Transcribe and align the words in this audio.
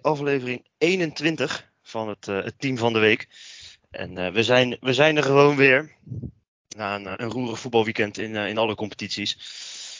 aflevering 0.00 0.66
21 0.78 1.70
van 1.82 2.08
het, 2.08 2.26
uh, 2.26 2.44
het 2.44 2.60
team 2.60 2.78
van 2.78 2.92
de 2.92 2.98
week. 2.98 3.28
En 3.90 4.18
uh, 4.18 4.28
we, 4.28 4.42
zijn, 4.42 4.76
we 4.80 4.94
zijn 4.94 5.16
er 5.16 5.22
gewoon 5.22 5.56
weer. 5.56 5.96
Na 6.76 6.94
een, 6.94 7.22
een 7.22 7.30
roerig 7.30 7.58
voetbalweekend 7.58 8.18
in, 8.18 8.34
in 8.34 8.58
alle 8.58 8.74
competities. 8.74 9.36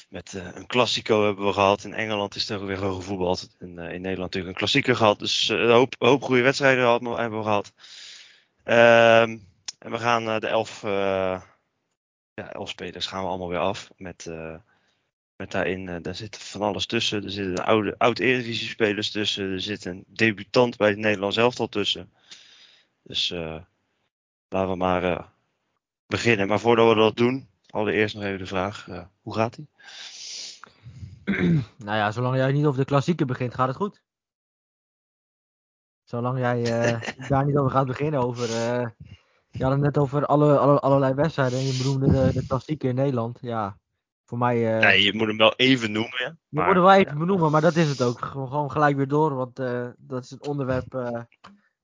Met 0.08 0.32
een 0.54 0.66
klassico 0.66 1.24
hebben 1.24 1.46
we 1.46 1.52
gehad. 1.52 1.84
In 1.84 1.94
Engeland 1.94 2.34
is 2.34 2.48
er 2.48 2.66
weer 2.66 2.76
gewoon 2.76 2.94
gevoetbald. 2.94 3.48
En 3.58 3.68
in 3.68 3.76
Nederland 3.76 4.18
natuurlijk 4.18 4.46
een 4.46 4.58
klassieker 4.58 4.96
gehad. 4.96 5.18
Dus 5.18 5.48
een 5.48 5.70
hoop, 5.70 5.94
hoop 5.98 6.22
goede 6.22 6.42
wedstrijden 6.42 6.84
hebben 7.16 7.38
we 7.38 7.44
gehad. 7.44 7.72
Ehm, 8.64 9.38
en 9.78 9.90
we 9.90 9.98
gaan 9.98 10.40
de 10.40 10.46
elf, 10.46 10.82
ja, 12.34 12.52
elf 12.52 12.68
spelers 12.68 13.06
gaan 13.06 13.22
we 13.22 13.28
allemaal 13.28 13.48
weer 13.48 13.58
af. 13.58 13.90
Met 13.96 14.30
met 15.36 15.50
daarin, 15.50 15.86
uh, 15.86 15.96
daar 16.02 16.14
zit 16.14 16.38
van 16.38 16.62
alles 16.62 16.86
tussen. 16.86 17.24
Er 17.24 17.30
zitten 17.30 17.64
oude, 17.64 17.94
oud-Eredivisie 17.98 18.68
spelers 18.68 19.10
tussen. 19.10 19.52
Er 19.52 19.60
zit 19.60 19.84
een 19.84 20.04
debutant 20.06 20.76
bij 20.76 20.88
het 20.88 20.98
Nederlands 20.98 21.36
elftal 21.36 21.68
tussen. 21.68 22.12
Dus 23.02 23.30
uh, 23.30 23.60
laten 24.48 24.70
we 24.70 24.76
maar 24.76 25.04
uh, 25.04 25.20
beginnen. 26.06 26.48
Maar 26.48 26.60
voordat 26.60 26.88
we 26.88 26.94
dat 26.94 27.16
doen, 27.16 27.48
allereerst 27.70 28.14
nog 28.14 28.24
even 28.24 28.38
de 28.38 28.46
vraag. 28.46 28.86
hoe 29.22 29.34
gaat 29.34 29.56
ie? 29.56 29.68
nou 31.76 31.96
ja, 31.96 32.10
zolang 32.10 32.36
jij 32.36 32.52
niet 32.52 32.64
over 32.64 32.80
de 32.80 32.86
klassieken 32.86 33.26
begint, 33.26 33.54
gaat 33.54 33.68
het 33.68 33.76
goed. 33.76 34.02
Zolang 36.04 36.38
jij 36.38 36.62
daar 37.28 37.44
niet 37.44 37.56
over 37.56 37.70
gaat 37.70 37.86
beginnen, 37.86 38.20
over... 38.20 38.48
je 39.50 39.62
had 39.62 39.72
het 39.72 39.80
net 39.80 39.98
over 39.98 40.26
alle, 40.26 40.58
alle, 40.58 40.80
allerlei 40.80 41.14
wedstrijden 41.14 41.58
en 41.58 41.64
je 41.64 41.76
bedoelde 41.76 42.10
de, 42.10 42.32
de 42.40 42.46
klassieken 42.46 42.88
in 42.88 42.94
Nederland. 42.94 43.38
Ja, 43.40 43.76
voor 44.32 44.40
mij... 44.40 44.74
Uh, 44.74 44.80
nee, 44.80 45.02
je 45.02 45.14
moet 45.14 45.26
hem 45.26 45.36
wel 45.36 45.54
even 45.56 45.92
noemen. 45.92 46.18
Ja. 46.18 46.36
Je 46.48 46.60
moet 46.60 46.74
hem 46.74 46.82
wel 46.82 46.92
even 46.92 47.18
benoemen, 47.18 47.50
maar 47.50 47.60
dat 47.60 47.76
is 47.76 47.88
het 47.88 48.02
ook. 48.02 48.24
Gewoon 48.24 48.70
gelijk 48.70 48.96
weer 48.96 49.08
door, 49.08 49.34
want 49.34 49.60
uh, 49.60 49.88
dat 49.98 50.24
is 50.24 50.30
het 50.30 50.46
onderwerp. 50.46 50.94
Uh, 50.94 51.22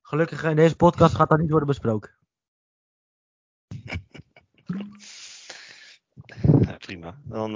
gelukkig 0.02 0.44
in 0.44 0.56
deze 0.56 0.76
podcast 0.76 1.14
gaat 1.14 1.28
dat 1.28 1.38
niet 1.38 1.50
worden 1.50 1.68
besproken. 1.68 2.14
Ja, 6.60 6.76
prima. 6.76 7.18
Dan, 7.24 7.52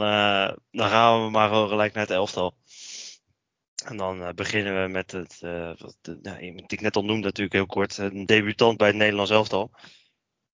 dan 0.70 0.88
gaan 0.88 1.24
we 1.24 1.30
maar 1.30 1.48
gewoon 1.48 1.68
gelijk 1.68 1.92
naar 1.92 2.02
het 2.02 2.12
elftal. 2.12 2.54
En 3.84 3.96
dan 3.96 4.34
beginnen 4.34 4.82
we 4.82 4.88
met 4.88 5.12
het, 5.12 5.40
wat, 5.78 5.96
nou, 6.22 6.38
die 6.38 6.64
ik 6.66 6.80
net 6.80 6.96
al 6.96 7.04
noemde 7.04 7.27
natuurlijk 7.27 7.54
heel 7.54 7.66
kort, 7.66 7.98
een 7.98 8.27
debutant 8.27 8.77
bij 8.77 8.86
het 8.86 8.96
Nederlands 8.96 9.30
elftal. 9.30 9.70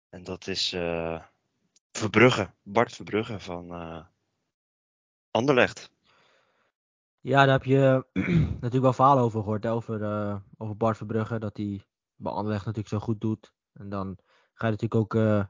En 0.09 0.25
dat 0.25 0.47
is 0.47 0.77
Verbrugge, 1.93 2.51
Bart 2.63 2.93
Verbrugge 2.93 3.41
van, 3.41 3.73
Anderlecht. 5.35 5.91
Ja, 7.21 7.45
daar 7.45 7.55
heb 7.55 7.65
je 7.65 8.07
natuurlijk 8.61 8.83
wel 8.83 8.93
verhalen 8.93 9.23
over 9.23 9.41
gehoord. 9.43 9.67
over, 9.67 10.01
uh, 10.01 10.37
over 10.59 10.77
Bart 10.77 10.97
Verbrugge. 10.97 11.39
Dat 11.39 11.57
hij 11.57 11.83
bij 12.17 12.33
Anderlecht 12.33 12.65
natuurlijk 12.65 12.95
zo 12.95 12.99
goed 12.99 13.21
doet. 13.21 13.53
En 13.73 13.89
dan 13.89 14.19
ga 14.55 14.67
je 14.67 14.73
natuurlijk 14.73 14.95
ook 14.95 15.15
uh, 15.21 15.45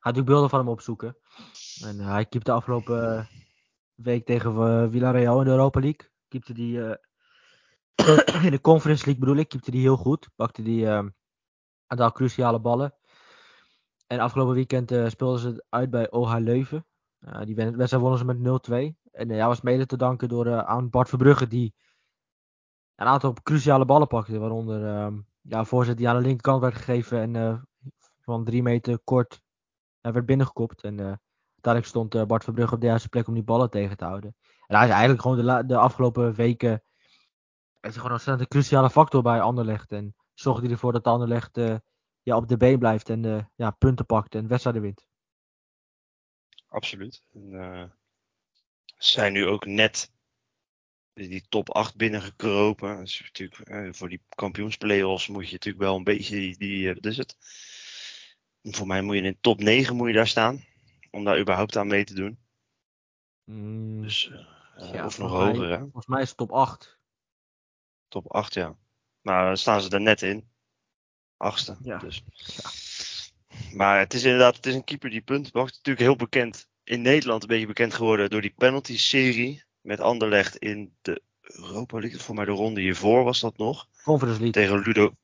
natuurlijk 0.00 0.26
beelden 0.26 0.50
van 0.50 0.58
hem 0.58 0.68
opzoeken. 0.68 1.16
En 1.84 1.98
hij 1.98 2.26
keepte 2.26 2.50
de 2.50 2.56
afgelopen 2.56 3.28
week 3.94 4.26
tegen 4.26 4.90
Villarreal 4.90 5.38
in 5.38 5.44
de 5.44 5.50
Europa 5.50 5.80
League. 5.80 6.10
Keepte 6.28 6.52
die 6.52 6.78
in 8.46 8.50
de 8.50 8.60
Conference 8.60 9.04
League 9.04 9.18
bedoel 9.18 9.36
ik. 9.36 9.48
Keepte 9.48 9.70
die 9.70 9.80
heel 9.80 9.96
goed. 9.96 10.28
Pakte 10.36 10.62
die 10.62 10.86
een 10.86 11.14
aantal 11.86 12.12
cruciale 12.12 12.60
ballen. 12.60 12.94
En 14.06 14.20
afgelopen 14.20 14.54
weekend 14.54 15.10
speelden 15.10 15.40
ze 15.40 15.64
uit 15.68 15.90
bij 15.90 16.10
OH 16.10 16.36
Leuven. 16.38 16.86
Uh, 17.28 17.40
die 17.44 17.54
wedstrijd 17.54 18.02
wonnen 18.02 18.18
ze 18.18 18.24
met 18.24 18.92
0-2. 18.92 18.94
En 19.12 19.30
uh, 19.30 19.36
ja, 19.36 19.46
was 19.46 19.60
mede 19.60 19.86
te 19.86 19.96
danken 19.96 20.28
door, 20.28 20.46
uh, 20.46 20.58
aan 20.58 20.90
Bart 20.90 21.08
Verbrugge, 21.08 21.46
die 21.46 21.74
een 22.94 23.06
aantal 23.06 23.32
cruciale 23.42 23.84
ballen 23.84 24.06
pakte. 24.06 24.38
Waaronder 24.38 24.80
uh, 24.80 25.18
ja, 25.40 25.64
voorzet 25.64 25.96
die 25.96 26.08
aan 26.08 26.16
de 26.16 26.22
linkerkant 26.22 26.60
werd 26.60 26.74
gegeven 26.74 27.20
en 27.20 27.34
uh, 27.34 27.62
van 28.20 28.44
drie 28.44 28.62
meter 28.62 28.98
kort 29.04 29.42
werd 30.00 30.26
binnengekopt. 30.26 30.82
En 30.82 31.00
uiteindelijk 31.00 31.86
stond 31.86 32.26
Bart 32.26 32.44
Verbrugge 32.44 32.74
op 32.74 32.80
de 32.80 32.86
juiste 32.86 33.08
plek 33.08 33.26
om 33.26 33.34
die 33.34 33.42
ballen 33.42 33.70
tegen 33.70 33.96
te 33.96 34.04
houden. 34.04 34.36
En 34.66 34.76
hij 34.76 34.84
is 34.84 34.92
eigenlijk 34.92 35.22
gewoon 35.22 35.46
de, 35.46 35.66
de 35.66 35.76
afgelopen 35.76 36.34
weken 36.34 36.82
is 37.80 37.96
gewoon 37.96 38.20
een 38.24 38.48
cruciale 38.48 38.90
factor 38.90 39.22
bij 39.22 39.40
Anderlecht. 39.40 39.92
En 39.92 40.14
zorgt 40.34 40.62
hij 40.62 40.70
ervoor 40.70 40.92
dat 40.92 41.06
Anderlecht 41.06 41.56
ja, 42.22 42.36
op 42.36 42.48
de 42.48 42.56
been 42.56 42.78
blijft 42.78 43.08
en 43.08 43.50
ja, 43.54 43.70
punten 43.70 44.06
pakt 44.06 44.34
en 44.34 44.48
wedstrijden 44.48 44.82
wint 44.82 45.06
absoluut. 46.74 47.22
En, 47.32 47.50
uh, 47.50 47.84
zijn 48.96 49.32
nu 49.32 49.46
ook 49.46 49.66
net 49.66 50.12
die 51.12 51.46
top 51.48 51.70
8 51.70 51.96
binnengekropen. 51.96 53.00
Dus 53.00 53.20
natuurlijk, 53.20 53.68
uh, 53.68 53.92
voor 53.92 54.08
die 54.08 54.22
kampioensplayoffs 54.28 55.28
moet 55.28 55.46
je 55.46 55.52
natuurlijk 55.52 55.84
wel 55.84 55.96
een 55.96 56.04
beetje 56.04 56.36
die, 56.36 56.58
die 56.58 56.82
uh, 56.82 56.94
wat 56.94 57.06
is 57.06 57.16
het? 57.16 57.36
Voor 58.62 58.86
mij 58.86 59.02
moet 59.02 59.16
je 59.16 59.22
in 59.22 59.40
top 59.40 59.60
9 59.60 59.96
moet 59.96 60.08
je 60.08 60.14
daar 60.14 60.26
staan. 60.26 60.64
Om 61.10 61.24
daar 61.24 61.40
überhaupt 61.40 61.76
aan 61.76 61.86
mee 61.86 62.04
te 62.04 62.14
doen. 62.14 62.38
Mm, 63.44 64.02
dus, 64.02 64.30
ja, 64.76 65.04
of 65.04 65.18
nog 65.18 65.30
hoger, 65.30 65.70
hè? 65.70 65.78
Volgens 65.78 66.06
mij 66.06 66.22
is 66.22 66.28
het 66.28 66.36
top 66.36 66.52
8. 66.52 66.98
Top 68.08 68.32
8, 68.32 68.54
ja. 68.54 68.76
Nou, 69.22 69.46
dan 69.46 69.56
staan 69.56 69.80
ze 69.80 69.90
er 69.90 70.00
net 70.00 70.22
in. 70.22 70.50
Achtste. 71.36 71.76
Ja. 71.82 71.98
Dus. 71.98 72.22
Ja. 72.34 72.70
Maar 73.72 73.98
het 73.98 74.14
is 74.14 74.24
inderdaad 74.24 74.56
het 74.56 74.66
is 74.66 74.74
een 74.74 74.84
keeper 74.84 75.10
die 75.10 75.20
punt 75.20 75.50
wacht. 75.50 75.74
Natuurlijk 75.74 76.06
heel 76.06 76.16
bekend 76.16 76.68
in 76.84 77.02
Nederland 77.02 77.42
een 77.42 77.48
beetje 77.48 77.66
bekend 77.66 77.94
geworden 77.94 78.30
door 78.30 78.40
die 78.40 78.54
penalty-serie 78.56 79.64
met 79.80 80.00
Anderlecht 80.00 80.56
in 80.56 80.96
de 81.02 81.22
Europa 81.40 81.98
League. 81.98 82.20
Voor 82.20 82.34
mij 82.34 82.44
de 82.44 82.50
ronde 82.50 82.80
hiervoor 82.80 83.24
was 83.24 83.40
dat 83.40 83.56
nog. 83.56 83.88
Conference 84.02 84.40
League. 84.40 84.62
Tegen 84.62 84.82
Ludo. 84.82 85.14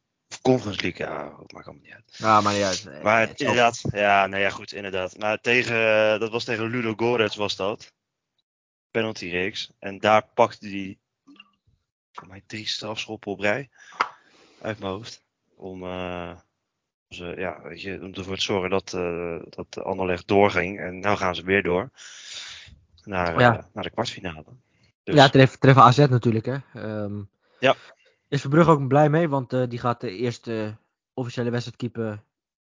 Conference 0.42 0.80
League, 0.82 1.06
ja, 1.06 1.22
dat 1.22 1.52
maakt 1.52 1.66
allemaal 1.66 1.84
niet 1.84 1.94
uit. 1.94 2.14
Ja, 2.16 2.40
maar 2.40 2.52
niet 2.52 2.62
uit. 2.62 3.02
Maar 3.02 3.20
het, 3.20 3.40
inderdaad, 3.40 3.80
ja, 3.92 4.26
nou 4.26 4.42
ja, 4.42 4.50
goed, 4.50 4.72
inderdaad. 4.72 5.19
Maar 5.19 5.40
tegen, 5.40 6.20
dat 6.20 6.30
was 6.30 6.44
tegen 6.44 6.70
Ludo 6.70 6.94
Gorets 6.96 7.36
was 7.36 7.56
dat. 7.56 7.92
Penalty 8.90 9.28
reeks. 9.28 9.72
En 9.78 9.98
daar 9.98 10.26
pakte 10.34 10.69
hij 10.69 10.98
voor 12.12 12.28
mij 12.28 12.42
drie 12.46 12.69
strafschoppen 12.69 13.32
op 13.32 13.40
rij. 13.40 13.70
Uit 14.60 14.78
mijn 14.78 14.92
hoofd. 14.92 15.22
Om, 15.56 15.82
uh, 15.82 16.38
uh, 17.19 17.37
ja, 17.37 17.62
weet 17.62 17.82
je, 17.82 18.00
om 18.00 18.15
ervoor 18.15 18.37
te 18.37 18.43
zorgen 18.43 18.71
dat, 18.71 18.93
uh, 18.93 19.43
dat 19.48 19.84
Anderlecht 19.84 20.28
doorging. 20.28 20.81
En 20.81 20.98
nu 20.98 21.16
gaan 21.16 21.34
ze 21.34 21.44
weer 21.44 21.62
door. 21.62 21.91
Naar, 23.04 23.41
ja. 23.41 23.56
uh, 23.56 23.62
naar 23.72 23.84
de 23.84 23.91
kwartfinale. 23.91 24.44
Dus... 25.03 25.15
Ja, 25.15 25.28
treffen 25.28 25.59
tref 25.59 25.76
AZ 25.76 25.99
natuurlijk. 25.99 26.47
Hè. 26.47 26.59
Um, 27.03 27.31
ja. 27.59 27.75
Is 28.28 28.41
Verbrugge 28.41 28.70
ook 28.70 28.88
blij 28.88 29.10
mee, 29.10 29.28
want 29.28 29.50
die 29.50 29.78
gaat 29.78 30.00
de 30.00 30.10
eerste 30.10 30.76
officiële 31.15 31.50
wedstrijd 31.50 31.78
keepen 31.78 32.25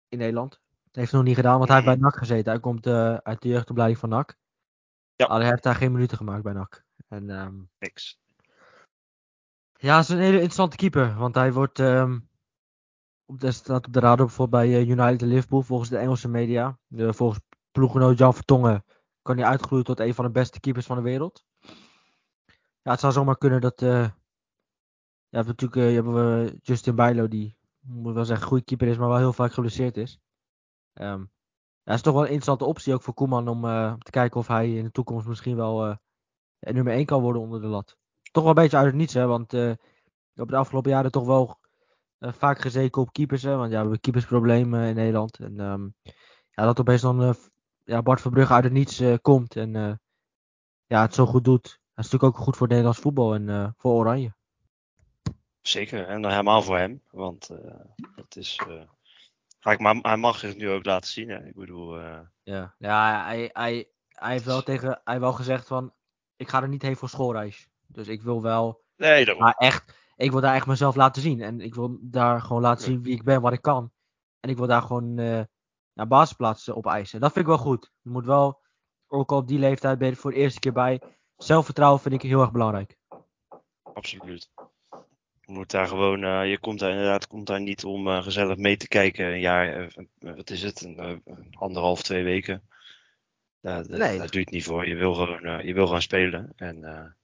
in 0.10 0.18
Nederland. 0.18 0.52
Dat 0.52 0.96
heeft 0.96 1.12
hij 1.12 1.20
nog 1.20 1.28
niet 1.28 1.38
gedaan, 1.38 1.58
want 1.58 1.70
hij 1.70 1.78
heeft 1.78 1.90
bij 1.90 2.00
NAC 2.00 2.18
gezeten. 2.18 2.52
Hij 2.52 2.62
komt 2.62 2.88
uit 3.24 3.42
de 3.42 3.48
jeugdopleiding 3.48 4.00
van 4.00 4.10
NAC. 4.10 4.38
Ja. 5.16 5.26
Alleen 5.26 5.42
hij 5.42 5.50
heeft 5.50 5.64
daar 5.64 5.76
geen 5.76 5.92
minuten 5.92 6.18
gemaakt 6.18 6.44
bij 6.44 6.54
NAC. 6.54 6.84
En, 7.08 7.30
um, 7.30 7.70
Niks. 7.80 8.20
Ja, 9.78 9.96
het 9.96 10.04
is 10.04 10.10
een 10.10 10.22
hele 10.22 10.34
interessante 10.34 10.76
keeper, 10.76 11.16
want 11.16 11.36
hij 11.36 11.54
wordt... 11.54 11.80
Um, 11.80 12.32
dat 13.26 13.54
staat 13.54 13.88
op 13.88 13.94
de 13.94 14.00
radar 14.00 14.26
bijvoorbeeld 14.26 14.64
bij 14.64 14.74
eh, 14.74 14.90
United 14.90 15.22
Liverpool 15.22 15.62
volgens 15.62 15.90
de 15.90 15.98
Engelse 15.98 16.28
media. 16.28 16.80
Volgens 16.90 17.40
ploeggenoot 17.72 18.18
Jan 18.18 18.34
Vertongen 18.34 18.84
kan 19.22 19.38
hij 19.38 19.46
uitgroeien 19.46 19.86
tot 19.86 20.00
een 20.00 20.14
van 20.14 20.26
de 20.26 20.32
beste 20.32 20.60
keepers 20.60 20.86
van 20.86 20.96
de 20.96 21.02
wereld. 21.02 21.46
Ja, 22.82 22.92
het 22.92 23.00
zou 23.00 23.14
zomaar 23.14 23.38
kunnen 23.38 23.62
dat. 23.62 23.82
Uh, 23.82 24.10
ja, 25.30 25.42
natuurlijk 25.42 25.76
uh, 25.76 25.94
hebben 25.94 26.14
we 26.14 26.60
Justin 26.62 26.96
Bijlo, 26.96 27.28
die 27.28 27.58
moet 27.80 28.14
wel 28.14 28.26
zeggen 28.26 28.48
goede 28.48 28.64
keeper 28.64 28.88
is, 28.88 28.98
maar 28.98 29.08
wel 29.08 29.18
heel 29.18 29.34
vaak 29.34 29.54
geblesseerd 29.54 29.98
is. 29.98 30.20
Um, 30.94 31.32
ja, 31.84 31.94
is 31.94 32.02
toch 32.02 32.14
wel 32.14 32.22
een 32.22 32.28
interessante 32.28 32.66
optie 32.66 32.94
ook 32.94 33.02
voor 33.02 33.14
Koeman 33.14 33.48
om 33.48 33.62
te 34.00 34.12
kijken 34.12 34.40
of 34.40 34.48
hij 34.48 34.74
in 34.74 34.84
de 34.84 34.92
toekomst 34.92 35.28
misschien 35.28 35.56
wel 35.56 35.98
nummer 36.60 36.94
1 36.94 37.06
kan 37.06 37.22
worden 37.22 37.42
onder 37.42 37.62
de 37.62 37.68
lat. 37.68 37.98
Toch 38.32 38.44
wel 38.44 38.52
een 38.52 38.62
beetje 38.62 38.78
uit 38.78 38.86
het 38.86 38.96
niets, 38.96 39.14
hè, 39.14 39.26
want 39.26 39.54
op 40.36 40.50
de 40.50 40.56
afgelopen 40.56 40.92
jaren 40.92 41.12
toch 41.12 41.26
wel 41.26 41.60
vaak 42.32 42.60
gezeken 42.60 43.02
op 43.02 43.14
keepers. 43.14 43.44
Hè, 43.44 43.56
want 43.56 43.64
ja, 43.64 43.76
we 43.76 43.82
hebben 43.82 44.00
keepersproblemen 44.00 44.88
in 44.88 44.96
Nederland. 44.96 45.40
En 45.40 45.60
um, 45.60 45.96
ja, 46.50 46.64
dat 46.64 46.80
opeens 46.80 47.02
dan 47.02 47.24
uh, 47.24 47.34
ja, 47.84 48.02
Bart 48.02 48.22
Verbrugge 48.22 48.54
uit 48.54 48.64
het 48.64 48.74
niets 48.74 49.02
uh, 49.02 49.16
komt. 49.22 49.56
En 49.56 50.00
ja, 50.86 51.02
het 51.02 51.14
zo 51.14 51.26
goed 51.26 51.44
doet. 51.44 51.64
Dat 51.64 52.06
is 52.06 52.12
natuurlijk 52.12 52.24
ook 52.24 52.44
goed 52.44 52.58
voor 52.58 52.68
Nederlands 52.68 53.00
voetbal 53.00 53.34
en 53.34 53.74
voor 53.78 53.94
Oranje. 53.94 54.34
Zeker, 55.62 56.08
en 56.08 56.30
helemaal 56.30 56.62
voor 56.62 56.78
hem. 56.78 57.02
Want 57.12 57.48
dat 58.16 58.36
is. 58.36 58.60
maar 59.78 59.96
hij 60.02 60.18
mag 60.18 60.38
zich 60.38 60.56
nu 60.56 60.70
ook 60.70 60.86
laten 60.86 61.10
zien. 61.10 61.30
Hè? 61.30 61.46
Ik 61.46 61.56
bedoel. 61.56 62.00
Ja, 62.44 62.76
ja 62.78 63.26
hij, 63.26 63.50
hij, 63.54 63.90
hij 64.10 64.32
heeft 64.32 64.46
wel 64.46 64.64
tegen. 64.64 64.88
Hij 64.90 65.02
heeft 65.04 65.20
wel 65.20 65.34
gezegd 65.34 65.68
van. 65.68 65.94
Ik 66.36 66.50
ga 66.50 66.62
er 66.62 66.68
niet 66.68 66.82
heen 66.82 66.96
voor 66.96 67.10
schoolreis. 67.10 67.70
Dus 67.88 68.08
ik 68.08 68.22
wil 68.22 68.42
wel. 68.42 68.84
Nee, 68.98 69.26
dat 69.26 69.38
Maar 69.38 69.54
echt 69.58 70.03
ik 70.16 70.32
wil 70.32 70.42
daar 70.42 70.56
echt 70.56 70.68
mezelf 70.68 70.96
laten 70.96 71.22
zien. 71.22 71.42
En 71.42 71.62
ik 71.62 71.76
wil 71.76 71.98
daar 72.02 72.42
gewoon 72.42 72.62
laten 72.62 72.84
zien 72.84 73.04
wie 73.04 73.16
ik 73.16 73.24
ben, 73.24 73.42
wat 73.42 73.54
ik 73.54 73.62
kan. 73.62 73.92
En 74.40 74.50
ik 74.50 74.58
wil 74.58 74.68
daar 74.68 74.82
gewoon 74.82 75.18
uh, 75.18 75.42
naar 75.94 76.08
basisplaats 76.08 76.70
op 76.70 76.86
eisen. 76.86 77.20
Dat 77.20 77.32
vind 77.32 77.46
ik 77.46 77.52
wel 77.52 77.62
goed. 77.62 77.92
Je 78.02 78.10
moet 78.10 78.26
wel, 78.26 78.62
ook 79.08 79.32
al 79.32 79.38
op 79.38 79.48
die 79.48 79.60
leeftijd 79.60 79.98
ben 79.98 80.10
je 80.10 80.16
voor 80.16 80.32
de 80.32 80.38
eerste 80.38 80.60
keer 80.60 80.74
bij. 80.74 81.02
Zelfvertrouwen 81.38 82.02
vind 82.02 82.14
ik 82.14 82.22
heel 82.22 82.42
erg 82.42 82.52
belangrijk. 82.52 82.98
Absoluut. 83.94 84.52
Je 85.46 85.52
moet 85.52 85.72
daar 85.72 85.88
gewoon, 85.88 86.24
eh, 86.24 86.50
je 86.50 86.60
komt 86.60 86.80
daar 86.80 86.92
inderdaad 86.92 87.28
komt 87.28 87.48
daar 87.48 87.62
niet 87.62 87.84
om 87.84 88.08
eh, 88.08 88.24
gezellig 88.24 88.58
mee 88.58 88.78
te 88.78 88.88
kijken. 88.88 89.26
Een 89.26 89.40
jaar, 89.40 89.94
wat 90.20 90.50
is 90.50 90.62
het? 90.62 90.82
Een, 90.82 91.24
anderhalf, 91.52 92.04
twee 92.04 92.24
weken. 92.24 92.68
Daar, 93.62 93.90
Nee. 93.90 94.18
daar 94.18 94.18
doe 94.18 94.40
je 94.40 94.40
het 94.40 94.52
niet 94.52 94.64
voor. 94.64 94.88
Je 94.88 94.96
wil 94.96 95.14
gewoon, 95.14 95.66
je 95.66 95.74
wil 95.74 95.86
gewoon 95.86 96.02
spelen. 96.02 96.54
En 96.56 97.16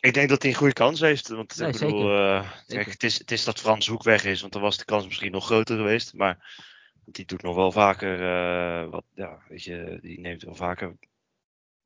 ik 0.00 0.14
denk 0.14 0.28
dat 0.28 0.42
hij 0.42 0.50
een 0.50 0.56
goede 0.56 0.72
kans 0.72 1.00
heeft. 1.00 1.28
Want 1.28 1.58
Nee, 1.58 1.68
ik 1.68 1.78
bedoel, 1.78 2.16
eh, 2.16 2.50
kijk, 2.66 2.90
het 2.90 3.02
is, 3.02 3.18
het 3.18 3.30
is 3.30 3.44
dat 3.44 3.60
Frans 3.60 3.86
Hoek 3.86 4.02
weg 4.02 4.24
is. 4.24 4.40
Want 4.40 4.52
dan 4.52 4.62
was 4.62 4.76
de 4.76 4.84
kans 4.84 5.04
misschien 5.06 5.32
nog 5.32 5.44
groter 5.44 5.76
geweest. 5.76 6.14
Maar 6.14 6.54
die 7.04 7.24
doet 7.24 7.42
nog 7.42 7.54
wel 7.54 7.72
vaker, 7.72 8.22
eh, 8.22 8.90
wat, 8.90 9.04
ja, 9.14 9.38
weet 9.48 9.62
je, 9.62 9.98
die 10.00 10.20
neemt 10.20 10.42
wel 10.42 10.54
vaker 10.54 10.96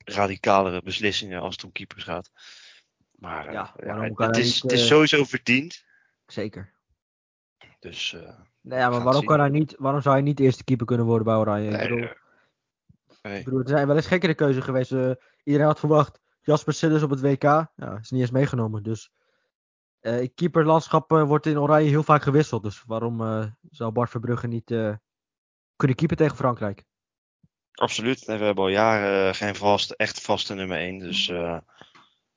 radicalere 0.05 0.83
beslissingen 0.83 1.41
als 1.41 1.55
het 1.55 1.65
om 1.65 1.73
keepers 1.73 2.05
gaat. 2.05 2.31
Maar 3.11 3.47
eh, 3.47 3.53
Ja, 3.53 3.75
het, 4.17 4.37
is, 4.37 4.45
niet, 4.45 4.63
het 4.63 4.73
is 4.81 4.87
sowieso 4.87 5.25
verdiend. 5.25 5.85
Zeker. 6.27 6.73
Dus 7.81 8.17
Nee, 8.61 8.79
ja, 8.79 8.91
maar 8.91 9.03
waarom, 9.03 9.25
kan 9.25 9.41
hij 9.41 9.49
niet, 9.49 9.75
waarom 9.79 10.01
zou 10.01 10.15
hij 10.15 10.25
niet 10.25 10.41
eerste 10.41 10.65
keeper 10.65 10.87
kunnen 10.87 11.07
worden 11.07 11.25
bij 11.25 11.35
Oranje? 11.37 11.71
nee, 11.71 11.83
ik, 11.83 11.89
bedoel, 11.89 12.09
nee. 13.23 13.39
ik 13.39 13.45
bedoel, 13.45 13.61
er 13.61 13.69
zijn 13.69 13.87
wel 13.87 13.97
eens 13.97 14.07
gekkere 14.07 14.35
keuze 14.35 14.63
geweest. 14.63 14.91
Iedereen 15.45 15.67
had 15.67 15.79
verwacht 15.79 16.21
Jasper 16.45 16.73
Sillis 16.73 17.03
op 17.03 17.11
het 17.11 17.21
WK. 17.21 17.43
Ja, 17.43 17.99
is 18.01 18.11
niet 18.11 18.21
eens 18.21 18.31
meegenomen. 18.31 18.83
Dus 18.83 19.11
eh 20.01 20.29
keeperlandschap 20.35 21.13
eh, 21.13 21.23
wordt 21.23 21.47
in 21.47 21.59
Oranje 21.59 21.89
heel 21.89 22.03
vaak 22.03 22.23
gewisseld. 22.23 22.63
Dus 22.63 22.83
waarom 22.87 23.21
eh, 23.21 23.47
zou 23.71 23.93
Bart 23.93 24.11
Verbrugge 24.11 24.47
niet 24.47 24.67
kunnen 25.77 25.97
keeper 25.97 26.17
tegen 26.17 26.37
Frankrijk? 26.37 26.85
absoluut. 27.75 28.27
Nee, 28.27 28.39
we 28.39 28.45
hebben 28.45 28.65
al 28.65 28.71
jaren 28.71 29.35
geen 29.35 29.55
vast, 29.55 29.91
echt 29.91 30.21
vaste 30.21 30.55
nummer 30.55 30.79
1. 30.79 30.99
Dus 30.99 31.31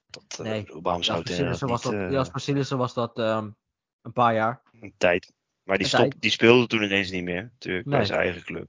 dat, 0.10 0.40
Nee, 0.46 0.68
waarom 0.82 1.04
zou 1.04 1.20
het 1.20 1.28
Jasper 1.28 1.46
Sillissen 1.46 1.68
was 1.68 1.82
dat, 1.82 1.94
eh, 1.94 2.12
Jasper 2.12 2.40
Sillissen 2.42 2.78
was 2.78 2.94
dat 2.94 3.20
ehm, 3.20 3.50
een 4.02 4.14
paar 4.14 4.34
jaar. 4.34 4.62
een 4.82 4.94
tijd. 4.98 5.34
Maar 5.64 5.78
die, 5.78 5.88
stop, 5.88 6.14
die 6.20 6.32
speelde 6.32 6.68
toen 6.68 6.84
ineens 6.84 7.12
niet 7.12 7.24
meer. 7.24 7.44
Natuurlijk, 7.44 7.88
bij 7.90 8.06
zijn 8.06 8.20
eigen 8.20 8.44
club. 8.44 8.68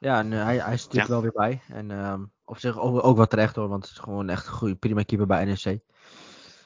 Ja, 0.00 0.18
en 0.18 0.30
hij, 0.30 0.58
hij 0.58 0.74
is 0.74 0.82
natuurlijk 0.82 1.06
Ja. 1.06 1.12
wel 1.12 1.22
weer 1.22 1.32
bij. 1.32 1.60
En 1.68 1.90
ehm, 1.90 2.24
op 2.52 2.58
zich 2.58 2.78
ook, 2.78 3.04
ook 3.04 3.16
wel 3.16 3.26
terecht 3.26 3.56
hoor, 3.56 3.68
want 3.68 3.84
het 3.84 3.92
is 3.92 3.98
gewoon 3.98 4.28
echt 4.28 4.46
een 4.46 4.52
goede, 4.52 4.74
prima 4.74 5.02
keeper 5.02 5.26
bij 5.26 5.44
NEC. 5.44 5.80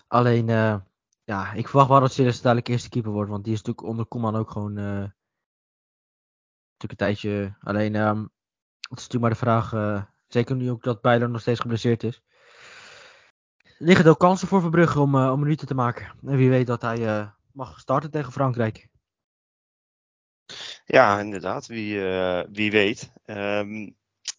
Alleen, 0.07 0.49
eh, 0.49 0.77
ja, 1.25 1.53
ik 1.53 1.69
verwacht 1.69 1.89
wel 1.89 2.01
dat 2.01 2.13
Sillissen 2.13 2.43
dadelijk 2.43 2.69
eerste 2.69 2.89
keeper 2.89 3.13
wordt, 3.13 3.31
want 3.31 3.45
die 3.45 3.53
is 3.53 3.63
natuurlijk 3.63 3.87
onder 3.87 4.07
Koeman 4.07 4.37
ook 4.37 4.51
gewoon 4.51 4.77
eh, 4.77 4.85
natuurlijk 4.85 5.13
een 6.89 6.97
tijdje. 6.97 7.55
Alleen, 7.61 7.95
ehm, 7.95 8.21
het 8.21 8.99
is 8.99 9.09
natuurlijk 9.09 9.21
maar 9.21 9.31
de 9.31 9.37
vraag, 9.37 9.73
eh, 9.73 10.03
zeker 10.27 10.57
nu 10.57 10.71
ook 10.71 10.83
dat 10.83 11.01
Bijlo 11.01 11.27
nog 11.27 11.41
steeds 11.41 11.61
geblesseerd 11.61 12.03
is. 12.03 12.23
Liggen 13.79 14.05
er 14.05 14.11
ook 14.11 14.19
kansen 14.19 14.49
voor 14.49 14.61
Verbrugge 14.61 15.01
om, 15.01 15.15
om 15.15 15.41
minuten 15.41 15.67
te 15.67 15.75
maken? 15.75 16.13
En 16.27 16.37
wie 16.37 16.51
weet 16.51 16.67
dat 16.67 16.83
hij 16.83 17.33
mag 17.53 17.81
starten 17.81 18.11
tegen 18.11 18.33
Frankrijk. 18.33 18.89
Ja, 20.85 21.21
inderdaad. 21.21 21.67
Wie, 21.67 22.01
wie 22.51 22.71
weet. 22.71 23.13
Ehm, 23.25 23.91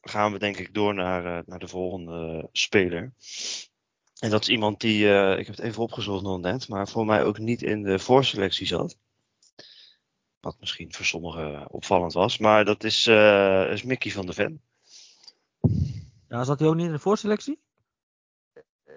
gaan 0.10 0.32
we 0.32 0.40
denk 0.40 0.58
ik 0.58 0.74
door 0.74 0.94
naar, 0.94 1.26
eh, 1.26 1.44
naar 1.46 1.60
de 1.60 1.68
volgende 1.68 2.50
speler. 2.52 3.14
En 4.20 4.30
dat 4.30 4.42
is 4.42 4.50
iemand 4.50 4.80
die, 4.80 5.14
eh, 5.14 5.40
ik 5.40 5.46
heb 5.46 5.56
het 5.56 5.66
even 5.66 5.84
opgezocht 5.84 6.24
nog 6.24 6.40
net, 6.40 6.68
maar 6.68 6.88
voor 6.88 7.06
mij 7.06 7.24
ook 7.24 7.38
niet 7.38 7.62
in 7.62 7.84
de 7.84 8.00
voorselectie 8.00 8.68
zat. 8.68 8.98
Wat 10.40 10.58
misschien 10.60 10.94
voor 10.94 11.06
sommigen 11.06 11.72
opvallend 11.72 12.14
was. 12.14 12.38
Maar 12.38 12.66
dat 12.66 12.84
is, 12.84 13.08
eh, 13.08 13.72
is 13.72 13.84
Mickey 13.84 14.12
van 14.12 14.26
der 14.26 14.36
Ven. 14.36 14.62
Ja, 16.30 16.44
zat 16.44 16.60
hij 16.60 16.68
ook 16.68 16.76
niet 16.76 16.86
in 16.86 16.92
de 16.92 17.00
voorselectie? 17.00 17.60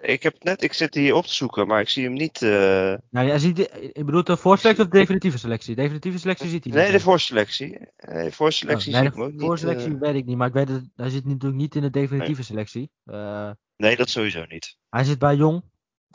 Ik, 0.01 0.23
heb 0.23 0.43
net, 0.43 0.63
ik 0.63 0.73
zit 0.73 0.93
hier 0.93 1.13
op 1.15 1.25
te 1.25 1.33
zoeken, 1.33 1.67
maar 1.67 1.81
ik 1.81 1.89
zie 1.89 2.03
hem 2.03 2.13
niet. 2.13 2.41
eh, 2.41 2.93
Nou, 3.09 3.27
jij 3.27 3.39
ziet, 3.39 3.59
ik 3.93 4.05
bedoel 4.05 4.23
de 4.23 4.37
voorselectie 4.37 4.83
of 4.85 4.89
de 4.91 4.97
definitieve 4.97 5.37
selectie? 5.37 5.75
Definitieve 5.75 6.17
selectie 6.19 6.49
ziet 6.49 6.63
hij 6.63 6.73
niet. 6.73 6.81
nee, 6.83 6.91
de 6.91 6.99
voorselectie. 6.99 7.79
Nee, 7.97 8.31
voorselectie 8.31 8.93
Oh, 8.93 8.99
nee, 8.99 9.09
zie 9.09 9.11
ik 9.11 9.15
de 9.15 9.19
hem 9.19 9.27
ook 9.27 9.31
niet. 9.31 9.41
voorselectie 9.41 9.93
eh, 9.93 9.99
weet 9.99 10.15
ik 10.15 10.25
niet, 10.25 10.37
maar 10.37 10.47
ik 10.47 10.53
weet 10.53 10.67
dat 10.67 10.81
hij 10.95 11.09
zit 11.09 11.25
natuurlijk 11.25 11.61
niet 11.61 11.75
in 11.75 11.81
de 11.81 11.89
definitieve 11.89 12.43
selectie. 12.43 12.91
Eh, 13.05 13.51
nee, 13.77 13.95
dat 13.95 14.09
sowieso 14.09 14.45
niet. 14.47 14.77
hij 14.89 15.03
zit 15.03 15.19
bij 15.19 15.35
Jong. 15.35 15.63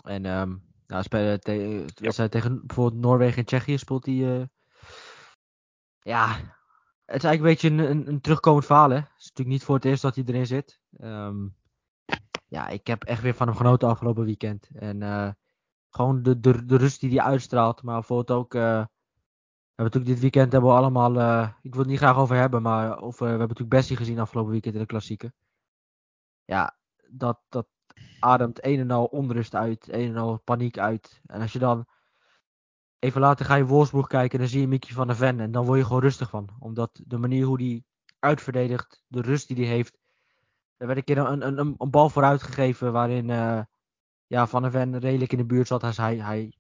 En 0.05 0.25
ehm 0.27 0.55
nou, 0.87 1.03
spelen 1.03 1.41
te, 1.41 1.85
tegen 2.31 2.67
bijvoorbeeld 2.67 3.03
Noorwegen 3.03 3.37
en 3.39 3.45
Tsjechië 3.45 3.79
speelt 3.79 4.07
hij. 4.07 4.49
ja, 6.01 6.29
het 7.05 7.17
is 7.17 7.25
eigenlijk 7.25 7.37
een 7.37 7.43
beetje 7.43 7.69
een, 7.85 7.91
een, 7.91 8.09
een 8.09 8.21
terugkomend 8.21 8.67
verhaal. 8.67 8.91
Hè? 8.91 8.97
Het 8.97 9.07
is 9.19 9.23
natuurlijk 9.25 9.49
niet 9.57 9.65
voor 9.65 9.75
het 9.75 9.85
eerst 9.85 10.03
dat 10.03 10.15
hij 10.15 10.25
erin 10.27 10.47
zit. 10.47 10.81
Ehm, 10.99 11.37
ja, 12.47 12.69
ik 12.69 12.87
heb 12.87 13.05
echt 13.05 13.23
weer 13.23 13.35
van 13.35 13.47
hem 13.47 13.57
genoten 13.57 13.89
afgelopen 13.89 14.25
weekend. 14.25 14.69
En 14.75 15.03
eh, 15.03 15.31
gewoon 15.91 16.23
de, 16.23 16.41
de, 16.41 16.65
de 16.65 16.77
rust 16.77 17.01
die 17.01 17.11
hij 17.11 17.29
uitstraalt. 17.29 17.83
Maar 17.83 17.95
bijvoorbeeld 17.95 18.39
ook. 18.39 18.55
eh, 18.55 18.63
we 18.63 19.83
hebben 19.83 19.99
natuurlijk 19.99 20.13
dit 20.13 20.21
weekend 20.21 20.53
hebben 20.53 20.71
we 20.71 20.77
allemaal. 20.77 21.21
eh, 21.21 21.49
ik 21.63 21.71
wil 21.73 21.81
het 21.81 21.91
niet 21.91 21.99
graag 21.99 22.17
over 22.17 22.37
hebben, 22.37 22.63
maar 22.63 22.99
of, 22.99 23.19
we 23.19 23.25
hebben 23.25 23.49
natuurlijk 23.49 23.77
Bessie 23.77 23.97
gezien 23.97 24.19
afgelopen 24.19 24.53
weekend 24.53 24.75
in 24.75 24.81
de 24.81 24.87
klassieke. 24.87 25.33
Ja, 26.45 26.79
dat, 27.11 27.41
dat 27.49 27.67
ademt 28.21 28.65
een 28.65 28.79
en 28.79 28.91
al 28.91 29.05
onrust 29.05 29.55
uit, 29.55 29.89
een 29.93 30.09
en 30.09 30.17
al 30.17 30.39
paniek 30.39 30.79
uit. 30.79 31.21
En 31.27 31.41
als 31.41 31.53
je 31.53 31.59
dan 31.59 31.87
even 32.99 33.21
later 33.21 33.47
ga 33.47 33.55
je 33.55 33.65
Wolfsburg 33.65 34.07
kijken 34.07 34.33
en 34.33 34.39
dan 34.39 34.49
zie 34.49 34.61
je 34.61 34.69
Mickey 34.69 34.93
van 34.95 35.07
der 35.07 35.17
Ven 35.17 35.41
en 35.41 35.53
dan 35.53 35.65
word 35.65 35.79
je 35.79 35.85
gewoon 35.85 36.03
rustig 36.03 36.31
van. 36.31 36.49
Omdat 36.59 37.01
de 37.07 37.19
manier 37.19 37.45
hoe 37.45 37.63
hij 37.63 37.85
uitverdedigt, 38.19 39.03
de 39.07 39.21
rust 39.21 39.49
die 39.49 39.57
hij 39.57 39.75
heeft. 39.75 39.99
Er 40.77 40.87
werd 40.87 40.99
een 40.99 41.05
keer 41.05 41.19
een, 41.19 41.47
een, 41.47 41.75
een, 41.79 41.91
bal 41.91 42.11
vooruit 42.11 42.43
gegeven 42.43 42.93
waarin 42.93 43.31
eh, 43.31 43.61
ja, 44.27 44.47
Van 44.47 44.63
der 44.63 44.71
Ven 44.71 44.99
redelijk 44.99 45.33
in 45.33 45.39
de 45.39 45.45
buurt 45.47 45.67
zat. 45.67 45.81
Dus 45.81 45.97
hij, 45.97 46.17
hij, 46.17 46.53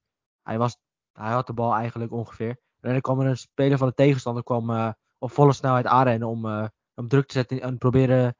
hij, 0.42 0.58
was, 0.58 0.78
hij 1.12 1.32
had 1.32 1.46
de 1.46 1.52
bal 1.52 1.74
eigenlijk 1.74 2.12
ongeveer. 2.12 2.60
En 2.80 2.92
dan 2.92 3.00
kwam 3.00 3.20
er 3.20 3.26
een 3.26 3.36
speler 3.36 3.78
van 3.78 3.88
de 3.88 3.94
tegenstander 3.94 4.42
kwam, 4.42 4.70
eh, 4.70 4.92
op 5.18 5.30
volle 5.30 5.52
snelheid 5.52 5.86
aanrennen 5.86 6.28
om 6.28 6.46
eh, 6.46 6.66
hem 6.94 7.08
druk 7.08 7.26
te 7.26 7.32
zetten 7.32 7.60
en 7.60 7.78
proberen 7.78 8.36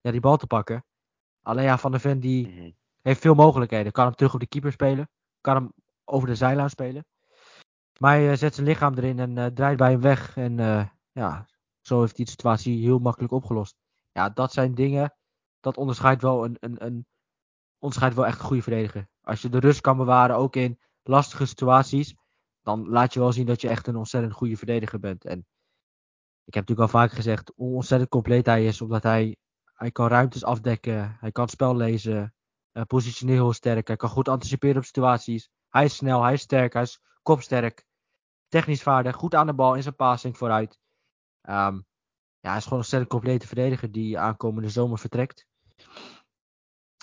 ja, 0.00 0.10
die 0.10 0.20
bal 0.20 0.36
te 0.36 0.46
pakken. 0.46 0.84
Alleen 1.42 1.64
ja, 1.64 1.78
Van 1.78 1.90
der 1.90 2.00
Ven 2.00 2.20
die 2.20 2.48
Mhm. 2.48 2.70
heeft 3.02 3.20
veel 3.20 3.34
mogelijkheden. 3.34 3.92
Kan 3.92 4.04
hem 4.04 4.14
terug 4.14 4.34
op 4.34 4.40
de 4.40 4.46
keeper 4.46 4.72
spelen. 4.72 5.10
Kan 5.40 5.54
hem 5.54 5.72
over 6.04 6.28
de 6.28 6.34
zijlijn 6.34 6.70
spelen. 6.70 7.06
Maar 7.98 8.16
hij 8.16 8.36
zet 8.36 8.54
zijn 8.54 8.66
lichaam 8.66 8.94
erin 8.94 9.18
en 9.18 9.54
draait 9.54 9.76
bij 9.76 9.90
hem 9.90 10.00
weg. 10.00 10.36
En 10.36 10.56
ja, 11.12 11.46
zo 11.80 12.00
heeft 12.00 12.16
hij 12.16 12.24
de 12.24 12.30
situatie 12.30 12.82
heel 12.82 12.98
makkelijk 12.98 13.32
opgelost. 13.32 13.76
Ja, 14.18 14.28
dat 14.28 14.52
zijn 14.52 14.74
dingen. 14.74 15.14
Dat 15.60 15.76
onderscheidt 15.76 16.22
wel 16.22 16.44
een, 16.44 16.56
een, 16.60 16.84
een 16.84 17.06
onderscheidt 17.78 18.16
wel 18.16 18.26
echt 18.26 18.38
een 18.38 18.44
goede 18.44 18.62
verdediger. 18.62 19.08
Als 19.20 19.42
je 19.42 19.48
de 19.48 19.58
rust 19.58 19.80
kan 19.80 19.96
bewaren, 19.96 20.36
ook 20.36 20.56
in 20.56 20.80
lastige 21.02 21.46
situaties. 21.46 22.14
Dan 22.62 22.88
laat 22.88 23.12
je 23.12 23.20
wel 23.20 23.32
zien 23.32 23.46
dat 23.46 23.60
je 23.60 23.68
echt 23.68 23.86
een 23.86 23.96
ontzettend 23.96 24.34
goede 24.34 24.56
verdediger 24.56 24.98
bent. 24.98 25.24
En 25.24 25.38
ik 26.44 26.54
heb 26.54 26.68
natuurlijk 26.68 26.92
al 26.92 27.00
vaak 27.00 27.12
gezegd 27.12 27.52
hoe 27.56 27.74
ontzettend 27.74 28.10
compleet 28.10 28.46
hij 28.46 28.64
is. 28.66 28.80
Omdat 28.80 29.02
hij, 29.02 29.36
hij 29.74 29.90
kan 29.90 30.08
ruimtes 30.08 30.44
afdekken. 30.44 31.16
Hij 31.20 31.32
kan 31.32 31.48
spel 31.48 31.76
lezen. 31.76 32.34
eh, 32.72 32.82
positioneel 32.82 33.36
heel 33.36 33.52
sterk. 33.52 33.86
Hij 33.86 33.96
kan 33.96 34.08
goed 34.08 34.28
anticiperen 34.28 34.76
op 34.76 34.84
situaties. 34.84 35.48
Hij 35.68 35.84
is 35.84 35.96
snel, 35.96 36.22
hij 36.22 36.32
is 36.32 36.40
sterk, 36.40 36.72
hij 36.72 36.82
is 36.82 37.00
kopsterk. 37.22 37.84
Technisch 38.48 38.82
vaardig, 38.82 39.16
goed 39.16 39.34
aan 39.34 39.46
de 39.46 39.54
bal 39.54 39.74
in 39.74 39.82
zijn 39.82 39.96
passing 39.96 40.36
vooruit. 40.36 40.78
Ehm, 41.40 41.80
ja, 42.48 42.56
is 42.56 42.62
gewoon 42.62 42.78
een 42.78 42.84
ontzettend 42.84 43.10
complete 43.10 43.46
verdediger 43.46 43.92
die 43.92 44.18
aankomende 44.18 44.68
zomer 44.68 44.98
vertrekt. 44.98 45.46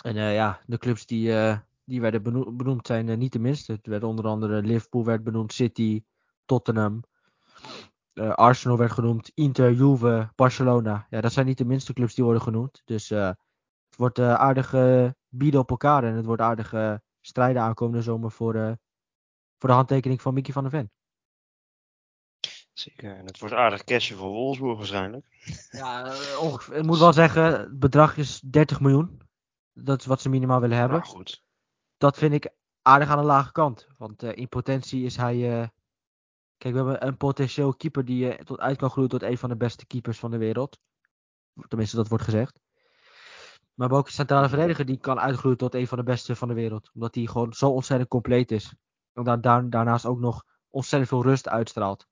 En 0.03 0.15
eh, 0.15 0.33
ja, 0.33 0.61
de 0.65 0.77
clubs 0.77 1.05
die, 1.05 1.33
eh, 1.37 1.57
die 1.83 2.01
werden 2.01 2.23
beno- 2.23 2.51
benoemd 2.51 2.87
zijn 2.87 3.09
eh, 3.09 3.17
niet 3.17 3.33
de 3.33 3.39
minste. 3.39 3.71
Het 3.71 3.87
werd 3.87 4.03
onder 4.03 4.25
andere 4.25 4.61
Liverpool 4.61 5.05
werd 5.05 5.23
benoemd, 5.23 5.53
City, 5.53 6.03
Tottenham. 6.45 7.03
Arsenal 8.15 8.77
werd 8.77 8.91
genoemd, 8.91 9.31
Inter, 9.33 9.73
Juve, 9.73 10.31
Barcelona. 10.35 11.07
Ja, 11.09 11.21
dat 11.21 11.33
zijn 11.33 11.45
niet 11.45 11.57
de 11.57 11.65
minste 11.65 11.93
clubs 11.93 12.15
die 12.15 12.23
worden 12.23 12.41
genoemd. 12.41 12.81
Dus 12.85 13.11
het 13.95 14.03
wordt 14.03 14.19
aardig 14.19 14.73
eh, 14.73 15.09
bieden 15.29 15.59
op 15.59 15.69
elkaar. 15.69 16.03
En 16.03 16.13
het 16.13 16.25
wordt 16.25 16.41
aardig 16.41 16.73
eh, 16.73 16.95
strijden 17.21 17.61
aankomende 17.61 18.01
zomer 18.01 18.31
voor, 18.31 18.53
voor 19.57 19.69
de 19.69 19.75
handtekening 19.75 20.21
van 20.21 20.33
Mickey 20.33 20.53
van 20.53 20.63
der 20.63 20.71
Ven. 20.71 20.91
Zeker. 22.75 23.15
En 23.17 23.25
het 23.25 23.39
wordt 23.39 23.55
aardig 23.55 23.83
cashen 23.83 24.17
voor 24.17 24.29
Wolfsburg 24.29 24.77
waarschijnlijk. 24.77 25.25
Ja, 25.69 26.05
eh, 26.05 26.41
ongeveer, 26.41 26.75
ik 26.75 26.85
moet 26.85 26.97
wel 26.99 27.13
zeggen, 27.13 27.43
het 27.59 27.79
bedrag 27.79 28.17
is 28.17 28.39
30 28.39 28.79
miljoen. 28.79 29.21
Dat 29.73 29.99
is 29.99 30.05
wat 30.05 30.21
ze 30.21 30.29
minimaal 30.29 30.59
willen 30.59 30.77
hebben. 30.77 30.97
Nou 30.99 31.09
goed. 31.09 31.43
dat 31.97 32.17
vind 32.17 32.33
ik 32.33 32.49
aardig 32.81 33.09
aan 33.09 33.17
de 33.17 33.23
lage 33.23 33.51
kant. 33.51 33.87
Want 33.97 34.23
eh, 34.23 34.35
in 34.37 34.49
potentie 34.49 35.03
is 35.05 35.15
hij. 35.15 35.61
eh, 35.61 35.67
Kijk, 36.57 36.73
we 36.73 36.79
hebben 36.81 37.07
een 37.07 37.17
potentieel 37.17 37.75
keeper 37.75 38.05
die 38.05 38.43
tot 38.43 38.59
uit 38.59 38.77
kan 38.77 38.89
groeien 38.89 39.09
tot 39.09 39.23
een 39.23 39.37
van 39.37 39.49
de 39.49 39.55
beste 39.57 39.85
keepers 39.85 40.19
van 40.19 40.31
de 40.31 40.37
wereld. 40.37 40.79
Tenminste, 41.67 41.95
dat 41.95 42.07
wordt 42.07 42.23
gezegd. 42.23 42.53
Maar 42.53 43.73
we 43.75 43.81
hebben 43.81 43.97
ook 43.97 44.05
een 44.05 44.11
centrale 44.11 44.49
verdediger 44.49 44.85
die 44.85 44.97
kan 44.97 45.19
uitgroeien 45.19 45.57
tot 45.57 45.75
een 45.75 45.87
van 45.87 45.97
de 45.97 46.03
beste 46.03 46.35
van 46.35 46.47
de 46.47 46.53
wereld. 46.53 46.91
Omdat 46.93 47.15
hij 47.15 47.25
gewoon 47.25 47.53
zo 47.53 47.69
ontzettend 47.69 48.09
compleet 48.09 48.51
is. 48.51 48.73
En 49.13 49.23
daar, 49.23 49.41
daar- 49.41 49.69
daarnaast 49.69 50.05
ook 50.05 50.19
nog 50.19 50.43
ontzettend 50.69 51.09
veel 51.11 51.23
rust 51.23 51.49
uitstraalt. 51.49 52.07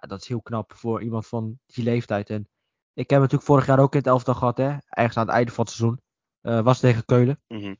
Ja, 0.00 0.08
dat 0.08 0.20
is 0.22 0.28
heel 0.28 0.42
knap 0.42 0.72
voor 0.74 1.02
iemand 1.02 1.26
van 1.26 1.58
die 1.66 1.84
leeftijd. 1.84 2.30
En 2.30 2.48
ik 2.92 3.10
heb 3.10 3.20
natuurlijk 3.20 3.48
vorig 3.48 3.66
jaar 3.66 3.78
ook 3.78 3.92
in 3.92 3.98
het 3.98 4.06
elftal 4.08 4.34
gehad, 4.34 4.56
hè? 4.56 4.76
Ergens 4.88 5.16
aan 5.16 5.26
het 5.26 5.34
einde 5.34 5.52
van 5.52 5.64
het 5.64 5.74
seizoen. 5.74 6.00
Eh, 6.40 6.60
was 6.60 6.80
tegen 6.80 7.04
Keulen. 7.04 7.40
Mhm. 7.48 7.74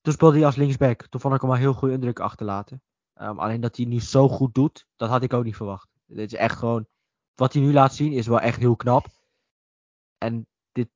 toen 0.00 0.12
speelde 0.12 0.36
hij 0.36 0.46
als 0.46 0.56
linksback. 0.56 1.06
Toen 1.06 1.20
vond 1.20 1.34
ik 1.34 1.40
hem 1.40 1.50
al 1.50 1.56
heel 1.56 1.72
goede 1.72 1.94
indruk 1.94 2.20
achterlaten. 2.20 2.82
Um, 3.20 3.38
alleen 3.38 3.60
dat 3.60 3.76
hij 3.76 3.86
nu 3.86 4.00
zo 4.00 4.28
goed 4.28 4.54
doet, 4.54 4.86
dat 4.96 5.08
had 5.08 5.22
ik 5.22 5.32
ook 5.32 5.44
niet 5.44 5.56
verwacht. 5.56 5.88
Dit 6.06 6.32
is 6.32 6.38
echt 6.38 6.58
gewoon, 6.58 6.86
wat 7.34 7.52
hij 7.52 7.62
nu 7.62 7.72
laat 7.72 7.94
zien 7.94 8.12
is 8.12 8.26
wel 8.26 8.40
echt 8.40 8.58
heel 8.58 8.76
knap. 8.76 9.06
En 10.18 10.46
dit, 10.72 10.88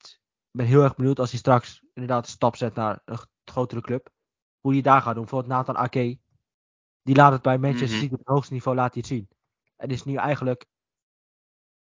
ik 0.50 0.50
ben 0.50 0.66
heel 0.66 0.82
erg 0.82 0.94
benieuwd 0.94 1.18
als 1.18 1.30
hij 1.30 1.38
straks 1.38 1.82
inderdaad 1.94 2.24
een 2.24 2.30
stap 2.30 2.56
zet 2.56 2.74
naar 2.74 3.02
een 3.04 3.18
grotere 3.44 3.80
club. 3.80 4.10
Hoe 4.60 4.72
hij 4.72 4.82
daar 4.82 5.00
gaat 5.02 5.14
doen. 5.14 5.22
Bijvoorbeeld 5.22 5.52
Nathan 5.52 5.76
Ake. 5.76 6.18
Die 7.02 7.14
laat 7.16 7.32
het 7.32 7.42
bij 7.42 7.58
Manchester 7.58 7.88
Mhm. 7.88 7.98
City 7.98 8.12
op 8.12 8.18
het 8.18 8.28
hoogste 8.28 8.52
niveau 8.52 8.76
laat 8.76 8.92
hij 8.94 9.02
het 9.06 9.10
zien. 9.12 9.28
En 9.76 9.88
is 9.88 10.04
nu 10.04 10.14
eigenlijk 10.14 10.66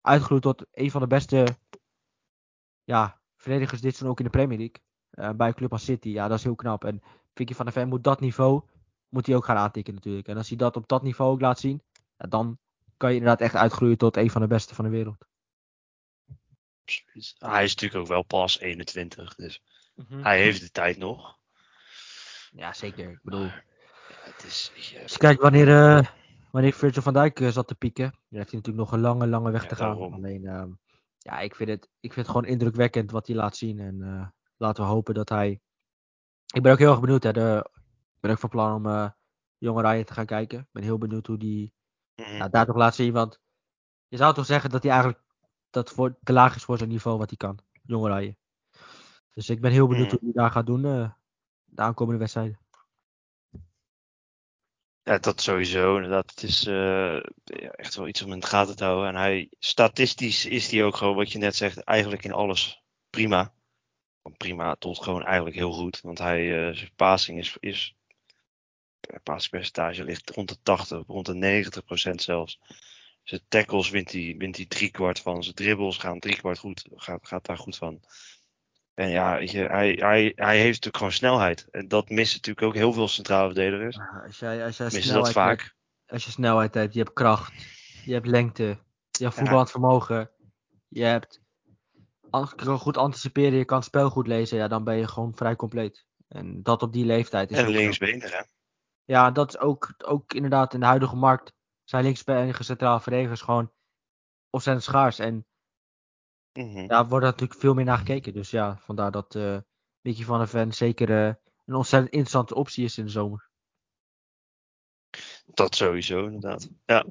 uitgegroeid 0.01 0.41
tot 0.41 0.65
een 0.71 0.91
van 0.91 1.01
de 1.01 1.07
beste 1.07 1.57
ja, 2.83 3.21
verdedigers 3.37 3.81
dit 3.81 3.89
seizoen 3.89 4.09
ook 4.09 4.19
in 4.19 4.25
de 4.25 4.31
Premier 4.31 4.57
League. 4.57 4.83
Eh, 5.09 5.29
bij 5.37 5.47
een 5.47 5.53
club 5.53 5.71
als 5.71 5.83
City. 5.83 6.09
Ja, 6.09 6.27
dat 6.27 6.37
is 6.37 6.43
heel 6.43 6.55
knap. 6.55 6.83
En 6.83 7.01
Vicky 7.33 7.53
van 7.53 7.65
der 7.65 7.73
Ven 7.73 7.87
moet 7.87 8.03
dat 8.03 8.19
niveau 8.19 8.63
moet 9.09 9.25
hij 9.25 9.35
ook 9.35 9.45
gaan 9.45 9.57
aantikken 9.57 9.93
natuurlijk. 9.93 10.27
En 10.27 10.37
als 10.37 10.47
hij 10.47 10.57
dat 10.57 10.75
op 10.75 10.87
dat 10.87 11.03
niveau 11.03 11.31
ook 11.31 11.41
laat 11.41 11.59
zien, 11.59 11.81
ja, 12.17 12.27
dan 12.27 12.59
kan 12.97 13.09
je 13.09 13.15
inderdaad 13.15 13.41
echt 13.41 13.55
uitgroeien 13.55 13.97
tot 13.97 14.17
een 14.17 14.31
van 14.31 14.41
de 14.41 14.47
beste 14.47 14.75
van 14.75 14.85
de 14.85 14.91
wereld. 14.91 15.25
Absoluut. 16.81 17.35
Hij 17.37 17.63
is 17.63 17.73
natuurlijk 17.73 18.01
ook 18.01 18.07
wel 18.07 18.23
pas 18.23 18.59
21, 18.59 19.35
dus 19.35 19.61
hij 20.09 20.41
heeft 20.41 20.61
de 20.61 20.71
tijd 20.71 20.97
nog. 20.97 21.37
Ja, 22.51 22.73
zeker. 22.73 23.11
Ik 23.11 23.19
bedoel, 23.21 23.45
Maar, 23.45 23.65
ja, 24.09 24.31
het 24.31 24.43
is, 24.43 24.71
je, 24.89 25.01
als 25.01 25.11
je 25.11 25.17
kijkt 25.17 25.41
wanneer, 25.41 25.67
eh, 25.67 26.07
wanneer 26.55 26.73
Virgil 26.73 27.01
van 27.01 27.13
Dijk 27.13 27.39
eh, 27.39 27.47
zat 27.49 27.67
te 27.67 27.75
pieken, 27.75 28.03
dan 28.11 28.39
heeft 28.39 28.51
hij 28.51 28.59
natuurlijk 28.59 28.77
nog 28.85 28.91
een 28.91 28.99
lange, 28.99 29.27
lange 29.27 29.51
weg 29.51 29.61
Ja, 29.61 29.67
te 29.67 29.75
gaan. 29.75 29.89
daarom. 29.89 30.13
Alleen, 30.13 30.45
ehm, 30.45 30.71
ja, 31.17 31.39
ik 31.39 31.55
vind, 31.55 31.69
het, 31.69 31.83
ik 31.99 32.13
vind 32.13 32.27
het 32.27 32.35
gewoon 32.35 32.51
indrukwekkend 32.51 33.11
wat 33.11 33.27
hij 33.27 33.35
laat 33.35 33.57
zien. 33.57 33.79
En 33.79 34.01
eh, 34.01 34.27
laten 34.57 34.83
we 34.83 34.89
hopen 34.89 35.13
dat 35.13 35.29
hij... 35.29 35.59
Ik 36.53 36.61
ben 36.61 36.71
ook 36.71 36.77
heel 36.77 36.91
erg 36.91 36.99
benieuwd. 36.99 37.23
Hè, 37.23 37.31
de... 37.33 37.69
Ik 38.15 38.21
ben 38.21 38.31
ook 38.31 38.39
van 38.39 38.49
plan 38.49 38.75
om 38.75 38.85
eh 38.85 39.09
jonge 39.57 39.81
Ryan 39.81 40.03
te 40.03 40.13
gaan 40.13 40.25
kijken. 40.25 40.59
Ik 40.59 40.67
ben 40.71 40.83
heel 40.83 40.97
benieuwd 40.97 41.27
hoe 41.27 41.37
die 41.37 41.73
ja, 42.13 42.47
daar 42.49 42.65
toch 42.65 42.75
laat 42.75 42.95
zien. 42.95 43.13
Want 43.13 43.39
je 44.07 44.17
zou 44.17 44.33
toch 44.33 44.45
zeggen 44.45 44.69
dat 44.69 44.83
hij 44.83 44.91
eigenlijk 44.91 45.23
dat 45.69 45.91
voor, 45.91 46.17
te 46.23 46.33
laag 46.33 46.55
is 46.55 46.63
voor 46.63 46.77
zijn 46.77 46.89
niveau 46.89 47.17
wat 47.17 47.29
hij 47.29 47.37
kan. 47.37 47.59
Jonge 47.83 48.15
Ryan. 48.17 48.35
Dus 49.33 49.49
ik 49.49 49.61
ben 49.61 49.71
heel 49.71 49.87
benieuwd 49.87 50.07
Mhm. 50.11 50.15
hoe 50.19 50.31
hij 50.33 50.41
daar 50.43 50.51
gaat 50.51 50.65
doen 50.65 50.81
de 50.81 51.81
aankomende 51.81 52.19
wedstrijden. 52.19 52.59
Ja, 55.05 55.17
dat 55.17 55.41
sowieso. 55.41 55.95
Inderdaad, 55.95 56.29
het 56.29 56.43
is 56.43 56.65
eh, 56.65 57.15
echt 57.71 57.95
wel 57.95 58.07
iets 58.07 58.21
om 58.21 58.31
in 58.31 58.39
de 58.39 58.47
gaten 58.47 58.75
te 58.75 58.83
houden. 58.83 59.09
En 59.09 59.15
hij, 59.15 59.49
statistisch 59.59 60.45
is 60.45 60.71
hij 60.71 60.83
ook 60.83 60.95
gewoon, 60.95 61.15
wat 61.15 61.31
je 61.31 61.37
net 61.37 61.55
zegt, 61.55 61.77
eigenlijk 61.83 62.23
in 62.23 62.31
alles 62.31 62.83
prima. 63.09 63.53
Prima 64.37 64.75
tot 64.75 65.03
gewoon 65.03 65.23
eigenlijk 65.25 65.55
heel 65.55 65.71
goed. 65.71 66.01
Want 66.01 66.17
hij, 66.17 66.67
eh, 66.67 66.75
zijn 66.75 66.91
passing 66.95 67.39
is, 67.39 67.57
is 67.59 67.95
passingpercentage 69.23 70.03
ligt 70.03 70.29
rond 70.29 70.49
de 70.49 70.61
80, 70.61 71.07
rond 71.07 71.25
de 71.25 71.35
90 71.35 71.85
procent 71.85 72.21
zelfs. 72.21 72.59
Zijn 73.23 73.41
tackles 73.47 73.89
wint 73.89 74.11
hij, 74.11 74.35
wint 74.37 74.55
hij 74.55 74.65
driekwart 74.65 75.19
van. 75.19 75.43
Zijn 75.43 75.55
dribbles 75.55 75.97
gaan 75.97 76.19
driekwart 76.19 76.59
goed, 76.59 76.85
gaat, 76.95 77.27
gaat 77.27 77.45
daar 77.45 77.57
goed 77.57 77.77
van. 77.77 78.01
En 78.95 79.09
ja, 79.09 79.35
je, 79.35 79.57
hij, 79.57 79.91
hij, 79.91 80.31
hij 80.35 80.57
heeft 80.57 80.83
natuurlijk 80.83 80.97
gewoon 80.97 81.11
snelheid. 81.11 81.67
En 81.71 81.87
dat 81.87 82.09
missen 82.09 82.37
natuurlijk 82.37 82.67
ook 82.67 82.73
heel 82.73 82.93
veel 82.93 83.07
centrale 83.07 83.45
verdedigers. 83.45 83.99
Als 84.25 84.39
jij, 84.39 84.65
als 84.65 84.77
jij 84.77 84.89
Missen 84.91 85.13
dat 85.13 85.23
hebt, 85.23 85.35
vaak. 85.35 85.75
als 86.07 86.25
je 86.25 86.31
snelheid 86.31 86.73
hebt, 86.73 86.93
je 86.93 86.99
hebt 86.99 87.13
kracht, 87.13 87.53
je 88.05 88.13
hebt 88.13 88.27
lengte, 88.27 88.77
je 89.11 89.23
hebt 89.23 89.35
voetballend 89.35 89.71
vermogen, 89.71 90.31
je 90.87 91.03
hebt 91.03 91.41
goed 92.63 92.97
anticiperen, 92.97 93.57
je 93.57 93.65
kan 93.65 93.77
het 93.77 93.85
spel 93.85 94.09
goed 94.09 94.27
lezen, 94.27 94.57
ja, 94.57 94.67
dan 94.67 94.83
ben 94.83 94.95
je 94.97 95.07
gewoon 95.07 95.35
vrij 95.35 95.55
compleet. 95.55 96.05
En 96.27 96.63
dat 96.63 96.81
op 96.81 96.93
die 96.93 97.05
leeftijd 97.05 97.51
is 97.51 97.57
En 97.57 97.69
linksbenig, 97.69 98.31
hè? 98.31 98.41
Ja, 99.03 99.31
dat 99.31 99.49
is 99.49 99.57
ook, 99.57 99.93
ook 100.05 100.33
inderdaad 100.33 100.73
in 100.73 100.79
de 100.79 100.85
huidige 100.85 101.15
markt 101.15 101.53
zijn 101.83 102.03
linksbenige 102.03 102.63
centrale 102.63 103.01
verdedigers 103.01 103.41
gewoon 103.41 103.71
ontzettend 104.49 104.85
schaars. 104.85 105.19
En 105.19 105.45
Mhm. 106.55 106.87
daar 106.87 107.07
wordt 107.07 107.25
natuurlijk 107.25 107.59
veel 107.59 107.73
meer 107.73 107.85
naar 107.85 107.97
gekeken. 107.97 108.33
Dus 108.33 108.49
ja, 108.49 108.77
vandaar 108.77 109.11
dat 109.11 109.35
eh 109.35 109.57
Mickey 110.05 110.25
van 110.25 110.37
der 110.37 110.47
Ven 110.47 110.73
zeker 110.73 111.09
eh, 111.09 111.33
een 111.65 111.75
ontzettend 111.75 112.11
interessante 112.11 112.55
optie 112.55 112.83
is 112.83 112.97
in 112.97 113.05
de 113.05 113.11
zomer. 113.11 113.49
Dat 115.45 115.75
sowieso, 115.75 116.25
inderdaad. 116.25 116.69
Ja. 116.85 117.05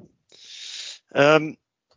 Ehm, 1.07 1.53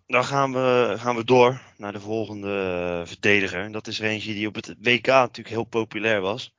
dan 0.06 0.24
gaan 0.24 0.52
we, 0.52 0.94
gaan 0.98 1.16
we 1.16 1.24
door 1.24 1.60
naar 1.76 1.92
de 1.92 2.00
volgende 2.00 2.78
eh, 3.00 3.06
verdediger. 3.06 3.60
En 3.60 3.72
dat 3.72 3.86
is 3.86 4.00
er 4.00 4.06
eentje 4.06 4.32
die 4.32 4.46
op 4.46 4.54
het 4.54 4.74
WK 4.78 5.06
natuurlijk 5.06 5.48
heel 5.48 5.64
populair 5.64 6.20
was. 6.20 6.54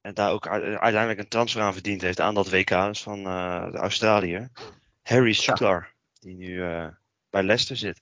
En 0.00 0.14
daar 0.14 0.32
ook 0.32 0.48
uiteindelijk 0.48 1.18
een 1.18 1.28
transfer 1.28 1.62
aan 1.62 1.72
verdiend 1.72 2.00
heeft 2.00 2.20
aan 2.20 2.34
dat 2.34 2.50
WK. 2.50 2.70
Is 2.70 3.02
van 3.02 3.26
eh, 3.26 3.70
de 3.70 3.78
Australiër. 3.78 4.50
Harry 5.02 5.32
Sutar. 5.32 5.94
Die 6.20 6.34
nu 6.34 6.56
bij 7.30 7.42
Leicester 7.42 7.76
zit. 7.76 8.00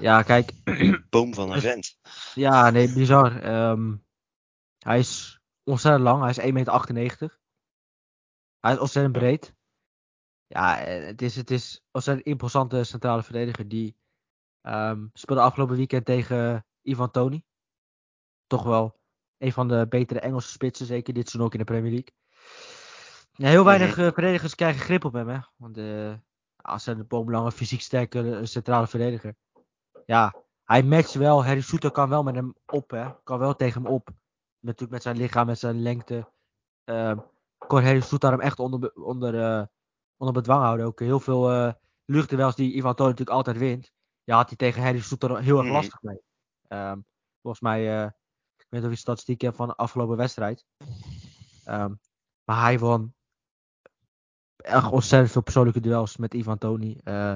Ja, 0.00 0.22
kijk, 0.22 0.52
Boom 1.10 1.34
van 1.34 1.48
een 1.48 1.54
Dus- 1.54 1.62
vent. 1.62 1.98
Ja, 2.34 2.70
nee, 2.70 2.92
bizar. 2.92 3.40
Ehm, 3.40 3.96
hij 4.78 4.98
is 4.98 5.40
ontzettend 5.64 6.04
lang. 6.04 6.20
Hij 6.20 6.30
is 6.30 6.38
1,98 6.38 6.92
meter. 6.92 7.38
Hij 8.60 8.72
is 8.72 8.78
ontzettend 8.78 9.16
breed. 9.18 9.54
Ja, 10.46 10.78
eh, 10.80 11.06
het 11.06 11.22
is, 11.22 11.36
het 11.36 11.50
is 11.50 11.84
ontzettend 11.90 12.26
imposante 12.26 12.84
centrale 12.84 13.22
verdediger. 13.22 13.68
Die 13.68 13.96
ehm, 14.60 15.06
speelde 15.12 15.42
afgelopen 15.42 15.76
weekend 15.76 16.04
tegen 16.04 16.66
Ivan 16.82 17.10
Toni. 17.10 17.44
Toch 18.46 18.62
wel 18.62 19.00
een 19.38 19.52
van 19.52 19.68
de 19.68 19.86
betere 19.88 20.20
Engelse 20.20 20.50
spitsen, 20.50 20.86
zeker 20.86 21.14
dit 21.14 21.22
seizoen 21.28 21.46
ook 21.46 21.52
in 21.52 21.58
de 21.58 21.72
Premier 21.72 21.90
League. 21.90 22.14
Ja, 23.32 23.48
heel 23.48 23.64
weinig 23.64 23.98
eh, 23.98 24.12
verdedigers 24.12 24.54
krijgen 24.54 24.80
grip 24.80 25.04
op 25.04 25.12
hem, 25.12 25.28
hè. 25.28 25.38
Want 25.56 25.76
eh 25.78 26.14
als 26.56 26.86
een 26.86 27.06
boomlange, 27.06 27.52
fysiek 27.52 27.80
sterke 27.80 28.40
centrale 28.42 28.86
verdediger. 28.86 29.36
Ja, 30.06 30.34
hij 30.64 30.82
matcht 30.82 31.14
wel. 31.14 31.44
Harry 31.44 31.60
Soeter 31.60 31.90
kan 31.90 32.08
wel 32.08 32.22
met 32.22 32.34
hem 32.34 32.54
op, 32.66 32.90
hè. 32.90 33.22
Kan 33.24 33.38
wel 33.38 33.56
tegen 33.56 33.82
hem 33.82 33.92
op. 33.92 34.08
Natuurlijk 34.60 34.92
met 34.92 35.02
zijn 35.02 35.16
lichaam, 35.16 35.46
met 35.46 35.58
zijn 35.58 35.82
lengte. 35.82 36.28
Ehm 36.84 37.18
kon 37.66 37.82
Harry 37.82 38.00
Soeter 38.00 38.30
hem 38.30 38.40
echt 38.40 38.58
onder, 38.58 38.92
onder, 38.94 39.40
eh, 39.42 39.64
onder 40.16 40.34
bedwang 40.34 40.62
houden. 40.62 40.86
Ook 40.86 41.00
heel 41.00 41.20
veel 41.20 41.50
eh 41.50 41.72
luchtduels 42.04 42.54
die 42.54 42.72
Ivan 42.74 42.94
Toni 42.94 43.10
natuurlijk 43.10 43.36
altijd 43.36 43.56
wint. 43.58 43.92
Ja, 44.24 44.36
had 44.36 44.48
hij 44.48 44.56
tegen 44.56 44.82
Harry 44.82 45.00
Soeter 45.00 45.38
heel 45.38 45.56
erg 45.56 45.64
Mhm. 45.66 45.74
lastig 45.74 46.02
mee. 46.02 46.20
Ehm, 46.68 47.00
volgens 47.42 47.62
mij, 47.62 48.00
eh, 48.02 48.04
ik 48.56 48.66
weet 48.68 48.80
niet 48.80 48.84
of 48.84 48.90
je 48.90 48.96
statistiek 48.96 49.40
hebt 49.40 49.56
van 49.56 49.68
de 49.68 49.76
afgelopen 49.76 50.16
wedstrijd. 50.16 50.64
Ehm, 51.64 51.94
maar 52.44 52.60
hij 52.60 52.78
won 52.78 53.14
echt 54.56 54.90
ontzettend 54.90 55.32
veel 55.32 55.42
persoonlijke 55.42 55.80
duels 55.80 56.16
met 56.16 56.34
Ivan 56.34 56.58
Toni. 56.58 57.00
Eh, 57.04 57.34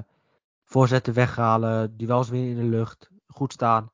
voorzetten 0.70 1.14
weghalen, 1.14 1.96
duels 1.96 2.28
weer 2.28 2.48
in 2.50 2.56
de 2.56 2.62
lucht, 2.76 3.10
goed 3.26 3.52
staan. 3.52 3.92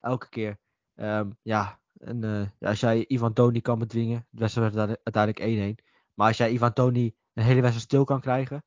Elke 0.00 0.28
keer. 0.28 0.58
Ehm, 0.94 1.30
ja, 1.42 1.80
en, 1.98 2.24
eh, 2.24 2.46
ja, 2.58 2.68
als 2.68 2.80
jij 2.80 3.04
Ivan 3.08 3.32
Toni 3.32 3.60
kan 3.60 3.78
bedwingen, 3.78 4.26
de 4.30 4.40
wedstrijd 4.40 4.74
werd 4.74 4.88
uite- 4.88 5.00
uiteindelijk 5.04 5.44
1-1. 5.44 5.84
Maar 6.14 6.28
als 6.28 6.36
jij 6.36 6.50
Ivan 6.50 6.72
Toni 6.72 7.14
een 7.34 7.42
hele 7.44 7.60
wedstrijd 7.60 7.86
stil 7.86 8.04
kan 8.04 8.20
krijgen, 8.20 8.64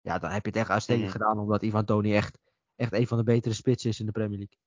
ja, 0.00 0.18
dan 0.18 0.30
heb 0.30 0.42
je 0.42 0.48
het 0.48 0.58
echt 0.58 0.70
uitstekend 0.70 1.04
Mhm. 1.04 1.12
gedaan. 1.12 1.38
Omdat 1.38 1.62
Ivan 1.62 1.84
Toni 1.84 2.14
echt, 2.14 2.38
echt 2.76 2.92
een 2.92 3.06
van 3.06 3.18
de 3.18 3.24
betere 3.24 3.54
spitsen 3.54 3.90
is 3.90 4.00
in 4.00 4.06
de 4.06 4.12
Premier 4.12 4.38
League. 4.38 4.58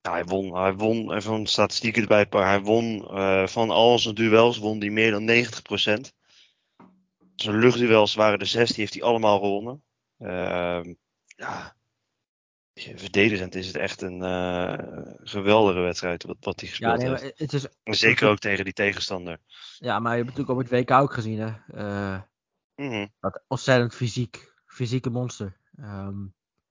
Ja, 0.00 0.12
hij 0.12 0.24
won, 0.24 0.54
hij 0.56 0.74
won, 0.74 1.12
even 1.12 1.32
een 1.32 1.46
statistieken 1.46 2.02
erbij. 2.02 2.26
Hij 2.30 2.60
won 2.60 3.08
eh, 3.08 3.46
van 3.46 3.70
al 3.70 3.98
zijn 3.98 4.14
duels 4.14 4.58
won 4.58 4.78
hij 4.78 4.90
meer 4.90 5.10
dan 5.10 5.24
90%. 5.24 6.12
Zijn 7.36 7.58
luchtduels 7.58 8.14
waren 8.14 8.38
er 8.38 8.46
zes, 8.46 8.68
die 8.68 8.78
heeft 8.78 8.94
hij 8.94 9.02
allemaal 9.02 9.38
gewonnen. 9.38 9.84
Ehm, 10.18 10.94
ja, 11.26 11.74
verdedigend 12.74 13.54
is 13.54 13.66
het 13.66 13.76
echt 13.76 14.02
een 14.02 14.22
eh, 14.22 14.78
geweldige 15.22 15.80
wedstrijd 15.80 16.22
wat, 16.22 16.36
wat 16.40 16.60
hij 16.60 16.68
Ja, 16.68 16.74
gespeeld 16.74 16.98
nee, 16.98 17.10
maar 17.10 17.20
heeft. 17.20 17.38
het 17.38 17.52
is, 17.52 17.66
Zeker 17.98 18.28
ook 18.28 18.38
tegen 18.38 18.64
die 18.64 18.72
tegenstander. 18.72 19.38
ja, 19.78 19.98
maar 19.98 20.16
je 20.16 20.22
hebt 20.24 20.36
natuurlijk 20.36 20.58
op 20.58 20.70
het 20.70 20.88
WK 20.88 20.90
ook 20.90 21.12
gezien, 21.12 21.38
hè. 21.38 21.52
Eh, 21.74 22.20
Mhm. 22.76 23.06
dat 23.20 23.42
ontzettend 23.48 23.94
fysiek, 23.94 24.52
fysieke 24.66 25.10
monster. 25.10 25.56
Ehm, 25.76 26.14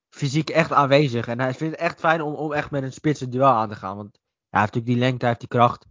fysiek 0.10 0.50
echt 0.50 0.72
aanwezig. 0.72 1.28
En 1.28 1.40
hij 1.40 1.54
vindt 1.54 1.74
het 1.76 1.84
echt 1.84 2.00
fijn 2.00 2.22
om, 2.22 2.34
om 2.34 2.54
echt 2.54 2.72
met 2.72 2.84
een 2.84 2.94
spits 2.94 3.22
een 3.22 3.30
duel 3.30 3.48
aan 3.48 3.70
te 3.70 3.76
gaan. 3.76 3.96
Want 3.96 4.20
hij 4.50 4.62
heeft 4.62 4.74
natuurlijk 4.74 4.86
die 4.86 4.98
lengte, 4.98 5.20
hij 5.20 5.28
heeft 5.28 5.40
die 5.40 5.60
kracht. 5.60 5.86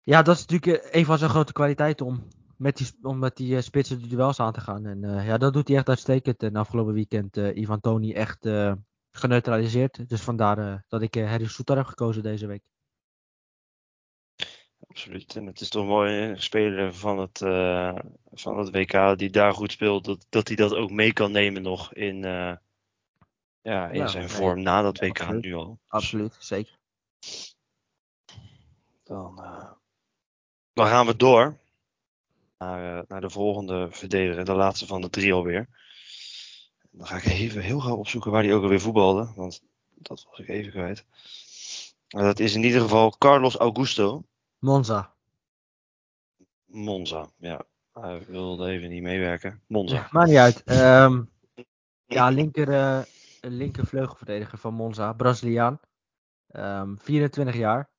Ja, 0.00 0.22
dat 0.22 0.36
is 0.36 0.46
natuurlijk 0.46 0.88
een 0.94 1.04
van 1.04 1.18
zijn 1.18 1.30
grote 1.30 1.52
kwaliteiten 1.52 2.06
om 2.06 2.28
met 2.56 2.76
die, 2.76 2.86
om 3.02 3.18
met 3.18 3.36
die 3.36 3.56
eh, 3.56 3.62
spitsen 3.62 4.02
de 4.02 4.06
duels 4.06 4.40
aan 4.40 4.52
te 4.52 4.60
gaan. 4.60 4.86
En 4.86 5.04
eh, 5.04 5.26
ja, 5.26 5.38
dat 5.38 5.52
doet 5.52 5.68
hij 5.68 5.76
echt 5.76 5.88
uitstekend. 5.88 6.42
En 6.42 6.56
afgelopen 6.56 6.94
weekend 6.94 7.36
eh 7.36 7.56
Ivan 7.56 7.80
Toni 7.80 8.12
echt 8.12 8.48
geneutraliseerd. 9.10 10.08
Dus 10.08 10.20
vandaar 10.20 10.84
dat 10.88 11.02
ik 11.02 11.14
Harry 11.14 11.46
Soetar 11.46 11.76
heb 11.76 11.86
gekozen 11.86 12.22
deze 12.22 12.46
week. 12.46 12.62
Absoluut. 14.88 15.36
En 15.36 15.46
het 15.46 15.60
is 15.60 15.68
toch 15.68 15.86
mooi, 15.86 16.22
een 16.22 16.42
speler 16.42 16.94
van 16.94 17.18
het, 17.18 17.38
van 18.32 18.58
het 18.58 18.70
WK 18.70 19.18
die 19.18 19.30
daar 19.30 19.52
goed 19.52 19.72
speelt, 19.72 20.04
dat, 20.04 20.26
dat 20.28 20.48
hij 20.48 20.56
dat 20.56 20.74
ook 20.74 20.90
mee 20.90 21.12
kan 21.12 21.32
nemen 21.32 21.62
nog 21.62 21.92
in, 21.94 22.16
ja, 22.22 22.60
in 23.62 23.98
Ja, 23.98 24.06
zijn 24.06 24.24
nee, 24.24 24.32
vorm 24.32 24.62
na 24.62 24.82
dat 24.82 24.98
WK 24.98 25.20
absoluut. 25.20 25.44
nu 25.44 25.54
al. 25.54 25.78
Absoluut, 25.86 26.36
zeker. 26.38 26.78
Dan, 29.02 29.34
Dan 30.72 30.86
gaan 30.86 31.06
we 31.06 31.16
door 31.16 31.58
naar, 32.64 32.98
eh, 32.98 33.02
naar 33.08 33.20
de 33.20 33.30
volgende 33.30 33.88
verdediger, 33.90 34.44
de 34.44 34.54
laatste 34.54 34.86
van 34.86 35.00
de 35.00 35.10
drie 35.10 35.32
alweer. 35.32 35.68
Dan 36.90 37.06
ga 37.06 37.16
ik 37.16 37.24
even 37.24 37.62
heel 37.62 37.80
gauw 37.80 37.96
opzoeken 37.96 38.30
waar 38.30 38.42
hij 38.42 38.54
ook 38.54 38.62
alweer 38.62 38.80
voetbalde, 38.80 39.32
want 39.36 39.62
dat 39.94 40.26
was 40.30 40.38
ik 40.38 40.48
even 40.48 40.72
kwijt. 40.72 41.04
Maar 42.08 42.22
dat 42.22 42.38
is 42.38 42.54
in 42.54 42.62
ieder 42.64 42.80
geval 42.80 43.18
Carlos 43.18 43.56
Augusto 43.56 44.24
Monza. 44.58 45.14
Monza. 46.64 47.30
Ja, 47.36 47.64
hij 47.92 48.24
wilde 48.26 48.70
even 48.70 48.88
niet 48.88 49.02
meewerken. 49.02 49.62
Monza. 49.66 50.08
Maakt 50.10 50.28
niet 50.28 50.38
uit. 50.38 50.62
Ehm, 50.64 51.22
ja, 52.06 52.28
linker, 52.28 52.72
eh, 52.72 53.02
linker 53.40 53.86
vleugelverdediger 53.86 54.58
van 54.58 54.74
Monza, 54.74 55.12
Braziliaan. 55.12 55.80
Ehm 56.48 56.96
24 56.96 57.56
jaar. 57.56 57.90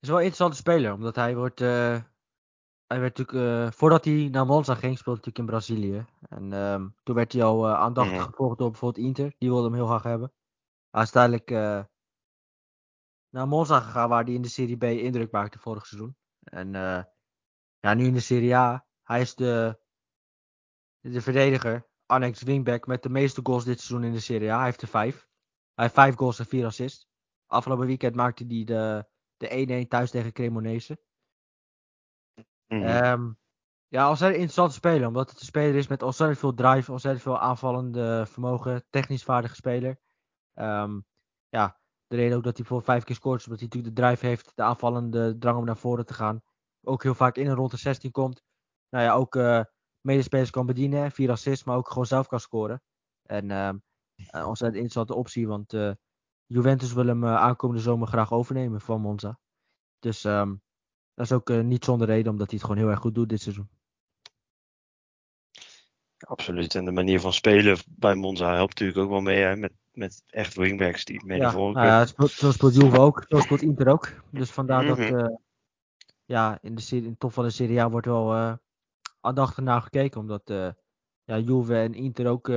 Is 0.00 0.08
wel 0.08 0.16
een 0.16 0.24
interessante 0.24 0.56
speler, 0.56 0.92
omdat 0.92 1.16
hij 1.16 1.36
wordt. 1.36 1.60
eh, 1.60 1.96
hij 2.86 3.00
werd 3.00 3.18
natuurlijk. 3.18 3.66
eh, 3.66 3.72
voordat 3.78 4.04
hij 4.04 4.28
naar 4.32 4.46
Monza 4.46 4.74
ging, 4.74 4.98
speelde 4.98 5.20
hij 5.22 5.32
natuurlijk 5.32 5.38
in 5.38 5.46
Brazilië. 5.46 6.06
En 6.28 6.52
ehm, 6.52 6.88
toen 7.02 7.14
werd 7.14 7.32
hij 7.32 7.42
al 7.42 7.66
eh, 7.66 7.74
aandachtig 7.74 8.16
Mhm. 8.16 8.24
gevolgd 8.24 8.58
door 8.58 8.70
bijvoorbeeld 8.70 9.06
Inter. 9.06 9.34
Die 9.38 9.48
wilde 9.48 9.64
hem 9.64 9.74
heel 9.74 9.86
graag 9.86 10.02
hebben. 10.02 10.32
Hij 10.90 11.02
is 11.02 11.14
uiteindelijk 11.14 11.50
eh, 11.50 11.84
naar 13.28 13.48
Monza 13.48 13.80
gegaan, 13.80 14.08
waar 14.08 14.24
hij 14.24 14.32
in 14.34 14.42
de 14.42 14.48
Serie 14.48 14.76
B 14.76 14.82
indruk 14.82 15.30
maakte 15.30 15.58
vorig 15.58 15.86
seizoen. 15.86 16.16
En 16.40 16.72
ja, 17.80 17.94
nu 17.94 18.04
in 18.06 18.12
de 18.12 18.20
Serie 18.20 18.56
A. 18.56 18.86
Hij 19.02 19.20
is 19.20 19.34
de, 19.34 19.78
de 21.00 21.20
verdediger, 21.20 21.88
annex 22.06 22.42
wingback, 22.42 22.86
met 22.86 23.02
de 23.02 23.08
meeste 23.08 23.40
goals 23.42 23.64
dit 23.64 23.80
seizoen 23.80 24.08
in 24.08 24.12
de 24.14 24.20
Serie 24.20 24.52
A. 24.52 24.56
Hij 24.56 24.64
heeft 24.64 24.82
er 24.82 24.88
vijf. 24.88 25.28
Hij 25.74 25.84
heeft 25.84 25.94
vijf 25.94 26.14
goals 26.14 26.38
en 26.38 26.46
vier 26.46 26.66
assists. 26.66 27.08
Afgelopen 27.46 27.86
weekend 27.86 28.14
maakte 28.14 28.44
hij 28.48 28.64
de, 28.64 29.06
de 29.36 29.84
1-1 29.84 29.88
thuis 29.88 30.10
tegen 30.10 30.32
Cremonese. 30.32 30.98
Mhm. 32.66 32.82
Ehm, 32.82 33.32
ja, 33.88 34.08
ontzettend 34.08 34.40
interessant 34.40 34.72
speler. 34.72 35.06
Omdat 35.06 35.30
het 35.30 35.40
een 35.40 35.46
speler 35.46 35.74
is 35.74 35.86
met 35.86 36.02
ontzettend 36.02 36.38
veel 36.38 36.54
drive, 36.54 36.92
ontzettend 36.92 37.22
veel 37.24 37.38
aanvallende 37.38 38.26
vermogen. 38.26 38.84
Technisch 38.90 39.24
vaardige 39.24 39.54
speler. 39.54 39.98
Ehm, 40.54 41.00
ja, 41.48 41.80
de 42.06 42.16
reden 42.16 42.36
ook 42.36 42.44
dat 42.44 42.56
hij 42.56 42.66
voor 42.66 42.82
vijf 42.82 43.04
keer 43.04 43.16
scoort, 43.16 43.40
is 43.40 43.44
omdat 43.46 43.60
hij 43.60 43.68
natuurlijk 43.68 43.96
de 43.96 44.02
drive 44.02 44.26
heeft, 44.26 44.52
de 44.54 44.62
aanvallende 44.62 45.38
drang 45.38 45.58
om 45.58 45.64
naar 45.64 45.76
voren 45.76 46.06
te 46.06 46.14
gaan. 46.14 46.42
Ook 46.82 47.02
heel 47.02 47.14
vaak 47.14 47.36
in 47.36 47.46
en 47.46 47.54
rond 47.54 47.70
de 47.70 47.76
16 47.76 48.10
komt. 48.10 48.42
Nou 48.88 49.04
ja, 49.04 49.14
ook 49.14 49.36
eh, 49.36 49.60
medespelers 50.00 50.50
kan 50.50 50.66
bedienen, 50.66 51.10
vier 51.12 51.30
assists, 51.30 51.64
maar 51.64 51.76
ook 51.76 51.88
gewoon 51.88 52.06
zelf 52.06 52.26
kan 52.26 52.40
scoren. 52.40 52.82
En 53.22 53.50
een 54.16 54.44
ontzettend 54.44 54.74
interessante 54.82 55.14
optie, 55.14 55.48
want 55.48 55.72
eh, 55.72 55.92
Juventus 56.46 56.92
wil 56.92 57.06
hem 57.06 57.24
eh, 57.24 57.36
aankomende 57.36 57.82
zomer 57.82 58.08
graag 58.08 58.32
overnemen 58.32 58.80
van 58.80 59.00
Monza. 59.00 59.38
Dus 59.98 60.24
ehm, 60.24 60.54
dat 61.16 61.24
is 61.26 61.32
ook 61.32 61.50
eh, 61.50 61.60
niet 61.60 61.84
zonder 61.84 62.06
reden, 62.06 62.32
omdat 62.32 62.50
hij 62.50 62.58
het 62.58 62.66
gewoon 62.66 62.82
heel 62.82 62.90
erg 62.90 63.00
goed 63.00 63.14
doet 63.14 63.28
dit 63.28 63.40
seizoen. 63.40 63.68
Absoluut. 66.18 66.74
En 66.74 66.84
de 66.84 66.90
manier 66.90 67.20
van 67.20 67.32
spelen 67.32 67.78
bij 67.88 68.14
Monza 68.14 68.54
helpt 68.54 68.70
natuurlijk 68.70 68.98
ook 68.98 69.10
wel 69.10 69.20
mee. 69.20 69.42
Hè? 69.42 69.56
Met, 69.56 69.72
met 69.92 70.22
echt 70.26 70.54
wingbacks 70.54 71.04
die 71.04 71.24
mee 71.24 71.38
naar 71.38 71.46
Ja, 71.46 71.52
voren 71.52 71.74
nou 71.74 71.86
ja, 71.86 72.06
speelt, 72.06 72.30
zo 72.30 72.52
speelt 72.52 72.74
Juve 72.74 72.98
ook, 72.98 73.24
zo 73.28 73.40
speelt 73.40 73.62
Inter 73.62 73.88
ook. 73.88 74.12
Dus 74.30 74.50
vandaar 74.50 74.86
dat 74.86 74.98
Mhm. 74.98 75.14
eh, 75.18 75.34
ja, 76.24 76.58
in 76.62 76.74
de, 76.74 76.80
serie, 76.80 77.04
in 77.04 77.10
de 77.10 77.18
top 77.18 77.32
van 77.32 77.44
de 77.44 77.50
Serie 77.50 77.80
A 77.80 77.90
wordt 77.90 78.06
wel 78.06 78.34
eh 78.34 78.54
aandachtig 79.20 79.64
naar 79.64 79.82
gekeken. 79.82 80.20
Omdat 80.20 80.42
ja, 81.24 81.38
Juve 81.38 81.74
en 81.76 81.94
Inter 81.94 82.26
ook 82.26 82.48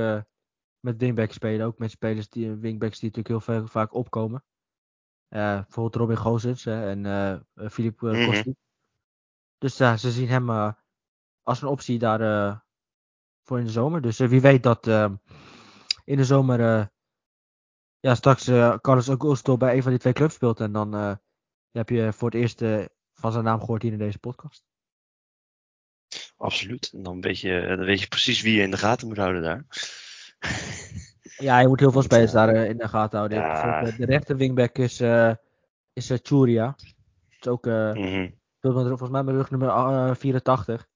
met 0.80 0.96
wingbacks 0.96 1.34
spelen. 1.34 1.66
Ook 1.66 1.78
met 1.78 1.90
spelers 1.90 2.28
die, 2.28 2.50
wingbacks 2.50 2.98
die 2.98 3.10
natuurlijk 3.10 3.46
heel 3.46 3.54
veel, 3.54 3.66
vaak 3.66 3.94
opkomen. 3.94 4.44
Eh, 5.30 5.54
bijvoorbeeld 5.54 5.94
Robin 5.94 6.16
Gozens 6.16 6.66
en 6.66 7.06
eh 7.06 7.32
eh, 7.32 7.40
Filip 7.70 8.02
eh, 8.02 8.10
Mhm. 8.10 8.24
Kostic. 8.26 8.54
Dus 9.58 9.76
ja, 9.76 9.96
ze 9.96 10.10
zien 10.10 10.28
hem 10.28 10.50
eh, 10.50 10.72
als 11.42 11.62
een 11.62 11.68
optie 11.68 11.98
daar 11.98 12.20
eh, 12.20 12.58
voor 13.44 13.58
in 13.58 13.64
de 13.64 13.70
zomer. 13.70 14.00
Dus 14.02 14.20
eh, 14.20 14.28
wie 14.28 14.40
weet 14.40 14.62
dat 14.62 14.86
eh, 14.86 15.12
in 16.04 16.16
de 16.16 16.24
zomer 16.24 16.60
eh, 16.60 16.86
ja, 17.98 18.14
straks 18.14 18.46
eh, 18.46 18.76
Carlos 18.80 19.08
Augusto 19.08 19.56
bij 19.56 19.76
een 19.76 19.82
van 19.82 19.90
die 19.90 20.00
twee 20.00 20.12
clubs 20.12 20.34
speelt. 20.34 20.60
En 20.60 20.72
dan 20.72 20.94
eh, 20.94 21.16
heb 21.70 21.88
je 21.88 22.12
voor 22.12 22.30
het 22.30 22.40
eerst 22.40 22.62
eh, 22.62 22.84
van 23.14 23.32
zijn 23.32 23.44
naam 23.44 23.60
gehoord 23.60 23.82
hier 23.82 23.92
in 23.92 23.98
deze 23.98 24.18
podcast. 24.18 24.64
Absoluut. 26.36 26.90
En 26.92 27.02
dan 27.02 27.20
weet, 27.20 27.40
je, 27.40 27.64
dan 27.76 27.84
weet 27.84 28.00
je 28.00 28.08
precies 28.08 28.40
wie 28.40 28.56
je 28.56 28.62
in 28.62 28.70
de 28.70 28.76
gaten 28.78 29.08
moet 29.08 29.16
houden 29.16 29.42
daar. 29.42 29.64
Ja, 31.36 31.58
je 31.58 31.68
moet 31.68 31.80
heel 31.80 31.90
veel 31.90 32.00
Want, 32.00 32.12
spelers 32.12 32.30
eh, 32.30 32.36
daar 32.36 32.48
eh, 32.54 32.68
in 32.68 32.76
de 32.76 32.88
gaten 32.88 33.16
houden. 33.18 33.38
Ja. 33.38 33.80
eh, 33.82 33.96
De 33.96 34.04
rechter 34.04 34.36
wingback 34.36 34.78
is, 34.78 35.00
eh 35.00 35.32
is 35.92 36.10
eh, 36.10 36.18
Churia. 36.22 36.74
Is 37.40 37.48
ook, 37.48 37.66
eh 37.66 37.92
Mhm. 37.92 38.30
volgens 38.60 39.10
mij 39.10 39.22
met 39.22 39.34
rugnummer 39.34 39.68
eh, 39.68 40.14
84. 40.14 40.88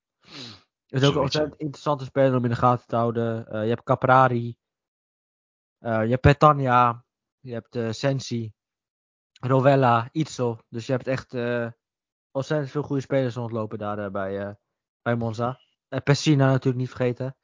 Dat 0.87 1.03
is 1.03 1.09
ook 1.09 1.14
een 1.14 1.20
ontzettend 1.20 1.57
interessante 1.61 2.05
speler 2.05 2.37
om 2.37 2.44
in 2.44 2.51
de 2.51 2.57
gaten 2.57 2.87
te 2.87 2.97
houden. 2.97 3.47
Eh, 3.49 3.62
je 3.62 3.68
hebt 3.68 3.83
Caprari. 3.83 4.57
eh, 5.79 6.03
je 6.03 6.09
hebt 6.11 6.20
Petania. 6.20 7.05
Je 7.40 7.53
hebt 7.53 7.77
eh, 7.77 7.90
Sensi. 7.90 8.53
Rovella. 9.40 10.09
Itzel. 10.12 10.59
Dus 10.68 10.87
je 10.87 10.92
hebt 10.92 11.07
echt 11.07 11.35
eh, 11.35 11.66
ontzettend 12.31 12.70
veel 12.70 12.83
goede 12.83 13.03
spelers 13.03 13.35
rondlopen 13.35 13.79
daar 13.79 13.99
eh, 13.99 14.11
bij, 14.11 14.38
eh, 14.47 14.51
bij 15.03 15.14
Monza. 15.16 15.61
Uh, 15.88 16.01
Pessina 16.01 16.47
natuurlijk 16.47 16.77
niet 16.77 16.88
vergeten. 16.88 17.37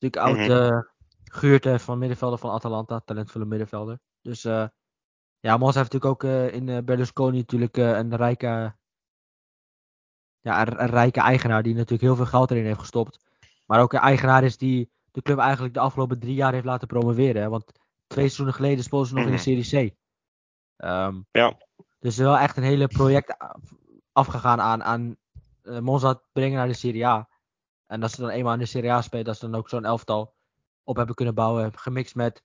Natuurlijk 0.00 0.16
oud 0.16 0.36
Mhm. 0.36 0.80
Eh 1.32 1.38
Guurte 1.38 1.78
van 1.78 1.98
middenvelder 1.98 2.38
van 2.38 2.50
Atalanta. 2.50 3.00
Talentvolle 3.00 3.44
middenvelder. 3.44 3.98
Dus 4.22 4.44
eh, 4.44 4.66
ja, 5.40 5.56
Monza 5.56 5.78
heeft 5.78 5.92
natuurlijk 5.92 6.22
ook 6.22 6.30
eh, 6.30 6.54
in 6.54 6.68
eh, 6.68 6.78
Berlusconi 6.84 7.38
natuurlijk 7.38 7.76
eh, 7.76 7.90
een 7.96 8.16
rijke 8.16 8.76
ja, 10.40 10.66
een, 10.66 10.82
een 10.82 10.90
rijke 10.90 11.20
eigenaar 11.20 11.62
die 11.62 11.74
natuurlijk 11.74 12.02
heel 12.02 12.16
veel 12.16 12.26
geld 12.26 12.50
erin 12.50 12.64
heeft 12.64 12.78
gestopt. 12.80 13.18
Maar 13.66 13.80
ook 13.80 13.92
een 13.92 13.98
eigenaar 14.00 14.44
is 14.44 14.56
die 14.58 14.90
de 15.10 15.22
club 15.22 15.38
eigenlijk 15.38 15.74
de 15.74 15.80
afgelopen 15.80 16.18
drie 16.18 16.34
jaar 16.34 16.52
heeft 16.52 16.64
laten 16.64 16.88
promoveren. 16.88 17.42
Hè? 17.42 17.48
Want 17.48 17.64
twee 18.06 18.24
seizoenen 18.24 18.54
geleden 18.54 18.84
speelden 18.84 19.08
ze 19.08 19.14
nog 19.14 19.24
in 19.24 19.30
de 19.30 19.36
Mhm. 19.36 19.62
Serie 19.62 19.90
C. 19.90 19.94
Ehm, 20.76 21.20
Ja. 21.32 21.48
Dus 21.76 21.88
er 21.98 22.06
is 22.08 22.16
wel 22.16 22.38
echt 22.38 22.56
een 22.56 22.62
hele 22.62 22.86
project 22.86 23.36
afgegaan 24.12 24.60
aan, 24.60 24.84
aan 24.84 25.16
eh, 25.62 25.78
Monza 25.78 26.22
brengen 26.32 26.58
naar 26.58 26.66
de 26.66 26.72
Serie 26.72 27.06
A. 27.06 27.28
En 27.86 28.00
dat 28.00 28.10
ze 28.10 28.20
dan 28.20 28.30
eenmaal 28.30 28.52
in 28.52 28.58
de 28.58 28.66
Serie 28.66 28.92
A 28.92 29.02
spelen, 29.02 29.24
dat 29.24 29.36
ze 29.38 29.50
dan 29.50 29.58
ook 29.58 29.68
zo'n 29.68 29.84
elftal 29.84 30.34
op 30.88 30.96
hebben 30.96 31.14
kunnen 31.14 31.34
bouwen. 31.34 31.78
Gemixt 31.78 32.14
met 32.14 32.42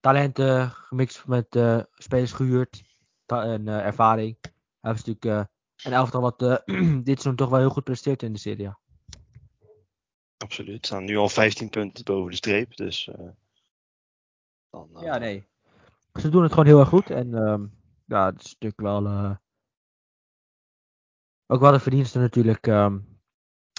talenten, 0.00 0.70
gemixt 0.70 1.26
met 1.26 1.56
eh, 1.56 1.80
spelers 1.92 2.32
gehuurd 2.32 2.82
en 3.26 3.68
eh, 3.68 3.86
ervaring. 3.86 4.38
Hebben 4.80 5.02
ze 5.02 5.10
natuurlijk 5.10 5.24
eh, 5.24 5.54
een 5.84 5.92
elftal 5.92 6.20
wat 6.20 6.38
dit 7.04 7.04
seizoen 7.04 7.36
toch 7.36 7.48
wel 7.48 7.58
heel 7.58 7.70
goed 7.70 7.84
presteert 7.84 8.22
in 8.22 8.32
de 8.32 8.38
Serie 8.38 8.68
A. 8.68 8.78
Absoluut. 10.36 10.86
Staan 10.86 11.04
nu 11.04 11.16
al 11.16 11.28
15 11.28 11.68
punten 11.68 12.04
boven 12.04 12.30
de 12.30 12.36
streep. 12.36 12.76
Dus 12.76 13.10
dan, 14.70 14.90
Ja, 15.00 15.18
nee. 15.18 15.48
Ze 16.14 16.28
doen 16.28 16.42
het 16.42 16.50
gewoon 16.50 16.66
heel 16.66 16.80
erg 16.80 16.88
goed. 16.88 17.10
En 17.10 17.34
ehm, 17.34 17.66
ja, 18.04 18.26
het 18.26 18.44
is 18.44 18.56
natuurlijk 18.58 18.80
wel. 18.80 19.38
ook 21.46 21.60
wel 21.60 21.72
de 21.72 21.80
verdiensten 21.80 22.20
natuurlijk. 22.20 22.66
ehm, 22.66 22.98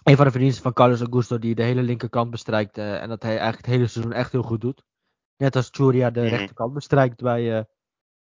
een 0.04 0.16
van 0.16 0.26
de 0.26 0.32
verdiensten 0.32 0.64
van 0.64 0.74
Carlos 0.74 1.00
Augusto, 1.02 1.40
die 1.40 1.56
de 1.56 1.64
hele 1.64 1.82
linkerkant 1.82 2.32
bestrijkt. 2.32 2.78
eh, 2.78 3.02
en 3.02 3.10
dat 3.10 3.22
hij 3.22 3.32
eigenlijk 3.32 3.66
het 3.66 3.76
hele 3.76 3.88
seizoen 3.88 4.14
echt 4.14 4.32
heel 4.32 4.42
goed 4.44 4.62
doet. 4.62 4.84
Net 5.38 5.56
als 5.56 5.68
Churia 5.72 6.10
de 6.10 6.20
Mhm. 6.22 6.30
rechterkant 6.30 6.74
bestrijkt 6.74 7.22
bij, 7.22 7.58
eh, 7.58 7.64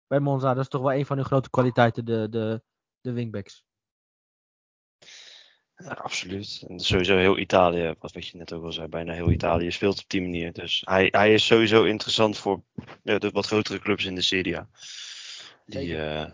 bij 0.07 0.19
Monza. 0.19 0.53
Dat 0.53 0.63
is 0.63 0.69
toch 0.69 0.81
wel 0.81 0.93
een 0.93 1.05
van 1.05 1.15
hun 1.17 1.25
grote 1.25 1.49
kwaliteiten, 1.49 2.05
de, 2.05 2.27
de, 2.29 2.61
de 3.01 3.11
wingbacks. 3.11 3.63
ja, 5.75 5.91
absoluut. 5.91 6.63
En 6.67 6.79
sowieso 6.79 7.17
heel 7.17 7.37
Italië, 7.37 7.95
wat, 7.99 8.27
je 8.27 8.37
net 8.37 8.53
ook 8.53 8.63
al 8.63 8.71
zei, 8.71 8.87
bijna 8.87 9.13
heel 9.13 9.31
Italië 9.31 9.71
speelt 9.71 9.99
op 9.99 10.09
die 10.09 10.21
manier. 10.21 10.53
Dus 10.53 10.81
hij, 10.85 11.07
hij 11.11 11.33
is 11.33 11.45
sowieso 11.45 11.83
interessant 11.83 12.37
voor 12.37 12.63
ja, 13.03 13.17
de 13.17 13.29
wat 13.29 13.45
grotere 13.45 13.79
clubs 13.79 14.05
in 14.05 14.15
de 14.15 14.21
Serie 14.21 14.57
A. 14.57 14.69
Die, 15.65 15.97
eh, 15.97 16.31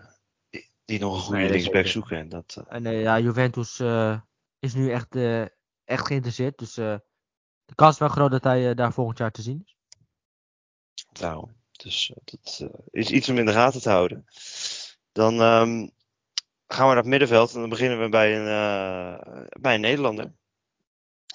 die, 0.50 0.68
die 0.86 1.00
nog 1.00 1.14
een 1.16 1.22
goede 1.22 1.40
Nee, 1.40 1.50
linksback 1.50 1.88
zoeken. 1.88 2.18
En 2.18 2.30
dat, 2.30 2.64
En 2.68 2.84
ja, 2.84 3.20
Juventus 3.20 3.80
is 4.62 4.74
nu 4.74 4.92
echt, 4.92 5.16
eh, 5.16 5.42
echt 5.84 6.08
geïnteresseerd. 6.08 6.58
Dus 6.58 6.78
eh, 6.78 6.96
de 7.66 7.76
kans 7.76 7.94
is 7.94 8.00
wel 8.00 8.10
groot 8.10 8.32
dat 8.32 8.44
hij 8.44 8.70
eh, 8.70 8.76
daar 8.76 8.94
volgend 8.94 9.18
jaar 9.18 9.32
te 9.32 9.42
zien 9.42 9.62
is. 9.66 9.76
Daarom. 11.12 11.60
Dus 11.72 12.12
dat 12.24 12.70
is 12.92 13.10
iets 13.10 13.30
om 13.30 13.38
in 13.38 13.46
de 13.46 13.52
gaten 13.52 13.82
te 13.82 13.90
houden. 13.90 14.26
Dan 15.12 15.34
ehm, 15.34 15.88
gaan 16.68 16.88
we 16.88 16.94
naar 16.94 16.96
het 16.96 17.06
middenveld 17.06 17.54
en 17.54 17.60
dan 17.60 17.70
beginnen 17.70 18.02
we 18.02 18.10
bij 18.10 18.38
een, 18.38 19.50
bij 19.62 19.76
een 19.76 19.82
Nederlander. 19.82 20.34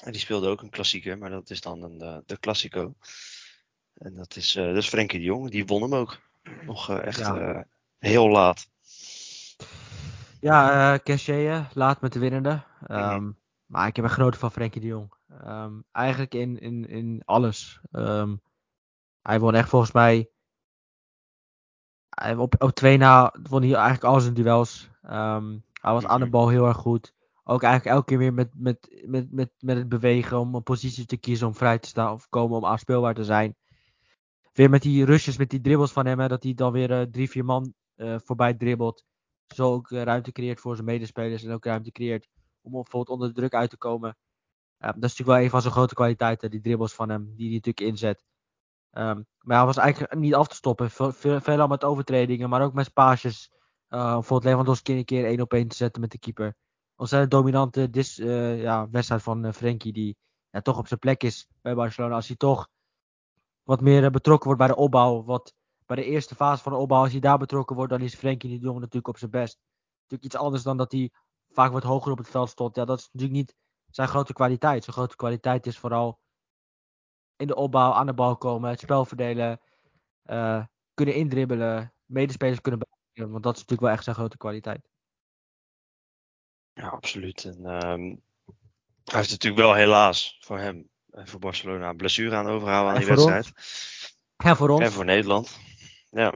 En 0.02 0.12
die 0.12 0.20
speelde 0.20 0.48
ook 0.48 0.62
een 0.62 0.70
klassieker, 0.70 1.18
maar 1.18 1.30
dat 1.30 1.50
is 1.50 1.60
dan 1.60 1.82
een, 1.82 2.22
de 2.26 2.38
Classico. 2.38 2.94
En 3.94 4.14
dat 4.14 4.36
is, 4.36 4.52
dat 4.52 4.76
is 4.76 4.88
Frenkie 4.88 5.18
de 5.18 5.24
Jong. 5.24 5.50
Die 5.50 5.66
won 5.66 5.82
hem 5.82 5.94
ook. 5.94 6.20
Nog 6.64 6.90
echt 6.90 7.18
Ja. 7.18 7.66
heel 7.98 8.28
laat. 8.28 8.68
Ja, 10.40 10.94
uh, 11.28 11.66
laat 11.72 12.00
met 12.00 12.12
de 12.12 12.18
winnende. 12.18 12.62
Ehm, 12.86 13.22
Mhm. 13.22 13.32
Maar 13.66 13.86
ik 13.86 13.96
heb 13.96 14.04
een 14.04 14.10
genoten 14.10 14.40
van 14.40 14.50
Frenkie 14.50 14.80
de 14.80 14.86
Jong. 14.86 15.12
Ehm, 15.28 15.80
eigenlijk 15.92 16.34
in, 16.34 16.58
in, 16.58 16.88
in 16.88 17.22
alles. 17.24 17.80
Ehm, 17.90 18.36
hij 19.22 19.40
won 19.40 19.54
echt 19.54 19.68
volgens 19.68 19.92
mij. 19.92 20.30
Hij- 22.08 22.36
Op, 22.36 22.54
op 22.62 22.70
twee 22.70 22.96
na 22.96 23.34
won 23.48 23.62
hij 23.62 23.72
eigenlijk 23.74 24.04
al 24.04 24.20
zijn 24.20 24.34
duels. 24.34 24.90
Hij 25.00 25.92
was 25.92 26.06
aan 26.06 26.18
de 26.18 26.24
Mhm. 26.24 26.32
bal 26.32 26.48
heel 26.48 26.66
erg 26.66 26.76
goed. 26.76 27.14
Ook 27.44 27.62
eigenlijk 27.62 27.94
elke 27.94 28.06
keer 28.06 28.18
weer 28.18 28.34
met, 28.34 28.50
met, 28.54 29.02
met, 29.06 29.32
met, 29.32 29.50
met 29.58 29.76
het 29.76 29.88
bewegen 29.88 30.38
om 30.38 30.54
een 30.54 30.62
positie 30.62 31.06
te 31.06 31.16
kiezen 31.16 31.46
om 31.46 31.54
vrij 31.54 31.78
te 31.78 31.88
staan 31.88 32.12
of 32.12 32.28
komen 32.28 32.56
om 32.56 32.64
aanspeelbaar 32.64 33.14
te 33.14 33.24
zijn. 33.24 33.56
Weer 34.52 34.70
met 34.70 34.82
die 34.82 35.04
rushes, 35.04 35.36
met 35.36 35.50
die 35.50 35.60
dribbles 35.60 35.92
van 35.92 36.06
hem, 36.06 36.18
hè, 36.20 36.28
dat 36.28 36.42
hij 36.42 36.54
dan 36.54 36.72
weer 36.72 36.90
eh, 37.00 37.02
drie, 37.10 37.30
vier 37.30 37.44
man 37.44 37.74
eh, 37.94 38.16
voorbij 38.24 38.54
dribbelt. 38.54 39.04
Zo 39.54 39.72
ook 39.72 39.90
eh, 39.90 40.02
ruimte 40.02 40.32
creëert 40.32 40.60
voor 40.60 40.74
zijn 40.74 40.86
medespelers 40.86 41.44
en 41.44 41.52
ook 41.52 41.64
ruimte 41.64 41.92
creëert 41.92 42.28
om 42.60 42.72
bijvoorbeeld 42.72 43.08
onder 43.08 43.28
de 43.28 43.34
druk 43.34 43.54
uit 43.54 43.70
te 43.70 43.76
komen. 43.76 44.16
Dat 44.78 44.94
is 44.94 45.00
natuurlijk 45.00 45.28
wel 45.28 45.38
een 45.38 45.50
van 45.50 45.60
zijn 45.60 45.72
grote 45.72 45.94
kwaliteiten, 45.94 46.50
die 46.50 46.60
dribbles 46.60 46.94
van 46.94 47.08
hem, 47.08 47.34
die 47.36 47.46
hij 47.46 47.54
natuurlijk 47.54 47.80
inzet. 47.80 48.24
Ehm, 48.90 49.22
maar 49.38 49.56
hij 49.56 49.66
was 49.66 49.76
eigenlijk 49.76 50.14
niet 50.14 50.34
af 50.34 50.48
te 50.48 50.54
stoppen. 50.54 50.90
Veel, 50.90 51.12
veel, 51.12 51.40
veelal 51.40 51.66
met 51.66 51.84
overtredingen, 51.84 52.48
maar 52.48 52.62
ook 52.62 52.72
met 52.72 52.92
paasjes. 52.92 53.50
Uh, 53.88 54.12
bijvoorbeeld 54.12 54.44
Lewandowski 54.44 54.92
een 54.98 55.04
keer 55.04 55.24
één 55.24 55.40
op 55.40 55.52
één 55.52 55.68
te 55.68 55.76
zetten 55.76 56.00
met 56.00 56.10
de 56.10 56.18
keeper. 56.18 56.56
Ontzettend 56.96 57.30
dominante 57.30 57.90
dis, 57.90 58.18
eh, 58.18 58.62
ja, 58.62 58.90
wedstrijd 58.90 59.22
van 59.22 59.44
eh, 59.44 59.52
Frenkie, 59.52 59.92
die 59.92 60.16
ja, 60.50 60.60
toch 60.60 60.78
op 60.78 60.86
zijn 60.86 61.00
plek 61.00 61.22
is 61.22 61.48
bij 61.60 61.74
Barcelona. 61.74 62.14
Als 62.14 62.26
hij 62.26 62.36
toch 62.36 62.68
wat 63.62 63.80
meer 63.80 64.10
betrokken 64.10 64.46
wordt 64.46 64.60
bij 64.60 64.68
de 64.68 64.82
opbouw, 64.82 65.24
wat 65.24 65.54
bij 65.86 65.96
de 65.96 66.04
eerste 66.04 66.34
fase 66.34 66.62
van 66.62 66.72
de 66.72 66.78
opbouw, 66.78 67.02
als 67.02 67.12
hij 67.12 67.20
daar 67.20 67.38
betrokken 67.38 67.76
wordt, 67.76 67.90
dan 67.90 68.00
is 68.00 68.14
Frenkie 68.14 68.50
de 68.50 68.58
Jong 68.64 68.78
natuurlijk 68.78 69.08
op 69.08 69.18
zijn 69.18 69.30
best. 69.30 69.58
Natuurlijk 70.00 70.24
iets 70.24 70.42
anders 70.42 70.62
dan 70.62 70.76
dat 70.76 70.92
hij 70.92 71.10
vaak 71.50 71.72
wat 71.72 71.82
hoger 71.82 72.12
op 72.12 72.18
het 72.18 72.28
veld 72.28 72.48
stond. 72.48 72.76
Ja, 72.76 72.84
dat 72.84 72.98
is 72.98 73.08
natuurlijk 73.12 73.38
niet 73.38 73.54
zijn 73.90 74.08
grote 74.08 74.32
kwaliteit. 74.32 74.84
Zijn 74.84 74.96
grote 74.96 75.16
kwaliteit 75.16 75.66
is 75.66 75.78
vooral 75.78 76.18
in 77.36 77.46
de 77.46 77.54
opbouw 77.54 77.92
aan 77.92 78.06
de 78.06 78.14
bal 78.14 78.36
komen, 78.36 78.70
het 78.70 78.80
spel 78.80 79.04
verdelen, 79.04 79.60
eh, 80.22 80.64
kunnen 80.94 81.14
indribbelen, 81.14 81.92
medespelers 82.04 82.60
kunnen 82.60 82.80
bereiken. 82.80 83.32
Want 83.32 83.44
dat 83.44 83.54
is 83.54 83.60
natuurlijk 83.60 83.88
wel 83.88 83.90
echt 83.90 84.04
zijn 84.04 84.16
grote 84.16 84.36
kwaliteit. 84.36 84.88
Ja, 86.72 86.88
absoluut. 86.88 87.44
En 87.44 87.66
ehm, 87.66 88.16
hij 89.04 89.18
heeft 89.18 89.30
natuurlijk 89.30 89.62
wel 89.62 89.74
helaas 89.74 90.38
voor 90.40 90.58
hem, 90.58 90.88
en 91.10 91.28
voor 91.28 91.40
Barcelona, 91.40 91.88
een 91.88 91.96
blessure 91.96 92.36
aan 92.36 92.46
overhouden 92.46 92.92
aan 92.92 93.00
En 93.00 93.06
die 93.06 93.16
ons. 93.16 93.24
wedstrijd. 93.24 93.54
En 94.36 94.56
voor 94.56 94.68
ons, 94.68 94.80
En 94.80 94.92
voor 94.92 95.04
Nederland. 95.04 95.58
Ja. 96.16 96.34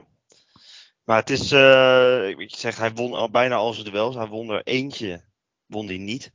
Maar 1.03 1.17
het 1.19 1.29
is, 1.29 1.51
eh, 1.51 2.27
ik 2.27 2.55
zeg, 2.55 2.77
hij 2.77 2.93
won 2.93 3.13
al 3.13 3.29
bijna 3.29 3.55
al 3.55 3.73
zijn 3.73 3.91
duels. 3.91 4.15
Hij 4.15 4.27
won 4.27 4.49
er 4.49 4.63
eentje, 4.63 5.23
won 5.65 5.87
hij 5.87 5.97
niet. 5.97 6.31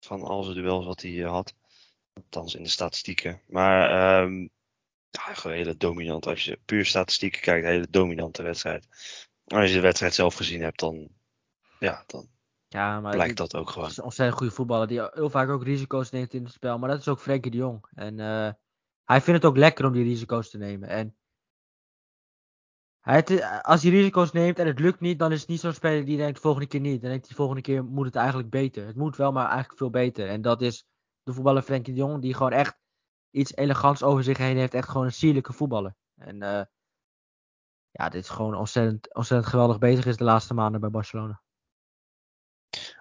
Van 0.00 0.22
al 0.22 0.42
zijn 0.42 0.56
duels 0.56 0.84
wat 0.84 1.02
hij 1.02 1.22
eh, 1.24 1.30
had. 1.30 1.54
Althans 2.12 2.54
in 2.54 2.62
de 2.62 2.68
statistieken. 2.68 3.42
Maar 3.46 3.90
ehm, 3.90 4.40
ja, 5.10 5.34
gewoon 5.34 5.56
hele 5.56 5.76
dominant. 5.76 6.26
Als 6.26 6.44
je 6.44 6.60
puur 6.64 6.86
statistieken 6.86 7.40
kijkt, 7.40 7.64
een 7.64 7.72
hele 7.72 7.90
dominante 7.90 8.42
wedstrijd. 8.42 8.86
En 9.46 9.58
als 9.58 9.68
je 9.68 9.74
de 9.74 9.80
wedstrijd 9.80 10.14
zelf 10.14 10.34
gezien 10.34 10.62
hebt, 10.62 10.78
dan, 10.78 11.08
ja, 11.78 12.04
dan 12.06 12.28
ja, 12.68 13.00
maar 13.00 13.12
blijkt 13.12 13.38
het 13.38 13.50
dat 13.50 13.60
ook 13.60 13.70
gewoon. 13.70 13.88
is 13.88 13.96
een 13.96 14.04
ontzettend 14.04 14.38
goede 14.38 14.54
voetballer 14.54 14.86
die 14.86 15.08
heel 15.12 15.30
vaak 15.30 15.48
ook 15.48 15.64
risico's 15.64 16.10
neemt 16.10 16.34
in 16.34 16.44
het 16.44 16.52
spel. 16.52 16.78
Maar 16.78 16.88
dat 16.88 17.00
is 17.00 17.08
ook 17.08 17.20
Frenkie 17.20 17.50
de 17.50 17.56
Jong. 17.56 17.86
En 17.94 18.20
eh, 18.20 18.52
hij 19.04 19.20
vindt 19.20 19.42
het 19.42 19.50
ook 19.50 19.56
lekker 19.56 19.84
om 19.84 19.92
die 19.92 20.04
risico's 20.04 20.50
te 20.50 20.58
nemen. 20.58 20.88
En 20.88 21.16
het- 23.14 23.62
als 23.62 23.82
hij 23.82 23.90
risico's 23.90 24.32
neemt 24.32 24.58
en 24.58 24.66
het 24.66 24.78
lukt 24.78 25.00
niet, 25.00 25.18
dan 25.18 25.32
is 25.32 25.40
het 25.40 25.48
niet 25.48 25.60
zo'n 25.60 25.72
speler 25.72 26.04
die 26.04 26.16
denkt 26.16 26.40
volgende 26.40 26.66
keer 26.68 26.80
niet. 26.80 27.00
Dan 27.00 27.10
denkt 27.10 27.26
hij 27.26 27.36
volgende 27.36 27.62
keer 27.62 27.84
moet 27.84 28.06
het 28.06 28.14
eigenlijk 28.16 28.50
beter. 28.50 28.86
Het 28.86 28.96
moet 28.96 29.16
wel, 29.16 29.32
maar 29.32 29.46
eigenlijk 29.46 29.78
veel 29.78 29.90
beter. 29.90 30.28
En 30.28 30.42
dat 30.42 30.62
is 30.62 30.86
de 31.22 31.32
voetballer 31.32 31.62
Frenkie 31.62 31.94
de 31.94 32.00
Jong, 32.00 32.22
die 32.22 32.34
gewoon 32.34 32.52
echt 32.52 32.78
iets 33.30 33.56
elegants 33.56 34.02
over 34.02 34.24
zich 34.24 34.38
heen 34.38 34.56
heeft. 34.56 34.74
Echt 34.74 34.88
gewoon 34.88 35.06
een 35.06 35.12
sierlijke 35.12 35.52
voetballer. 35.52 35.94
En 36.14 36.42
eh, 36.42 36.64
ja, 37.90 38.08
dit 38.08 38.22
is 38.22 38.28
gewoon 38.28 38.54
ontzettend, 38.54 39.14
ontzettend 39.14 39.50
geweldig 39.50 39.78
bezig 39.78 40.06
is 40.06 40.16
de 40.16 40.24
laatste 40.24 40.54
maanden 40.54 40.80
bij 40.80 40.90
Barcelona. 40.90 41.40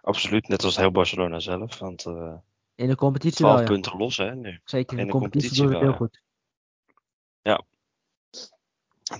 Absoluut, 0.02 0.48
net 0.48 0.64
als 0.64 0.78
heel 0.78 0.92
Barcelona 0.92 1.40
zelf. 1.40 1.80
Want 1.80 2.06
eh 2.06 2.36
In 2.76 2.88
de 2.88 2.96
competitie 2.96 3.38
12 3.38 3.54
wel, 3.54 3.64
ja. 3.64 3.70
punten 3.72 3.98
los, 3.98 4.18
hè, 4.18 4.36
nu. 4.36 4.60
Zeker 4.64 4.94
in, 4.94 5.00
in 5.00 5.06
de 5.08 5.12
de 5.14 5.20
competitie, 5.20 5.50
competitie 5.50 5.64
doen 5.64 5.72
het 5.74 5.82
heel 5.82 5.94
goed. 5.94 6.22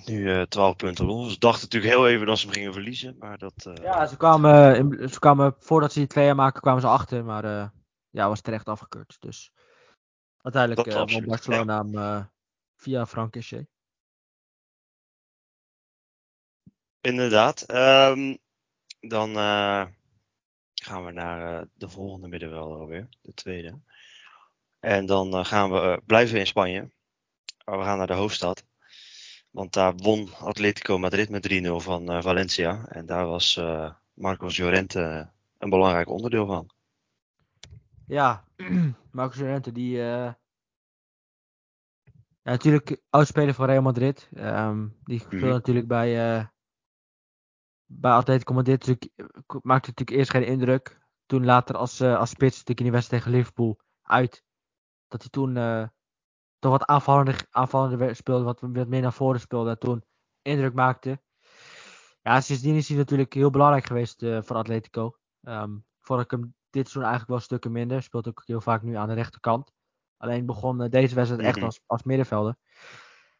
Nu 0.04 0.30
eh 0.32 0.42
12 0.42 0.76
punten 0.76 1.04
los. 1.04 1.32
Ze 1.32 1.38
dachten 1.38 1.62
natuurlijk 1.62 1.92
heel 1.92 2.08
even 2.08 2.26
dat 2.26 2.38
ze 2.38 2.44
hem 2.46 2.54
gingen 2.54 2.72
verliezen. 2.72 3.16
Maar 3.18 3.38
dat, 3.38 3.66
eh, 3.66 3.82
Ja, 3.82 4.06
ze 4.06 4.16
kwamen, 4.16 4.76
in- 4.76 5.08
ze 5.08 5.18
kwamen 5.18 5.54
voordat 5.58 5.92
ze 5.92 5.98
die 5.98 6.08
twee 6.08 6.24
jaar 6.24 6.34
maken, 6.34 6.60
kwamen 6.60 6.80
ze 6.80 6.86
achter. 6.86 7.24
Maar 7.24 7.44
eh, 7.44 7.68
ja, 8.10 8.28
was 8.28 8.40
terecht 8.40 8.66
afgekeurd. 8.68 9.16
Dus 9.20 9.52
uiteindelijk 10.40 10.86
eh 10.88 10.94
absoluut, 10.96 11.28
Barcelona 11.28 11.84
eh, 11.92 12.24
via 12.76 13.06
Frank 13.06 13.30
Kessie. 13.32 13.68
Inderdaad. 17.00 17.62
Ehm, 17.62 18.36
dan 19.00 19.30
eh, 19.36 19.86
gaan 20.74 21.04
we 21.04 21.10
naar 21.12 21.60
eh, 21.60 21.66
de 21.74 21.88
volgende 21.88 22.28
middenvelder 22.28 22.78
alweer. 22.78 23.08
De 23.20 23.34
tweede. 23.34 23.80
En 24.80 25.06
dan 25.06 25.34
eh, 25.34 25.44
gaan 25.44 25.70
we, 25.72 25.80
eh, 25.80 25.96
blijven 26.06 26.34
we 26.34 26.40
in 26.40 26.46
Spanje. 26.46 26.90
Maar 27.64 27.78
we 27.78 27.84
gaan 27.84 27.98
naar 27.98 28.06
de 28.06 28.12
hoofdstad. 28.12 28.66
Want 29.50 29.72
daar 29.72 29.94
won 29.96 30.34
Atletico 30.34 30.98
Madrid 30.98 31.28
met 31.30 31.48
3-0 31.52 31.84
van 31.84 32.10
eh, 32.10 32.22
Valencia. 32.22 32.86
En 32.88 33.06
daar 33.06 33.26
was 33.26 33.56
eh, 33.56 33.92
Marcos 34.14 34.56
Llorente 34.58 35.30
een 35.58 35.70
belangrijk 35.70 36.08
onderdeel 36.08 36.46
van. 36.46 36.70
Ja, 38.06 38.44
Marcus 39.12 39.38
Llorente, 39.40 39.72
die... 39.72 39.98
eh, 40.00 40.32
ja, 42.42 42.50
natuurlijk 42.54 43.00
oudspeler 43.10 43.54
van 43.54 43.66
Real 43.66 43.82
Madrid. 43.82 44.28
Ehm, 44.34 44.88
die 45.04 45.18
speelde 45.18 45.44
Mhm. 45.46 45.54
natuurlijk 45.54 45.88
bij, 45.88 46.36
eh 46.38 46.46
bij 47.90 48.10
Atletico 48.12 48.54
Madrid. 48.54 48.86
natuurlijk- 48.86 49.12
eh, 49.16 49.56
maakte 49.62 49.88
natuurlijk 49.88 50.18
eerst 50.18 50.30
geen 50.30 50.46
indruk. 50.46 50.98
Toen 51.26 51.44
later 51.44 51.76
als, 51.76 52.00
eh, 52.00 52.16
als 52.18 52.30
spits 52.30 52.50
natuurlijk 52.52 52.78
in 52.78 52.84
die 52.84 52.94
wedstrijd 52.94 53.22
tegen 53.22 53.38
Liverpool 53.38 53.78
uit. 54.02 54.44
Dat 55.08 55.20
hij 55.20 55.30
toen 55.30 55.56
eh, 55.56 55.88
toch 56.58 56.70
wat 56.70 56.86
aanvallender, 56.86 57.46
aanvallender 57.50 58.16
speelde. 58.16 58.44
Wat, 58.44 58.60
wat 58.60 58.88
meer 58.88 59.00
naar 59.00 59.12
voren 59.12 59.40
speelde. 59.40 59.70
En 59.70 59.78
toen 59.78 60.04
indruk 60.42 60.74
maakte. 60.74 61.20
Ja, 62.22 62.40
sindsdien 62.40 62.74
is 62.74 62.88
hij 62.88 62.96
natuurlijk 62.96 63.32
heel 63.32 63.50
belangrijk 63.50 63.86
geweest 63.86 64.22
eh, 64.22 64.42
voor 64.42 64.56
Atletico. 64.56 65.16
Ehm 65.42 65.76
vond 66.00 66.20
ik 66.20 66.30
hem 66.30 66.40
dit 66.70 66.82
seizoen 66.82 67.02
eigenlijk 67.02 67.30
wel 67.30 67.40
stukken 67.40 67.72
minder. 67.72 68.02
Speelt 68.02 68.28
ook 68.28 68.42
heel 68.44 68.60
vaak 68.60 68.82
nu 68.82 68.94
aan 68.94 69.08
de 69.08 69.14
rechterkant. 69.14 69.72
Alleen 70.16 70.46
begon 70.46 70.82
eh, 70.82 70.90
deze 70.90 71.14
wedstrijd 71.14 71.42
echt 71.42 71.56
Mhm. 71.56 71.64
als, 71.64 71.80
als 71.86 72.02
middenvelder. 72.02 72.56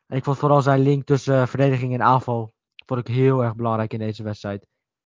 En 0.07 0.17
ik 0.17 0.25
vond 0.25 0.39
vooral 0.39 0.63
zijn 0.63 0.81
link 0.81 1.05
tussen 1.05 1.41
eh, 1.41 1.47
verdediging 1.47 1.93
en 1.95 2.03
aanval 2.03 2.53
vond 2.87 3.01
ik 3.01 3.07
heel 3.07 3.45
erg 3.45 3.55
belangrijk 3.55 3.93
in 3.93 3.99
deze 3.99 4.23
wedstrijd. 4.23 4.67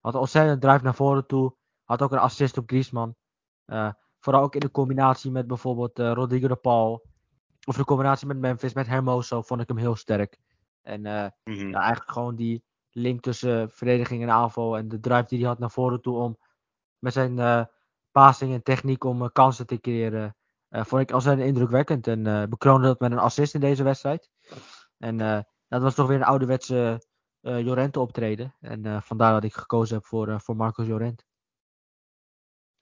Had 0.01 0.15
een 0.15 0.21
ontzettend 0.21 0.61
drive 0.61 0.85
naar 0.85 0.95
voren 0.95 1.27
toe. 1.27 1.57
Had 1.85 2.03
ook 2.03 2.13
een 2.13 2.19
assist 2.19 2.59
op 2.59 2.69
Griezmann. 2.69 3.17
Vooral 4.19 4.43
ook 4.43 4.55
in 4.55 4.61
de 4.61 4.71
combinatie 4.71 5.31
met 5.31 5.47
bijvoorbeeld 5.47 5.99
Rodrigo 5.99 6.49
de 6.49 6.57
Paul. 6.57 7.03
Of 7.67 7.77
de 7.77 7.85
combinatie 7.85 8.27
met 8.27 8.39
Memphis, 8.39 8.73
met 8.73 8.87
Hermoso, 8.87 9.43
vond 9.43 9.61
ik 9.61 9.69
hem 9.69 9.77
heel 9.77 9.97
sterk. 9.97 10.39
En 10.83 11.07
eh, 11.07 11.27
Mhm. 11.45 11.69
ja, 11.69 11.81
eigenlijk 11.81 12.11
gewoon 12.11 12.37
die 12.37 12.65
link 12.91 13.21
tussen 13.23 13.71
verdediging 13.71 14.23
en 14.23 14.31
aanval. 14.31 14.77
En 14.77 14.89
de 14.89 15.01
drive 15.01 15.27
die 15.29 15.39
hij 15.39 15.49
had 15.49 15.59
naar 15.59 15.71
voren 15.71 16.01
toe 16.01 16.17
om 16.17 16.39
met 16.99 17.13
zijn 17.13 17.39
eh 17.39 17.65
passing 18.11 18.53
en 18.53 18.63
techniek 18.63 19.05
om 19.05 19.23
eh, 19.23 19.29
kansen 19.33 19.67
te 19.67 19.81
creëren. 19.81 20.37
vond 20.71 21.03
ik 21.03 21.13
ontzettend 21.13 21.47
indrukwekkend. 21.47 22.07
En 22.07 22.51
bekroonde 22.51 22.87
dat 22.87 23.01
met 23.01 23.13
een 23.13 23.19
assist 23.19 23.55
in 23.55 23.61
deze 23.61 23.83
wedstrijd. 23.83 24.31
En 24.99 25.17
dat 25.69 25.83
was 25.83 25.95
toch 25.95 26.07
weer 26.07 26.17
een 26.17 26.25
ouderwetse 26.25 27.03
Llorente 27.41 28.01
optreden. 28.01 28.55
En 28.61 29.03
vandaar 29.03 29.33
dat 29.33 29.45
ik 29.45 29.55
gekozen 29.55 29.95
heb 29.97 30.05
voor, 30.07 30.41
voor 30.41 30.57
Marcos 30.57 30.87
Llorente. 30.87 31.25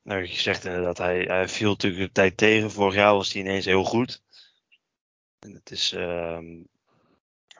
Nou, 0.02 0.20
je 0.22 0.34
zegt 0.34 0.64
inderdaad, 0.64 0.98
hij, 0.98 1.20
hij 1.20 1.48
viel 1.48 1.70
natuurlijk 1.70 2.02
de 2.02 2.12
tijd 2.12 2.36
tegen. 2.36 2.70
Vorig 2.70 2.94
jaar 2.94 3.12
was 3.12 3.32
hij 3.32 3.42
ineens 3.42 3.64
heel 3.64 3.84
goed. 3.84 4.22
En 5.40 5.54
het 5.54 5.70
is 5.70 5.92
ehm, 5.92 6.36
een 6.36 6.68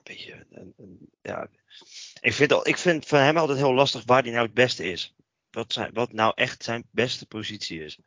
beetje, 0.03 0.47
een- 0.51 0.75
een- 0.77 1.11
ja. 1.23 1.49
Ik 2.21 2.33
vind, 2.33 2.53
al- 2.53 2.67
ik 2.69 2.77
vind 2.77 3.07
van 3.07 3.19
hem 3.19 3.37
altijd 3.37 3.59
heel 3.59 3.75
lastig 3.75 4.03
waar 4.05 4.23
hij 4.23 4.31
nou 4.33 4.45
het 4.45 4.55
beste 4.55 4.85
is. 4.85 5.15
Wat, 5.51 5.73
zijn, 5.73 5.93
wat 5.95 6.13
nou 6.13 6.33
echt 6.35 6.63
zijn 6.65 6.85
beste 6.91 7.27
positie 7.27 7.85
is. 7.85 7.99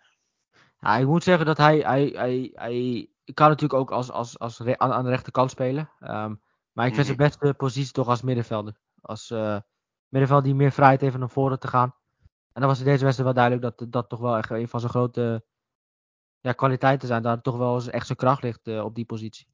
Ja, 0.80 0.98
ik 0.98 1.06
moet 1.08 1.24
zeggen 1.24 1.46
dat 1.46 1.58
hij, 1.58 1.78
hij, 1.78 2.06
hij, 2.16 2.52
hij 2.54 3.10
kan 3.34 3.48
natuurlijk 3.48 3.80
ook 3.80 3.92
als, 3.92 4.12
als, 4.12 4.40
als 4.40 4.60
re- 4.60 4.78
aan, 4.78 5.04
de 5.04 5.10
rechterkant 5.10 5.52
spelen. 5.52 5.90
Ehm, 6.00 6.36
maar 6.72 6.88
ik 6.88 6.94
vind 6.94 7.06
zijn 7.06 7.18
beste 7.18 7.54
positie 7.54 7.92
toch 7.92 8.08
als 8.08 8.22
middenvelder. 8.22 8.80
Als 9.02 9.32
eh, 9.32 9.60
middenvelder 10.08 10.46
die 10.48 10.56
meer 10.56 10.72
vrijheid 10.72 11.02
heeft 11.02 11.14
om 11.14 11.20
naar 11.20 11.30
voren 11.30 11.60
te 11.60 11.68
gaan. 11.68 11.96
En 12.54 12.62
dan 12.62 12.70
was 12.70 12.80
in 12.80 12.86
deze 12.86 13.04
wedstrijd 13.04 13.36
wel 13.36 13.48
duidelijk 13.48 13.78
dat 13.78 13.92
dat 13.92 14.10
toch 14.10 14.20
wel 14.20 14.38
echt 14.38 14.50
een 14.50 14.68
van 14.68 14.80
zijn 14.80 14.92
grote 14.92 15.46
ja, 16.40 16.52
kwaliteiten 16.52 17.08
zijn. 17.08 17.22
Daar 17.22 17.42
toch 17.42 17.58
wel 17.58 17.84
echt 17.88 18.06
zijn 18.06 18.18
kracht 18.18 18.44
ligt 18.44 18.68
eh, 18.68 18.84
op 18.84 18.96
die 18.96 19.06
positie. 19.06 19.48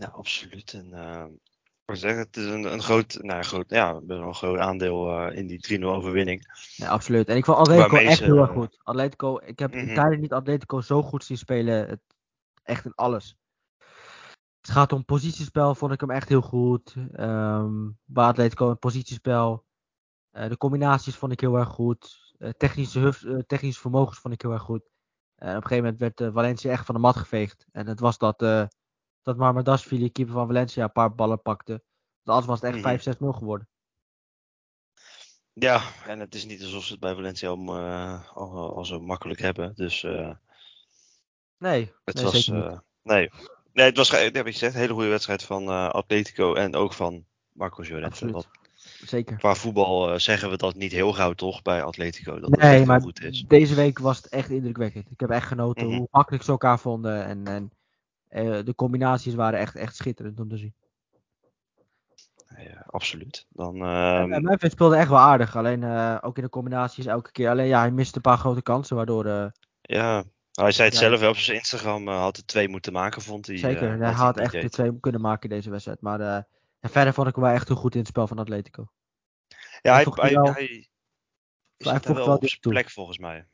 Ja, 0.00 0.06
absoluut. 0.06 0.72
En 0.72 0.92
eh, 0.92 1.24
ik 1.86 1.96
zeggen, 1.96 2.20
het 2.20 2.36
is 2.36 2.44
een, 2.44 2.72
een 2.72 2.82
groot, 2.82 3.18
nou, 3.22 3.42
groot, 3.42 3.70
ja, 3.70 3.94
best 3.94 4.18
wel 4.18 4.28
een 4.28 4.34
groot 4.34 4.58
aandeel 4.58 5.10
eh, 5.10 5.36
in 5.36 5.46
die 5.46 5.80
3-0 5.80 5.84
overwinning. 5.84 6.44
Ja, 6.76 6.88
absoluut. 6.88 7.28
En 7.28 7.36
ik 7.36 7.44
vond 7.44 7.58
Atletico 7.58 7.96
echt 7.96 8.16
ze, 8.16 8.24
heel 8.24 8.38
erg 8.38 8.48
eh, 8.48 8.56
goed. 8.56 8.78
Atletico, 8.82 9.38
ik 9.44 9.58
heb 9.58 9.74
Mhm. 9.74 9.94
tijden 9.94 10.20
niet 10.20 10.32
Atletico 10.32 10.80
zo 10.80 11.02
goed 11.02 11.24
zien 11.24 11.38
spelen. 11.38 11.88
Het, 11.88 12.00
echt 12.62 12.84
in 12.84 12.94
alles. 12.94 13.36
het 14.60 14.70
gaat 14.70 14.92
om 14.92 15.04
positiespel, 15.04 15.74
vond 15.74 15.92
ik 15.92 16.00
hem 16.00 16.10
echt 16.10 16.28
heel 16.28 16.40
goed. 16.40 16.94
Um, 17.16 17.98
bij 18.04 18.24
Atletico 18.24 18.74
positiespel. 18.74 19.64
Uh, 20.32 20.48
de 20.48 20.56
combinaties 20.56 21.16
vond 21.16 21.32
ik 21.32 21.40
heel 21.40 21.56
erg 21.56 21.68
goed. 21.68 22.34
Uh, 22.38 22.50
technische, 22.50 23.14
uh, 23.24 23.38
technische 23.46 23.80
vermogens 23.80 24.18
vond 24.18 24.34
ik 24.34 24.42
heel 24.42 24.52
erg 24.52 24.62
goed. 24.62 24.82
En 25.34 25.56
op 25.56 25.62
een 25.62 25.68
gegeven 25.68 25.84
moment 25.84 26.16
werd 26.18 26.32
Valencia 26.34 26.70
echt 26.70 26.86
van 26.86 26.94
de 26.94 27.00
mat 27.00 27.16
geveegd. 27.16 27.66
En 27.72 27.86
het 27.86 28.00
was 28.00 28.18
dat, 28.18 28.42
dat 29.22 29.36
Marmadashvili, 29.36 30.10
keeper 30.12 30.34
van 30.34 30.46
Valencia, 30.46 30.84
een 30.84 30.92
paar 30.92 31.14
ballen 31.14 31.42
pakte. 31.42 31.82
Dus 32.22 32.34
anders 32.34 32.46
was 32.46 32.60
het 32.60 32.74
echt 32.74 33.04
mm 33.16 33.26
-hmm. 33.28 33.34
5-6-0 33.34 33.38
geworden. 33.38 33.68
Ja, 35.52 35.82
en 36.06 36.20
het 36.20 36.34
is 36.34 36.44
niet 36.44 36.62
alsof 36.62 36.84
ze 36.84 36.92
het 36.92 37.00
bij 37.00 37.14
Valencia 37.14 37.48
al, 37.48 37.74
al, 38.34 38.76
al 38.76 38.84
zo 38.84 39.00
makkelijk 39.00 39.40
hebben. 39.40 39.74
Dus 39.74 40.02
nee, 41.58 41.92
het 42.04 42.14
nee, 42.14 42.24
was, 42.24 42.46
nee, 43.02 43.30
Nee, 43.72 43.86
het 43.86 43.96
was, 43.96 44.10
heb 44.10 44.36
ik 44.36 44.52
gezegd, 44.52 44.74
een 44.74 44.80
hele 44.80 44.92
goede 44.92 45.08
wedstrijd 45.08 45.42
van 45.42 45.62
uh, 45.62 45.88
Atletico 45.88 46.54
en 46.54 46.74
ook 46.74 46.92
van 46.92 47.24
Marco 47.52 47.82
Llorente. 47.82 48.44
Zeker. 49.04 49.36
Qua 49.36 49.54
voetbal 49.54 50.12
uh, 50.12 50.18
zeggen 50.18 50.50
we 50.50 50.56
dat 50.56 50.74
niet 50.74 50.92
heel 50.92 51.12
gauw 51.12 51.32
toch 51.32 51.62
bij 51.62 51.82
Atletico. 51.82 52.40
Dat 52.40 52.50
nee, 52.50 52.78
het 52.78 52.86
maar 52.86 53.00
goed 53.00 53.22
is. 53.22 53.44
deze 53.48 53.74
week 53.74 53.98
was 53.98 54.16
het 54.16 54.28
echt 54.28 54.50
indrukwekkend. 54.50 55.10
Ik 55.10 55.20
heb 55.20 55.30
echt 55.30 55.46
genoten 55.46 55.84
mm 55.84 55.90
-hmm. 55.90 55.98
hoe 55.98 56.08
makkelijk 56.10 56.44
ze 56.44 56.50
elkaar 56.50 56.78
vonden. 56.78 57.24
En, 57.24 57.46
en 57.46 57.70
uh, 58.30 58.64
de 58.64 58.74
combinaties 58.74 59.34
waren 59.34 59.58
echt, 59.58 59.76
echt 59.76 59.96
schitterend 59.96 60.40
om 60.40 60.48
te 60.48 60.56
zien. 60.56 60.74
Ja, 62.56 62.84
absoluut. 62.86 63.46
Dan, 63.48 63.84
en 63.84 64.42
Memphis 64.42 64.72
speelde 64.72 64.96
echt 64.96 65.08
wel 65.08 65.18
aardig. 65.18 65.56
Alleen 65.56 65.84
ook 66.20 66.36
in 66.36 66.42
de 66.42 66.48
combinaties 66.48 67.06
elke 67.06 67.32
keer. 67.32 67.50
Alleen 67.50 67.66
ja, 67.66 67.80
hij 67.80 67.90
miste 67.90 68.16
een 68.16 68.22
paar 68.22 68.38
grote 68.38 68.62
kansen. 68.62 68.96
Waardoor... 68.96 69.52
ja, 69.80 70.24
hij 70.52 70.72
zei 70.72 70.88
het 70.88 70.98
ja, 70.98 71.08
zelf 71.08 71.28
op 71.28 71.36
zijn 71.36 71.56
Instagram, 71.56 72.08
uh, 72.08 72.18
had 72.18 72.36
er 72.36 72.44
twee 72.44 72.68
moeten 72.68 72.92
maken, 72.92 73.22
vond 73.22 73.46
hij. 73.46 73.56
Zeker, 73.56 73.94
uh, 73.94 74.00
hij 74.00 74.12
had 74.12 74.38
echt 74.38 74.52
de 74.52 74.68
twee 74.68 75.00
kunnen 75.00 75.20
maken 75.20 75.50
in 75.50 75.56
deze 75.56 75.70
wedstrijd. 75.70 76.00
Maar 76.00 76.20
uh, 76.20 76.38
verder 76.80 77.14
vond 77.14 77.28
ik 77.28 77.34
hem 77.34 77.44
wel 77.44 77.52
echt 77.52 77.68
heel 77.68 77.76
goed 77.76 77.92
in 77.92 78.00
het 78.00 78.08
spel 78.08 78.26
van 78.26 78.38
Atletico. 78.38 78.88
Ja, 79.82 79.94
hij, 79.94 80.06
hij, 80.10 80.30
hij, 80.30 80.88
hij 81.76 81.92
voegt 81.92 82.06
wel, 82.06 82.26
wel 82.26 82.36
op 82.36 82.48
zijn 82.48 82.60
plek 82.60 82.90
volgens 82.90 83.18
mij. 83.18 83.46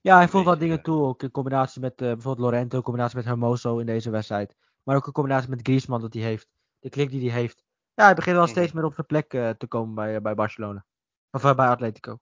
Ja, 0.00 0.16
hij 0.16 0.28
voegt 0.28 0.44
wel 0.44 0.58
dingen 0.58 0.82
toe, 0.82 1.02
ook 1.02 1.22
in 1.22 1.30
combinatie 1.30 1.80
met 1.80 1.96
bijvoorbeeld 1.96 2.38
Lorento, 2.38 2.76
in 2.76 2.82
combinatie 2.82 3.16
met 3.16 3.24
Hermoso 3.24 3.78
in 3.78 3.86
deze 3.86 4.10
wedstrijd. 4.10 4.54
Maar 4.82 4.96
ook 4.96 5.06
in 5.06 5.12
combinatie 5.12 5.50
met 5.50 5.60
Griezmann 5.62 6.02
dat 6.02 6.14
hij 6.14 6.22
heeft, 6.22 6.48
de 6.78 6.88
klik 6.88 7.10
die 7.10 7.30
hij 7.30 7.40
heeft. 7.40 7.64
Ja, 7.94 8.04
hij 8.04 8.14
begint 8.14 8.36
wel 8.36 8.46
steeds 8.46 8.72
mm 8.72 8.72
-hmm. 8.72 8.80
meer 8.80 8.88
op 8.88 8.94
zijn 8.94 9.06
plek 9.06 9.58
te 9.58 9.66
komen 9.66 9.94
bij, 9.94 10.20
bij 10.20 10.34
Barcelona. 10.34 10.84
Of 11.30 11.42
bij 11.42 11.66
Atletico. 11.68 12.18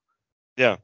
Ja, 0.53 0.79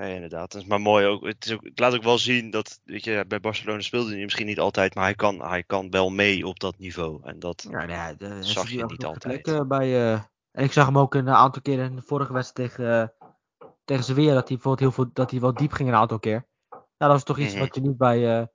Nee, 0.00 0.14
inderdaad. 0.14 0.52
Het 0.52 0.62
is 0.62 0.68
maar 0.68 0.80
mooi 0.80 1.06
ook. 1.06 1.26
Het, 1.26 1.44
is 1.44 1.52
ook. 1.52 1.64
het, 1.64 1.78
laat 1.78 1.94
ook 1.94 2.02
wel 2.02 2.18
zien 2.18 2.50
dat, 2.50 2.80
weet 2.84 3.04
je, 3.04 3.24
bij 3.28 3.40
Barcelona 3.40 3.80
speelde 3.80 4.12
hij 4.12 4.22
misschien 4.22 4.46
niet 4.46 4.58
altijd, 4.58 4.94
maar 4.94 5.04
hij 5.04 5.14
kan, 5.14 5.42
hij 5.42 5.62
kan 5.62 5.90
wel 5.90 6.10
mee 6.10 6.46
op 6.46 6.60
dat 6.60 6.78
niveau. 6.78 7.20
En 7.24 7.38
dat 7.38 7.66
ja, 7.70 7.84
nee, 7.84 8.16
de, 8.16 8.42
zag 8.42 8.70
je 8.70 8.84
niet 8.84 9.04
altijd. 9.04 9.68
Bij, 9.68 10.12
en 10.50 10.64
ik 10.64 10.72
zag 10.72 10.86
hem 10.86 10.98
ook 10.98 11.14
een 11.14 11.28
aantal 11.28 11.62
keer 11.62 11.78
in 11.78 11.96
de 11.96 12.02
vorige 12.02 12.32
wedstrijd 12.32 12.70
tegen, 12.70 13.12
tegen 13.90 14.04
Sevilla, 14.04 14.34
dat 14.34 14.48
hij 14.48 14.56
bijvoorbeeld 14.56 14.80
heel 14.80 15.04
veel, 15.04 15.12
dat 15.12 15.30
hij 15.30 15.40
wel 15.40 15.54
diep 15.54 15.72
ging 15.72 15.88
een 15.88 15.94
aantal 15.94 16.18
keer. 16.18 16.48
Nou, 16.70 16.82
dat 16.96 17.16
is 17.16 17.22
toch 17.22 17.38
iets 17.38 17.52
-hmm. 17.52 17.60
wat 17.60 17.74
je 17.74 17.80
niet 17.80 17.96
bij, 17.96 18.40
uh, 18.40 18.46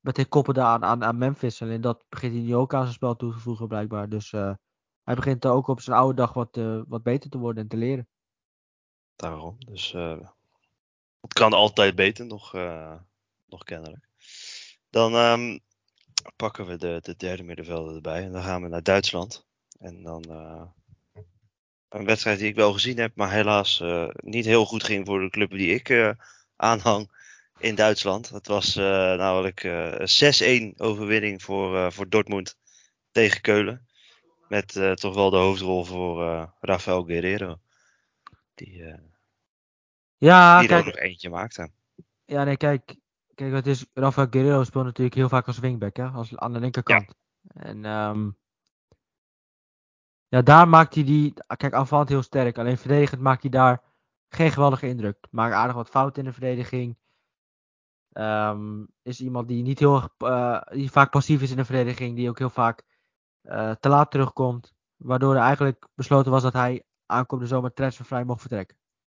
met 0.00 0.16
de 0.16 0.26
koppen 0.26 0.62
aan, 0.62 0.84
aan, 0.84 1.04
aan 1.04 1.18
Memphis. 1.18 1.62
Alleen 1.62 1.80
dat 1.80 2.04
begint 2.08 2.32
hij 2.32 2.42
nu 2.42 2.54
ook 2.54 2.74
aan 2.74 2.82
zijn 2.82 2.94
spel 2.94 3.16
toe 3.16 3.32
te 3.32 3.38
voegen, 3.38 3.68
blijkbaar. 3.68 4.08
Dus 4.08 4.30
hij 4.30 5.14
begint 5.14 5.46
ook 5.46 5.68
op 5.68 5.80
zijn 5.80 5.96
oude 5.96 6.14
dag 6.14 6.32
wat, 6.32 6.56
wat 6.88 7.02
beter 7.02 7.30
te 7.30 7.38
worden 7.38 7.62
en 7.62 7.68
te 7.68 7.76
leren. 7.76 8.08
Daarom. 9.16 9.56
Dus 9.58 9.92
het 11.20 11.32
kan 11.32 11.52
altijd 11.52 11.94
beter, 11.94 12.26
nog, 12.26 12.52
nog 13.46 13.64
kennelijk. 13.64 14.08
Dan 14.90 15.14
um, 15.14 15.60
pakken 16.36 16.66
we 16.66 16.76
de, 16.76 16.98
de 17.00 17.16
derde 17.16 17.42
middenvelder 17.42 17.94
erbij. 17.94 18.24
En 18.24 18.32
dan 18.32 18.42
gaan 18.42 18.62
we 18.62 18.68
naar 18.68 18.82
Duitsland. 18.82 19.46
En 19.78 20.02
dan 20.02 20.22
een 21.94 22.04
wedstrijd 22.04 22.38
die 22.38 22.48
ik 22.48 22.54
wel 22.54 22.72
gezien 22.72 22.98
heb, 22.98 23.12
maar 23.14 23.30
helaas 23.30 23.80
uh, 23.80 24.08
niet 24.14 24.44
heel 24.44 24.64
goed 24.64 24.84
ging 24.84 25.06
voor 25.06 25.20
de 25.20 25.30
club 25.30 25.50
die 25.50 25.74
ik 25.74 26.14
aanhang 26.56 27.10
in 27.58 27.74
Duitsland. 27.74 28.28
Het 28.28 28.46
was 28.46 28.74
namelijk 28.74 29.66
6-1 30.72 30.76
overwinning 30.76 31.42
voor, 31.42 31.92
voor 31.92 32.08
Dortmund 32.08 32.56
tegen 33.10 33.40
Keulen. 33.40 33.86
Met 34.48 34.72
toch 34.94 35.14
wel 35.14 35.30
de 35.30 35.36
hoofdrol 35.36 35.84
voor 35.84 36.48
Rafael 36.60 37.02
Guerrero. 37.02 37.58
Die 38.54 38.82
ja, 40.24 40.58
die 40.58 40.68
kijk, 40.68 40.80
er 40.80 40.88
ook 40.88 40.94
nog 40.94 41.04
eentje 41.04 41.30
maakte. 41.30 41.70
Ja, 42.24 42.44
nee, 42.44 42.56
kijk. 42.56 42.94
Kijk, 43.34 43.52
het 43.52 43.66
is, 43.66 43.86
Rafael 43.94 44.26
Guerrero 44.30 44.64
speelt 44.64 44.84
natuurlijk 44.84 45.16
heel 45.16 45.28
vaak 45.28 45.46
als 45.46 45.58
wingback, 45.58 45.96
hè? 45.96 46.06
Als, 46.06 46.36
aan 46.36 46.52
de 46.52 46.60
linkerkant. 46.60 47.14
Ja. 47.42 47.62
En 47.62 47.84
um, 47.84 48.36
ja, 50.34 50.42
daar 50.42 50.68
maakt 50.68 50.94
hij 50.94 51.04
die. 51.04 51.34
Kijk, 51.56 51.72
aanvallend 51.72 52.08
heel 52.08 52.22
sterk. 52.22 52.58
Alleen 52.58 52.78
verdedigend 52.78 53.20
maakt 53.20 53.42
hij 53.42 53.50
daar 53.50 53.82
geen 54.28 54.50
geweldige 54.50 54.88
indruk. 54.88 55.26
Maakt 55.30 55.54
aardig 55.54 55.76
wat 55.76 55.88
fout 55.88 56.18
in 56.18 56.24
de 56.24 56.32
verdediging. 56.32 56.96
Um, 58.12 58.88
is 59.02 59.20
iemand 59.20 59.48
die 59.48 59.62
niet 59.62 59.78
heel 59.78 60.08
uh, 60.18 60.62
die 60.62 60.90
vaak 60.90 61.10
passief 61.10 61.42
is 61.42 61.50
in 61.50 61.56
de 61.56 61.64
verdediging. 61.64 62.16
Die 62.16 62.28
ook 62.28 62.38
heel 62.38 62.50
vaak 62.50 62.82
uh, 63.42 63.70
te 63.70 63.88
laat 63.88 64.10
terugkomt. 64.10 64.74
Waardoor 64.96 65.34
er 65.34 65.40
eigenlijk 65.40 65.86
besloten 65.94 66.30
was 66.30 66.42
dat 66.42 66.52
hij 66.52 66.84
aankomende 67.06 67.50
zomer 67.50 67.72
transfervrij 67.72 68.24
mocht 68.24 68.40
vertrekken. 68.40 68.76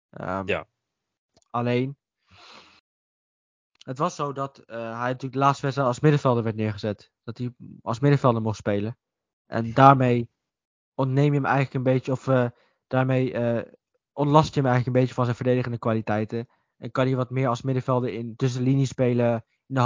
Um, 0.10 0.48
ja. 0.48 0.68
Alleen, 1.50 1.98
het 3.78 3.98
was 3.98 4.16
zo 4.16 4.34
dat 4.34 4.60
uh, 4.60 4.76
hij 4.76 5.08
natuurlijk 5.08 5.34
de 5.34 5.40
laatste 5.40 5.62
wedstrijd 5.62 5.90
als 5.90 6.00
middenvelder 6.00 6.44
werd 6.44 6.56
neergezet. 6.56 7.12
Dat 7.24 7.38
hij 7.38 7.54
als 7.82 8.00
middenvelder 8.00 8.42
mocht 8.42 8.58
spelen. 8.58 8.98
En 9.46 9.74
daarmee 9.74 10.30
ontneem 10.96 11.34
je 11.34 11.40
hem 11.40 11.46
eigenlijk 11.46 11.76
een 11.76 11.94
beetje, 11.94 12.12
of 12.12 12.28
uh, 12.28 12.50
daarmee 12.88 13.34
uh, 13.34 13.62
ontlast 14.14 14.54
je 14.54 14.62
hem 14.62 14.70
eigenlijk 14.70 14.96
een 14.96 15.02
beetje 15.02 15.16
van 15.16 15.24
zijn 15.24 15.36
verdedigende 15.36 15.78
kwaliteiten. 15.78 16.48
En 16.78 16.92
kan 16.92 17.06
hij 17.06 17.16
wat 17.16 17.30
meer 17.30 17.48
als 17.48 17.62
middenvelder 17.62 18.14
in 18.14 18.36
tussen 18.36 18.64
de 18.64 18.70
linie 18.70 18.86
spelen, 18.86 19.46
in 19.68 19.76
de 19.76 19.82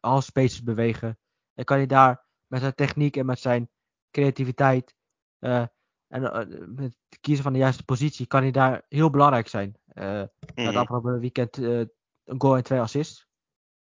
halfspaces 0.00 0.62
be 0.62 0.62
bewegen. 0.64 1.18
En 1.54 1.64
kan 1.64 1.76
hij 1.76 1.86
daar 1.86 2.26
met 2.46 2.60
zijn 2.60 2.74
techniek 2.74 3.16
en 3.16 3.26
met 3.26 3.38
zijn 3.38 3.70
creativiteit 4.10 4.94
en 5.38 5.70
met 6.08 6.78
het 6.78 7.20
kiezen 7.20 7.42
van 7.42 7.52
de 7.52 7.58
juiste 7.58 7.84
positie, 7.84 8.26
kan 8.26 8.42
hij 8.42 8.50
daar 8.50 8.84
heel 8.88 9.10
belangrijk 9.10 9.48
zijn. 9.48 9.76
Uh, 9.94 10.04
mm 10.04 10.28
-hmm. 10.54 10.66
Het 10.66 10.76
afgelopen 10.76 11.20
weekend 11.20 11.56
een 11.56 11.90
goal 12.24 12.56
en 12.56 12.62
twee 12.62 12.80
assists. 12.80 13.28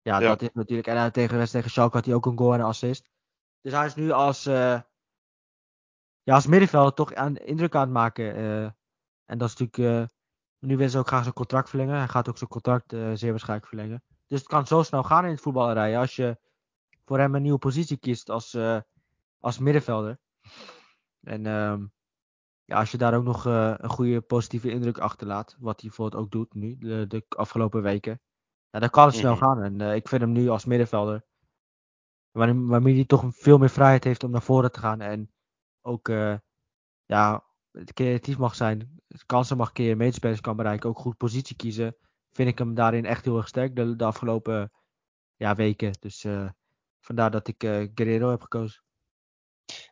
Ja, 0.02 0.20
ja, 0.20 0.28
dat 0.28 0.42
is 0.42 0.50
natuurlijk. 0.52 0.88
En 0.88 1.12
tegen 1.12 1.36
wedstrijd 1.36 1.50
tegen 1.50 1.70
Schalke 1.70 1.96
had 1.96 2.06
hij 2.06 2.14
ook 2.14 2.26
een 2.26 2.38
goal 2.38 2.52
en 2.52 2.60
een 2.60 2.66
assist. 2.66 3.10
Dus 3.60 3.72
hij 3.72 3.86
is 3.86 3.94
nu 3.94 4.10
als, 4.10 4.44
ja, 6.26 6.34
als 6.34 6.46
middenvelder 6.46 6.94
toch 6.94 7.14
aan, 7.14 7.36
indruk 7.36 7.74
aan 7.74 7.80
het 7.80 7.90
maken. 7.90 8.34
en 9.24 9.38
dat 9.38 9.48
is 9.48 9.56
natuurlijk. 9.56 10.10
nu 10.58 10.76
wil 10.76 10.88
ze 10.88 10.98
ook 10.98 11.06
graag 11.06 11.22
zijn 11.22 11.34
contract 11.34 11.68
verlengen. 11.68 11.96
Hij 11.96 12.08
gaat 12.08 12.28
ook 12.28 12.38
zijn 12.38 12.50
contract 12.50 12.90
zeer 12.90 13.30
waarschijnlijk 13.30 13.68
verlengen. 13.68 14.02
Dus 14.26 14.38
het 14.38 14.48
kan 14.48 14.66
zo 14.66 14.82
snel 14.82 15.02
gaan 15.02 15.24
in 15.24 15.30
het 15.30 15.40
voetballerij. 15.40 15.98
Als 15.98 16.16
je 16.16 16.38
voor 17.04 17.18
hem 17.18 17.34
een 17.34 17.42
nieuwe 17.42 17.58
positie 17.58 17.96
kiest 17.96 18.30
als, 18.30 18.56
als 19.40 19.58
middenvelder. 19.58 20.18
En 21.20 21.46
um, 21.46 21.92
ja, 22.64 22.78
als 22.78 22.90
je 22.90 22.98
daar 22.98 23.14
ook 23.14 23.24
nog 23.24 23.44
een 23.44 23.88
goede 23.88 24.20
positieve 24.20 24.70
indruk 24.70 24.98
achterlaat, 24.98 25.56
wat 25.58 25.80
hij 25.80 25.88
bijvoorbeeld 25.88 26.22
ook 26.22 26.30
doet 26.30 26.54
nu, 26.54 26.76
de, 26.78 27.06
de 27.06 27.24
afgelopen 27.28 27.82
weken, 27.82 28.20
ja, 28.70 28.78
dan 28.78 28.90
kan 28.90 29.06
het 29.06 29.14
snel 29.14 29.30
-hmm. 29.30 29.40
gaan. 29.40 29.62
En 29.62 29.80
uh, 29.80 29.94
ik 29.94 30.08
vind 30.08 30.20
hem 30.20 30.32
nu 30.32 30.48
als 30.48 30.64
middenvelder, 30.64 31.24
waarmee 32.30 32.94
hij 32.94 33.04
toch 33.04 33.24
veel 33.30 33.58
meer 33.58 33.70
vrijheid 33.70 34.04
heeft 34.04 34.24
om 34.24 34.30
naar 34.30 34.42
voren 34.42 34.72
te 34.72 34.80
gaan 34.80 35.00
en 35.00 35.30
ook 35.86 36.08
uh, 36.08 36.36
ja, 37.04 37.44
creatief 37.92 38.38
mag 38.38 38.54
zijn, 38.54 39.00
kansen 39.26 39.56
mag 39.56 39.72
keren, 39.72 39.96
medespelers 39.96 40.40
kan 40.40 40.56
bereiken, 40.56 40.88
ook 40.88 40.98
goed 40.98 41.16
positie 41.16 41.56
kiezen, 41.56 41.96
vind 42.32 42.48
ik 42.48 42.58
hem 42.58 42.74
daarin 42.74 43.04
echt 43.04 43.24
heel 43.24 43.36
erg 43.36 43.48
sterk 43.48 43.76
de, 43.76 44.04
afgelopen 44.04 44.72
ja, 45.36 45.54
weken. 45.54 45.92
Dus 46.00 46.24
vandaar 47.00 47.30
dat 47.30 47.48
ik 47.48 47.62
Guerrero 47.94 48.30
heb 48.30 48.40
gekozen. 48.40 48.82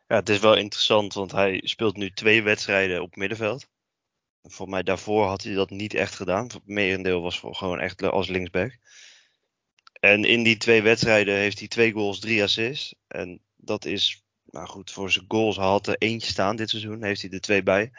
Ja, 0.07 0.15
het 0.15 0.29
is 0.29 0.39
wel 0.39 0.55
interessant, 0.55 1.13
want 1.13 1.31
hij 1.31 1.61
speelt 1.63 1.97
nu 1.97 2.09
twee 2.09 2.43
wedstrijden 2.43 3.01
op 3.01 3.15
middenveld. 3.15 3.67
Volgens 4.41 4.69
mij 4.69 4.83
daarvoor 4.83 5.25
had 5.25 5.43
hij 5.43 5.53
dat 5.53 5.69
niet 5.69 5.93
echt 5.93 6.15
gedaan. 6.15 6.43
Het 6.45 6.61
merendeel 6.65 7.21
was 7.21 7.39
gewoon 7.39 7.79
echt 7.79 8.01
als 8.01 8.27
linksback. 8.27 8.77
En 9.99 10.23
in 10.23 10.43
die 10.43 10.57
twee 10.57 10.81
wedstrijden 10.81 11.35
heeft 11.35 11.59
hij 11.59 11.67
twee 11.67 11.91
goals, 11.91 12.19
drie 12.19 12.43
assists. 12.43 12.95
En 13.07 13.41
dat 13.55 13.85
is, 13.85 14.24
nou 14.55 14.67
goed, 14.67 14.91
voor 14.91 15.11
zijn 15.11 15.25
goals 15.27 15.55
hij 15.55 15.65
had 15.65 15.87
er 15.87 15.97
eentje 15.97 16.31
staan 16.31 16.55
dit 16.55 16.69
seizoen. 16.69 17.03
Heeft 17.03 17.21
hij 17.21 17.31
er 17.31 17.41
twee 17.41 17.63
bij. 17.63 17.91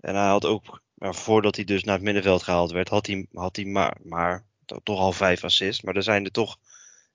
En 0.00 0.14
hij 0.14 0.28
had 0.28 0.44
ook, 0.44 0.82
nou, 0.94 1.14
voordat 1.14 1.56
hij 1.56 1.64
dus 1.64 1.84
naar 1.84 1.94
het 1.94 2.04
middenveld 2.04 2.42
gehaald 2.42 2.70
werd, 2.70 2.88
had 2.88 3.06
hij, 3.06 3.26
had 3.32 3.56
hij 3.56 3.64
maar, 3.64 3.96
maar 4.02 4.46
toch 4.82 4.98
al 4.98 5.12
vijf 5.12 5.44
assists. 5.44 5.82
Maar 5.82 5.96
er 5.96 6.02
zijn 6.02 6.24
er 6.24 6.30
toch 6.30 6.58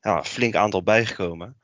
ja, 0.02 0.18
een 0.18 0.26
flink 0.26 0.56
aantal 0.56 0.84
bijgekomen. 0.84 1.62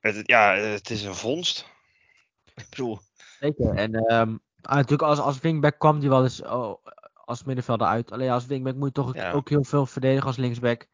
Het, 0.00 0.20
ja, 0.26 0.54
het 0.54 0.90
is 0.90 1.02
een 1.02 1.14
vondst. 1.14 1.66
Ik 2.54 2.66
bedoel. 2.70 3.00
Zeker. 3.40 3.74
En 3.74 4.12
um, 4.14 4.40
natuurlijk 4.62 5.02
als, 5.02 5.18
als 5.18 5.40
wingback 5.40 5.78
kwam 5.78 6.00
die 6.00 6.08
wel 6.08 6.22
eens 6.22 6.42
oh, 6.42 6.86
als 7.14 7.44
middenvelder 7.44 7.86
uit. 7.86 8.12
Alleen 8.12 8.30
als 8.30 8.46
wingback 8.46 8.74
moet 8.74 8.96
je 8.96 9.02
toch 9.02 9.14
ja. 9.14 9.32
ook 9.32 9.48
heel 9.48 9.64
veel 9.64 9.86
verdedigen 9.86 10.26
als 10.26 10.36
linksback. 10.36 10.86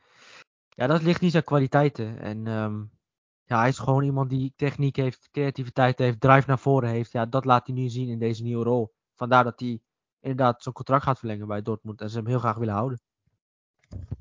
Ja, 0.68 0.86
dat 0.86 1.02
ligt 1.02 1.20
niet 1.20 1.36
aan 1.36 1.44
kwaliteiten. 1.44 2.18
En 2.20 2.46
um, 2.46 2.97
ja, 3.48 3.58
hij 3.58 3.68
is 3.68 3.78
gewoon 3.78 4.04
iemand 4.04 4.30
die 4.30 4.52
techniek 4.56 4.96
heeft, 4.96 5.28
creativiteit 5.30 5.98
heeft, 5.98 6.20
drive 6.20 6.44
naar 6.46 6.58
voren 6.58 6.88
heeft. 6.88 7.12
Ja, 7.12 7.26
dat 7.26 7.44
laat 7.44 7.66
hij 7.66 7.76
nu 7.76 7.88
zien 7.88 8.08
in 8.08 8.18
deze 8.18 8.42
nieuwe 8.42 8.64
rol. 8.64 8.92
Vandaar 9.14 9.44
dat 9.44 9.60
hij 9.60 9.80
inderdaad 10.20 10.62
zo'n 10.62 10.72
contract 10.72 11.02
gaat 11.02 11.18
verlengen 11.18 11.46
bij 11.46 11.62
Dortmund 11.62 12.00
en 12.00 12.10
ze 12.10 12.16
hem 12.16 12.26
heel 12.26 12.38
graag 12.38 12.56
willen 12.56 12.74
houden. 12.74 13.00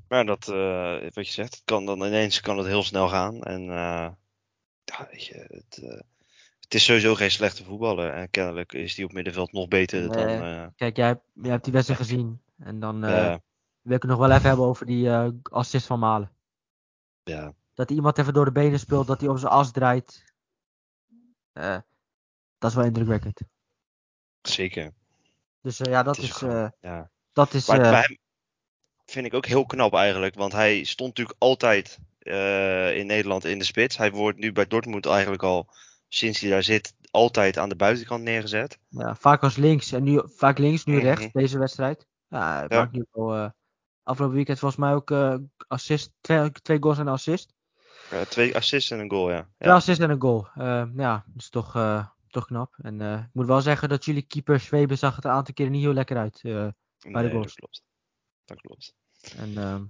Maar 0.08 0.26
dat, 0.26 0.48
uh, 0.48 1.00
wat 1.00 1.26
je 1.26 1.32
zegt, 1.32 1.54
het 1.54 1.62
kan 1.64 1.86
dan 1.86 2.04
ineens 2.04 2.40
kan 2.40 2.58
het 2.58 2.66
heel 2.66 2.82
snel 2.82 3.08
gaan. 3.08 3.42
En 3.42 3.62
uh, 3.62 4.08
ja, 4.84 5.08
weet 5.10 5.24
je, 5.24 5.34
het, 5.34 5.78
uh, 5.82 6.00
het, 6.60 6.74
is 6.74 6.84
sowieso 6.84 7.14
geen 7.14 7.30
slechte 7.30 7.64
voetballer. 7.64 8.12
En 8.12 8.30
kennelijk 8.30 8.72
is 8.72 8.96
hij 8.96 9.04
op 9.04 9.12
middenveld 9.12 9.52
nog 9.52 9.68
beter 9.68 10.00
Nee, 10.08 10.38
dan. 10.38 10.72
Kijk, 10.76 10.96
jij, 10.96 11.06
hebt- 11.06 11.24
jij 11.34 11.50
hebt 11.50 11.64
die 11.64 11.72
wedstrijd 11.72 12.00
gezien. 12.00 12.40
En 12.58 12.80
dan 12.80 13.04
eh, 13.04 13.36
wil 13.82 13.96
ik 13.96 14.02
het 14.02 14.10
nog 14.10 14.18
wel 14.18 14.30
even 14.30 14.48
hebben 14.48 14.66
over 14.66 14.86
die 14.86 15.10
eh, 15.10 15.28
assist 15.42 15.86
van 15.86 15.98
Malen. 15.98 16.30
ja, 17.24 17.54
Dat 17.78 17.88
hij 17.88 17.96
iemand 17.96 18.18
even 18.18 18.32
door 18.32 18.44
de 18.44 18.52
benen 18.52 18.78
speelt, 18.78 19.06
dat 19.06 19.20
hij 19.20 19.28
op 19.28 19.38
zijn 19.38 19.52
as 19.52 19.70
draait. 19.70 20.24
Eh, 21.52 21.78
dat 22.58 22.70
is 22.70 22.76
wel 22.76 22.84
indrukwekkend. 22.84 23.40
zeker. 24.42 24.92
Dus 25.60 25.80
eh, 25.80 25.90
ja, 25.92 26.02
dat 26.02 26.16
Het 26.16 26.24
is 26.24 26.30
is, 26.30 26.42
eh, 26.42 26.68
ja. 26.80 27.10
dat 27.32 27.54
is 27.54 27.66
Maar 27.66 27.80
eh, 27.80 27.90
bij 27.90 28.00
hem 28.00 28.18
vind 29.06 29.26
ik 29.26 29.34
ook 29.34 29.46
heel 29.46 29.66
knap 29.66 29.94
eigenlijk. 29.94 30.34
Want 30.34 30.52
hij 30.52 30.84
stond 30.84 31.08
natuurlijk 31.08 31.36
altijd 31.42 31.98
eh, 32.18 32.96
in 32.96 33.06
Nederland 33.06 33.44
in 33.44 33.58
de 33.58 33.64
spits. 33.64 33.96
Hij 33.96 34.10
wordt 34.12 34.38
nu 34.38 34.52
bij 34.52 34.66
Dortmund 34.66 35.06
eigenlijk 35.06 35.42
al, 35.42 35.70
sinds 36.08 36.40
hij 36.40 36.50
daar 36.50 36.62
zit, 36.62 36.94
altijd 37.10 37.58
aan 37.58 37.68
de 37.68 37.76
buitenkant 37.76 38.22
neergezet. 38.22 38.78
ja, 38.88 39.14
vaak 39.14 39.42
als 39.42 39.56
links 39.56 39.92
en 39.92 40.02
nu 40.02 40.22
vaak 40.24 40.58
links, 40.58 40.84
nu 40.84 40.94
Mhm. 40.96 41.04
rechts, 41.04 41.32
deze 41.32 41.58
wedstrijd. 41.58 42.06
Ja, 42.28 42.52
hij 42.54 42.66
Ja. 42.68 42.78
maakt 42.78 42.92
nu 42.92 43.04
wel 43.10 43.34
eh, 43.34 43.50
afgelopen 44.02 44.36
weekend 44.36 44.58
volgens 44.58 44.80
mij 44.80 44.94
ook 44.94 45.10
eh, 45.10 45.34
assist, 45.66 46.10
twee, 46.20 46.52
twee 46.52 46.82
goals 46.82 46.98
en 46.98 47.06
een 47.06 47.12
assist. 47.12 47.56
Eh, 48.10 48.20
twee 48.20 48.56
assists 48.56 48.90
en 48.90 48.98
een 48.98 49.10
goal, 49.10 49.30
ja. 49.30 49.42
Twee 49.42 49.68
ja. 49.70 49.74
assists 49.74 50.02
en 50.04 50.10
een 50.10 50.20
goal. 50.20 50.48
Eh, 50.54 50.84
ja, 50.96 51.24
dat 51.26 51.42
is 51.42 51.48
toch, 51.50 51.76
eh, 51.76 52.06
toch 52.28 52.46
knap. 52.46 52.74
En 52.82 53.00
ik 53.00 53.28
moet 53.32 53.46
wel 53.46 53.60
zeggen 53.60 53.88
dat 53.88 54.04
jullie 54.04 54.22
keeper 54.22 54.60
Schwebe 54.60 54.94
zag 54.94 55.16
het 55.16 55.24
een 55.24 55.30
aantal 55.30 55.54
keren 55.54 55.72
niet 55.72 55.82
heel 55.82 55.92
lekker 55.92 56.16
uit. 56.16 56.40
bij 56.42 57.22
de 57.22 57.30
goals. 57.30 57.44
dat 57.44 57.54
klopt. 57.54 57.82
Dat 58.44 58.60
klopt. 58.60 58.94
en 59.36 59.56
ehm, 59.56 59.84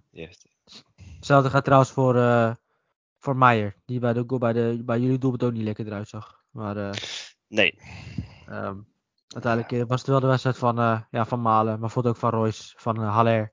hetzelfde 1.16 1.50
gaat 1.50 1.64
trouwens 1.64 1.90
voor, 1.90 2.14
voor 3.18 3.36
Meijer. 3.36 3.76
Die 3.84 3.98
bij, 3.98 4.12
de, 4.12 4.24
goal- 4.26 4.40
bij, 4.40 4.52
de, 4.52 4.82
bij 4.84 5.00
jullie 5.00 5.18
doelpunt 5.18 5.42
ook 5.44 5.52
niet 5.52 5.62
lekker 5.62 5.86
eruit 5.86 6.08
zag. 6.08 6.42
Maar 6.50 6.98
Nee, 7.48 7.78
ehm, 8.46 8.78
uiteindelijk 9.28 9.88
was 9.88 10.00
het 10.00 10.10
wel 10.10 10.20
de 10.20 10.26
wedstrijd 10.26 10.58
van, 10.58 10.76
ja, 11.10 11.26
van 11.26 11.42
Malen. 11.42 11.80
Maar 11.80 11.90
vond 11.90 12.06
ook 12.06 12.16
van 12.16 12.30
Royce, 12.30 12.72
van 12.76 12.98
Haller. 12.98 13.52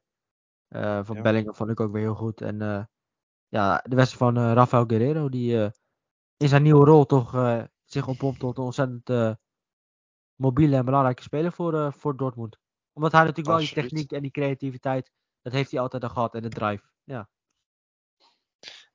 van 0.70 1.16
Ja. 1.16 1.22
Bellingham 1.22 1.56
vond 1.56 1.70
ik 1.70 1.80
ook 1.80 1.92
weer 1.92 2.02
heel 2.02 2.16
goed. 2.16 2.42
En 2.42 2.90
ja, 3.56 3.82
de 3.88 3.96
wedstrijd 3.96 4.34
van 4.34 4.44
eh, 4.44 4.54
Rafael 4.54 4.86
Guerrero. 4.88 5.30
Die 5.30 5.62
eh, 5.62 5.70
in 6.38 6.48
zijn 6.48 6.64
nieuwe 6.64 6.86
rol 6.86 7.06
toch 7.06 7.36
eh, 7.36 7.64
zich 7.86 8.08
oppompt 8.08 8.40
tot 8.40 8.58
een 8.58 8.64
ontzettend 8.64 9.38
mobiele 10.36 10.76
en 10.76 10.86
belangrijke 10.86 11.22
speler 11.22 11.52
voor, 11.52 11.94
voor 11.98 12.18
Dortmund. 12.18 12.58
Omdat 12.94 13.12
hij 13.12 13.22
natuurlijk 13.22 13.48
wel 13.48 13.58
die 13.58 13.74
techniek 13.74 14.12
en 14.12 14.22
die 14.22 14.32
creativiteit. 14.32 15.12
Dat 15.42 15.54
heeft 15.54 15.72
hij 15.72 15.80
altijd 15.80 16.04
al 16.04 16.10
gehad. 16.10 16.36
En 16.36 16.42
de 16.42 16.50
drive. 16.50 16.84
Ja. 17.04 17.30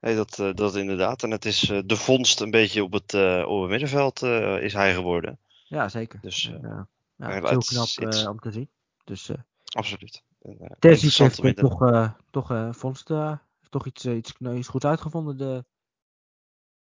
nee 0.00 0.16
dat, 0.16 0.56
dat 0.56 0.76
inderdaad. 0.76 1.22
En 1.22 1.30
het 1.30 1.44
is 1.44 1.60
de 1.60 1.96
vondst 1.96 2.40
een 2.40 2.50
beetje 2.50 2.82
op 2.82 2.92
het, 2.92 3.14
op 3.44 3.60
het 3.60 3.70
middenveld 3.70 4.22
is 4.62 4.72
hij 4.72 4.94
geworden. 4.94 5.38
Ja, 5.64 5.88
zeker. 5.88 6.20
Dus, 6.20 6.42
ja, 6.42 6.88
ja, 7.16 7.28
het 7.28 7.62
is 7.62 7.70
heel 7.70 8.08
knap 8.08 8.28
om 8.28 8.40
te 8.40 8.50
zien. 8.50 8.70
Dus 9.04 9.30
Absoluut. 9.64 10.22
Terzic 10.78 11.12
heeft 11.12 11.56
toch, 11.56 12.12
toch 12.30 12.50
eh, 12.50 12.72
vondst, 12.72 13.10
toch 13.70 13.86
iets, 13.86 14.04
eh, 14.04 14.16
iets, 14.16 14.34
nou, 14.38 14.56
iets 14.56 14.68
goeds 14.68 14.84
uitgevonden. 14.84 15.36
De, 15.36 15.64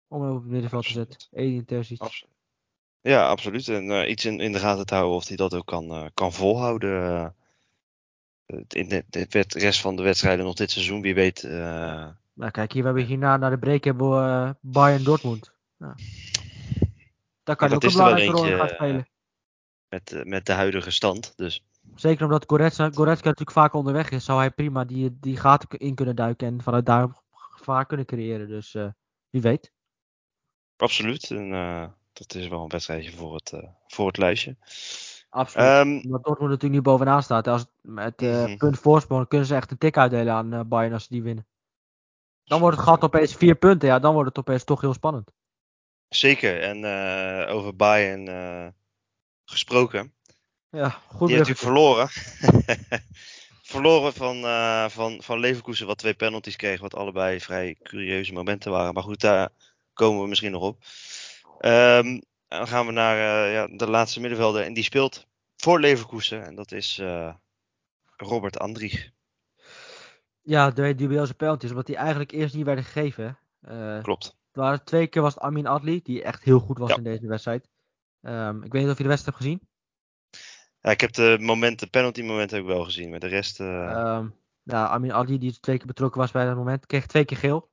om 0.07 0.23
hem 0.23 0.35
op 0.35 0.43
het 0.43 0.51
middenveld 0.51 0.87
te 0.87 0.93
zetten. 0.93 1.29
Edin 1.31 1.65
Terzic. 1.65 2.01
Absoluut. 2.01 2.35
Ja, 3.01 3.29
absoluut. 3.29 3.69
En 3.69 3.91
eh, 3.91 4.11
iets 4.11 4.25
in, 4.25 4.41
in 4.41 4.53
de 4.53 4.59
gaten 4.59 4.87
te 4.87 4.95
houden 4.95 5.17
of 5.17 5.29
hij 5.29 5.37
dat 5.37 5.55
ook 5.55 5.67
kan, 5.67 5.91
eh, 5.91 6.07
kan 6.15 6.33
volhouden. 6.33 7.35
in 8.69 8.89
de, 8.89 9.05
rest 9.49 9.81
van 9.81 9.97
de 9.97 10.03
wedstrijden 10.03 10.45
nog 10.45 10.55
dit 10.55 10.71
seizoen. 10.71 11.01
Wie 11.01 11.15
weet. 11.15 11.43
Nou, 11.43 12.51
kijk, 12.51 12.73
hier 12.73 12.83
we 12.83 12.89
hebben 12.89 13.07
hierna 13.07 13.37
naar 13.37 13.51
de 13.51 13.59
break 13.59 13.85
hebben 13.85 14.11
we 14.11 14.57
Bayern 14.61 15.05
Dortmund. 15.05 15.53
Ja. 15.77 15.95
Daar 17.43 17.57
kan 17.57 17.69
Ja, 17.69 17.75
ook 17.75 17.81
dat 17.81 17.83
een 17.83 17.89
is 17.89 17.95
wel 17.95 18.05
belangrijke 18.05 18.33
rol 18.33 18.45
in 18.45 18.51
eentje, 18.51 18.67
gaan 18.67 18.75
spelen. 18.75 19.09
met, 19.89 20.27
met 20.27 20.47
de 20.47 20.53
huidige 20.53 20.91
stand. 20.91 21.33
Dus 21.37 21.65
Zeker 21.95 22.25
omdat 22.25 22.45
Goretzka, 22.47 22.91
Goretzka 22.91 23.29
natuurlijk 23.29 23.57
vaak 23.59 23.73
onderweg 23.73 24.11
is, 24.11 24.25
zou 24.25 24.39
hij 24.39 24.51
prima 24.51 24.85
die, 24.85 25.19
die 25.21 25.37
gaten 25.37 25.79
in 25.79 25.95
kunnen 25.95 26.17
duiken 26.17 26.47
en 26.47 26.63
vanuit 26.63 26.87
daar 26.87 27.09
gevaar 27.31 27.87
kunnen 27.87 28.07
creëren. 28.07 28.49
Dus 28.49 28.75
eh, 28.75 28.89
wie 29.31 29.43
weet. 29.43 29.73
absoluut. 30.77 31.31
En, 31.31 31.53
eh, 31.53 31.89
dat 32.13 32.35
is 32.35 32.49
wel 32.49 32.63
een 32.63 32.69
wedstrijdje 32.69 33.13
voor 33.13 33.35
het, 33.35 33.53
eh, 33.53 33.69
voor 33.87 34.07
het 34.07 34.17
lijstje. 34.17 34.57
Absoluut. 35.31 35.69
Ehm, 35.69 35.89
Omdat 36.05 36.25
Dortmund 36.25 36.51
natuurlijk 36.51 36.73
nu 36.73 36.83
bovenaan 36.83 37.23
staat. 37.23 37.47
Als 37.49 37.61
het 37.61 37.71
met 37.81 38.21
Mhm. 38.21 38.57
punt 38.57 38.79
voorsprong 38.79 39.29
kunnen 39.29 39.47
ze 39.47 39.55
echt 39.55 39.71
een 39.71 39.79
tik 39.79 39.97
uitdelen 39.97 40.33
aan 40.35 40.69
Bayern 40.69 40.93
als 40.93 41.03
ze 41.03 41.09
die 41.13 41.23
winnen. 41.23 41.47
Dan 42.45 42.61
wordt 42.61 42.77
het 42.77 42.87
gat 42.87 43.03
opeens 43.03 43.35
vier 43.35 43.55
punten. 43.55 43.89
Ja, 43.89 43.99
dan 43.99 44.13
wordt 44.13 44.29
het 44.29 44.39
opeens 44.39 44.65
toch 44.65 44.81
heel 44.81 44.93
spannend. 44.95 45.31
zeker. 46.09 46.63
En 46.63 46.85
over 47.49 47.77
Bayern 47.77 48.75
gesproken. 49.45 50.13
Ja, 50.71 50.89
goed 50.89 51.29
Die 51.29 51.37
heeft 51.37 51.49
natuurlijk 51.49 51.59
verloren. 51.59 52.09
verloren 53.73 54.13
van, 54.13 54.45
eh, 54.45 54.89
van, 54.89 55.23
van 55.23 55.39
Leverkusen, 55.41 55.87
wat 55.87 55.99
twee 55.99 56.15
penalties 56.15 56.57
kreeg, 56.57 56.81
wat 56.81 56.95
allebei 56.95 57.41
vrij 57.41 57.77
curieuze 57.83 58.33
momenten 58.33 58.71
waren. 58.71 58.95
Maar 58.95 59.03
goed, 59.03 59.21
daar 59.21 59.49
komen 59.93 60.23
we 60.23 60.29
misschien 60.29 60.51
nog 60.51 60.63
op. 60.63 60.85
Ehm, 61.59 62.21
dan 62.49 62.69
gaan 62.69 62.87
we 62.87 62.93
naar 62.93 63.17
eh, 63.17 63.53
ja, 63.53 63.67
de 63.77 63.91
laatste 63.91 64.21
middenvelder. 64.21 64.63
En 64.63 64.73
die 64.75 64.85
speelt 64.85 65.27
voor 65.57 65.81
Leverkusen. 65.81 66.45
En 66.45 66.55
dat 66.55 66.73
is 66.73 66.99
eh, 66.99 67.35
Robert 68.17 68.59
Andrich. 68.59 69.11
Ja, 70.43 70.71
de 70.71 70.95
dubieuze 70.95 71.35
penalties. 71.35 71.71
Omdat 71.71 71.87
die 71.87 71.97
eigenlijk 71.97 72.33
eerst 72.33 72.55
niet 72.55 72.65
werden 72.65 72.85
gegeven. 72.85 73.39
Klopt. 74.03 74.25
het 74.25 74.37
waren 74.57 74.85
twee 74.85 75.07
keer 75.07 75.23
was 75.23 75.35
het 75.35 75.43
Amin 75.43 75.67
Adli. 75.67 76.01
Die 76.03 76.23
echt 76.23 76.43
heel 76.43 76.59
goed 76.59 76.79
was 76.79 76.89
Ja. 76.91 76.97
in 76.97 77.03
deze 77.03 77.27
wedstrijd. 77.27 77.69
Ehm, 78.23 78.63
ik 78.63 78.73
weet 78.73 78.83
niet 78.83 78.91
of 78.91 78.97
je 78.97 79.03
de 79.03 79.09
wedstrijd 79.09 79.25
hebt 79.25 79.37
gezien. 79.37 79.68
Ja, 80.81 80.91
ik 80.91 81.01
heb 81.01 81.13
de 81.13 81.37
momenten, 81.41 81.91
penalty 81.91 82.23
momenten 82.23 82.61
ook 82.61 82.67
wel 82.67 82.85
gezien. 82.85 83.11
Maar 83.11 83.21
de 83.21 83.27
rest. 83.27 83.61
eh, 83.61 83.91
Ehm 83.91 84.29
ja, 84.69 84.89
Amin 84.89 85.13
Adli, 85.13 85.39
die 85.39 85.61
twee 85.61 85.77
keer 85.77 85.87
betrokken 85.87 86.21
was 86.21 86.31
bij 86.31 86.45
dat 86.47 86.57
moment, 86.57 86.87
kreeg 86.87 87.07
twee 87.07 87.25
keer 87.25 87.37
geel. 87.37 87.71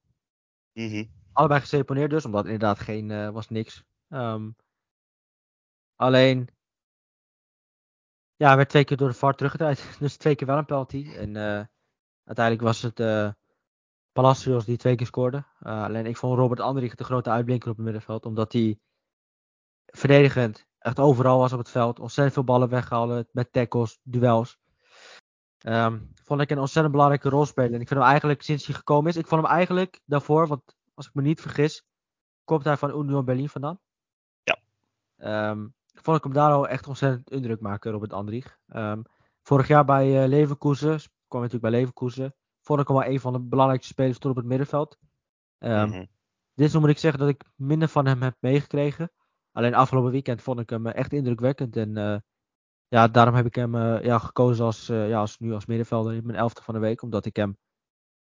mhm. 0.74 1.04
Allebei 1.32 1.60
geseponeerd 1.60 2.10
dus, 2.10 2.26
omdat 2.26 2.46
inderdaad 2.46 2.80
geen, 2.80 3.12
eh, 3.12 3.30
was 3.30 3.50
niks. 3.50 3.84
Ehm, 4.10 4.50
alleen, 5.96 6.50
ja, 8.36 8.56
werd 8.56 8.70
twee 8.70 8.84
keer 8.84 8.98
door 8.98 9.08
de 9.08 9.14
VAR 9.14 9.36
teruggedraaid. 9.36 9.80
Dus 10.00 10.18
twee 10.18 10.36
keer 10.36 10.48
wel 10.48 10.58
een 10.58 10.66
penalty. 10.66 11.12
En 11.16 11.36
eh, 11.36 11.66
uiteindelijk 12.24 12.66
was 12.66 12.82
het 12.82 13.00
eh 13.00 13.30
Palacios 14.12 14.66
die 14.66 14.78
twee 14.78 14.96
keer 14.96 15.06
scoorde. 15.06 15.46
Alleen 15.60 16.06
ik 16.06 16.18
vond 16.18 16.38
Robert 16.38 16.60
Andrich 16.60 16.96
de 16.96 17.04
grote 17.04 17.30
uitblinker 17.30 17.70
op 17.70 17.76
het 17.76 17.86
middenveld. 17.86 18.26
Omdat 18.26 18.54
hij 18.54 18.80
verdedigend 19.86 20.68
echt 20.86 21.00
overal 21.00 21.40
was 21.40 21.54
op 21.54 21.60
het 21.60 21.70
veld. 21.70 22.00
Ontzettend 22.00 22.34
veel 22.34 22.44
ballen 22.44 22.70
weggehaald 22.70 23.26
met 23.32 23.52
tackles, 23.52 24.00
duels. 24.04 24.58
Ehm, 25.58 26.00
vond 26.24 26.42
ik 26.42 26.50
een 26.50 26.60
ontzettend 26.60 26.92
belangrijke 26.92 27.30
rol 27.30 27.46
spelen. 27.46 27.74
En 27.74 27.82
ik 27.82 27.88
vind 27.88 28.00
hem 28.00 28.10
eigenlijk, 28.10 28.42
sinds 28.42 28.66
hij 28.66 28.76
gekomen 28.76 29.10
is, 29.10 29.18
ik 29.18 29.28
vond 29.28 29.42
hem 29.42 29.52
eigenlijk 29.52 30.02
daarvoor, 30.06 30.48
want 30.48 30.76
als 30.94 31.08
ik 31.08 31.14
me 31.14 31.22
niet 31.22 31.42
vergis, 31.42 31.86
komt 32.44 32.64
hij 32.64 32.78
van 32.78 33.00
Union 33.00 33.26
Berlin 33.26 33.50
vandaan. 33.50 33.80
Ja. 34.44 34.58
Ehm, 35.18 35.68
vond 35.94 36.18
ik 36.18 36.24
hem 36.24 36.34
daar 36.34 36.52
al 36.52 36.68
echt 36.68 36.88
ontzettend 36.88 37.32
indruk 37.32 37.60
maken, 37.60 37.92
Robert 37.92 38.14
Andrich. 38.14 38.58
Ehm, 38.68 39.02
vorig 39.42 39.68
jaar 39.68 39.86
bij 39.86 40.24
eh, 40.24 40.28
Leverkusen, 40.28 41.00
kwam 41.28 41.42
natuurlijk 41.42 41.72
bij 41.72 41.80
Leverkusen, 41.80 42.36
vond 42.62 42.80
ik 42.80 42.88
hem 42.88 42.98
wel 42.98 43.06
een 43.06 43.20
van 43.20 43.34
de 43.34 43.40
belangrijkste 43.40 43.94
spelers 43.94 44.18
toen 44.18 44.32
op 44.32 44.38
het 44.38 44.46
middenveld. 44.46 44.98
Ehm, 45.58 45.90
mhm. 45.90 46.06
Dit 46.54 46.74
moet 46.74 46.90
ik 46.90 46.98
zeggen 46.98 47.20
dat 47.20 47.30
ik 47.30 47.44
minder 47.56 47.88
van 47.88 48.06
hem 48.06 48.22
heb 48.22 48.36
meegekregen. 48.40 49.12
Alleen 49.56 49.74
afgelopen 49.74 50.12
weekend 50.12 50.42
vond 50.42 50.60
ik 50.60 50.70
hem 50.70 50.88
eh, 50.88 50.96
echt 50.96 51.14
indrukwekkend. 51.14 51.76
En 51.76 51.98
eh, 51.98 52.18
ja, 52.88 53.08
daarom 53.08 53.36
heb 53.36 53.46
ik 53.46 53.56
hem 53.56 53.76
eh, 53.76 54.04
ja, 54.04 54.18
gekozen 54.18 54.66
als, 54.66 54.88
ja, 54.88 55.20
als 55.20 55.38
nu 55.40 55.54
als 55.54 55.66
middenvelder 55.66 56.14
in 56.14 56.26
mijn 56.26 56.38
elfde 56.38 56.62
van 56.62 56.74
de 56.74 56.80
week. 56.80 57.02
Omdat 57.02 57.26
ik 57.26 57.36
hem 57.36 57.58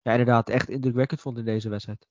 ja, 0.01 0.11
inderdaad 0.11 0.49
echt 0.49 0.69
indrukwekkend 0.69 1.21
vond 1.21 1.37
in 1.37 1.45
deze 1.45 1.69
wedstrijd. 1.69 2.07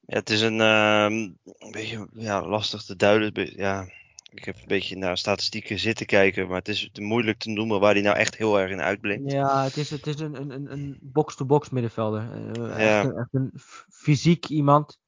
Ja, 0.00 0.18
het 0.18 0.30
is 0.30 0.40
een, 0.40 0.60
ehm, 0.60 1.12
een 1.44 1.70
beetje 1.70 2.08
ja, 2.12 2.46
lastig 2.46 2.82
te 2.82 2.96
duiden. 2.96 3.56
Ja, 3.56 3.88
ik 4.32 4.44
heb 4.44 4.56
een 4.56 4.66
beetje 4.66 4.96
naar 4.96 5.18
statistieken 5.18 5.78
zitten 5.78 6.06
kijken, 6.06 6.46
maar 6.48 6.58
het 6.58 6.68
is 6.68 6.90
moeilijk 6.92 7.38
te 7.38 7.50
noemen 7.50 7.80
waar 7.80 7.92
hij 7.92 8.02
nou 8.02 8.16
echt 8.16 8.36
heel 8.36 8.60
erg 8.60 8.70
in 8.70 8.80
uitblinkt. 8.80 9.32
Ja, 9.32 9.62
het 9.64 9.76
is, 9.76 9.90
het 9.90 10.06
is 10.06 10.20
een, 10.20 10.40
een, 10.40 10.50
een- 10.50 10.72
een 10.72 10.98
box-to-box 11.02 11.70
middenvelder. 11.70 12.20
Eh, 12.32 12.54
Ja. 12.54 13.00
echt, 13.00 13.04
een, 13.04 13.16
echt 13.16 13.28
een 13.34 13.52
f- 13.58 13.86
fysiek 13.90 14.48
iemand. 14.48 15.02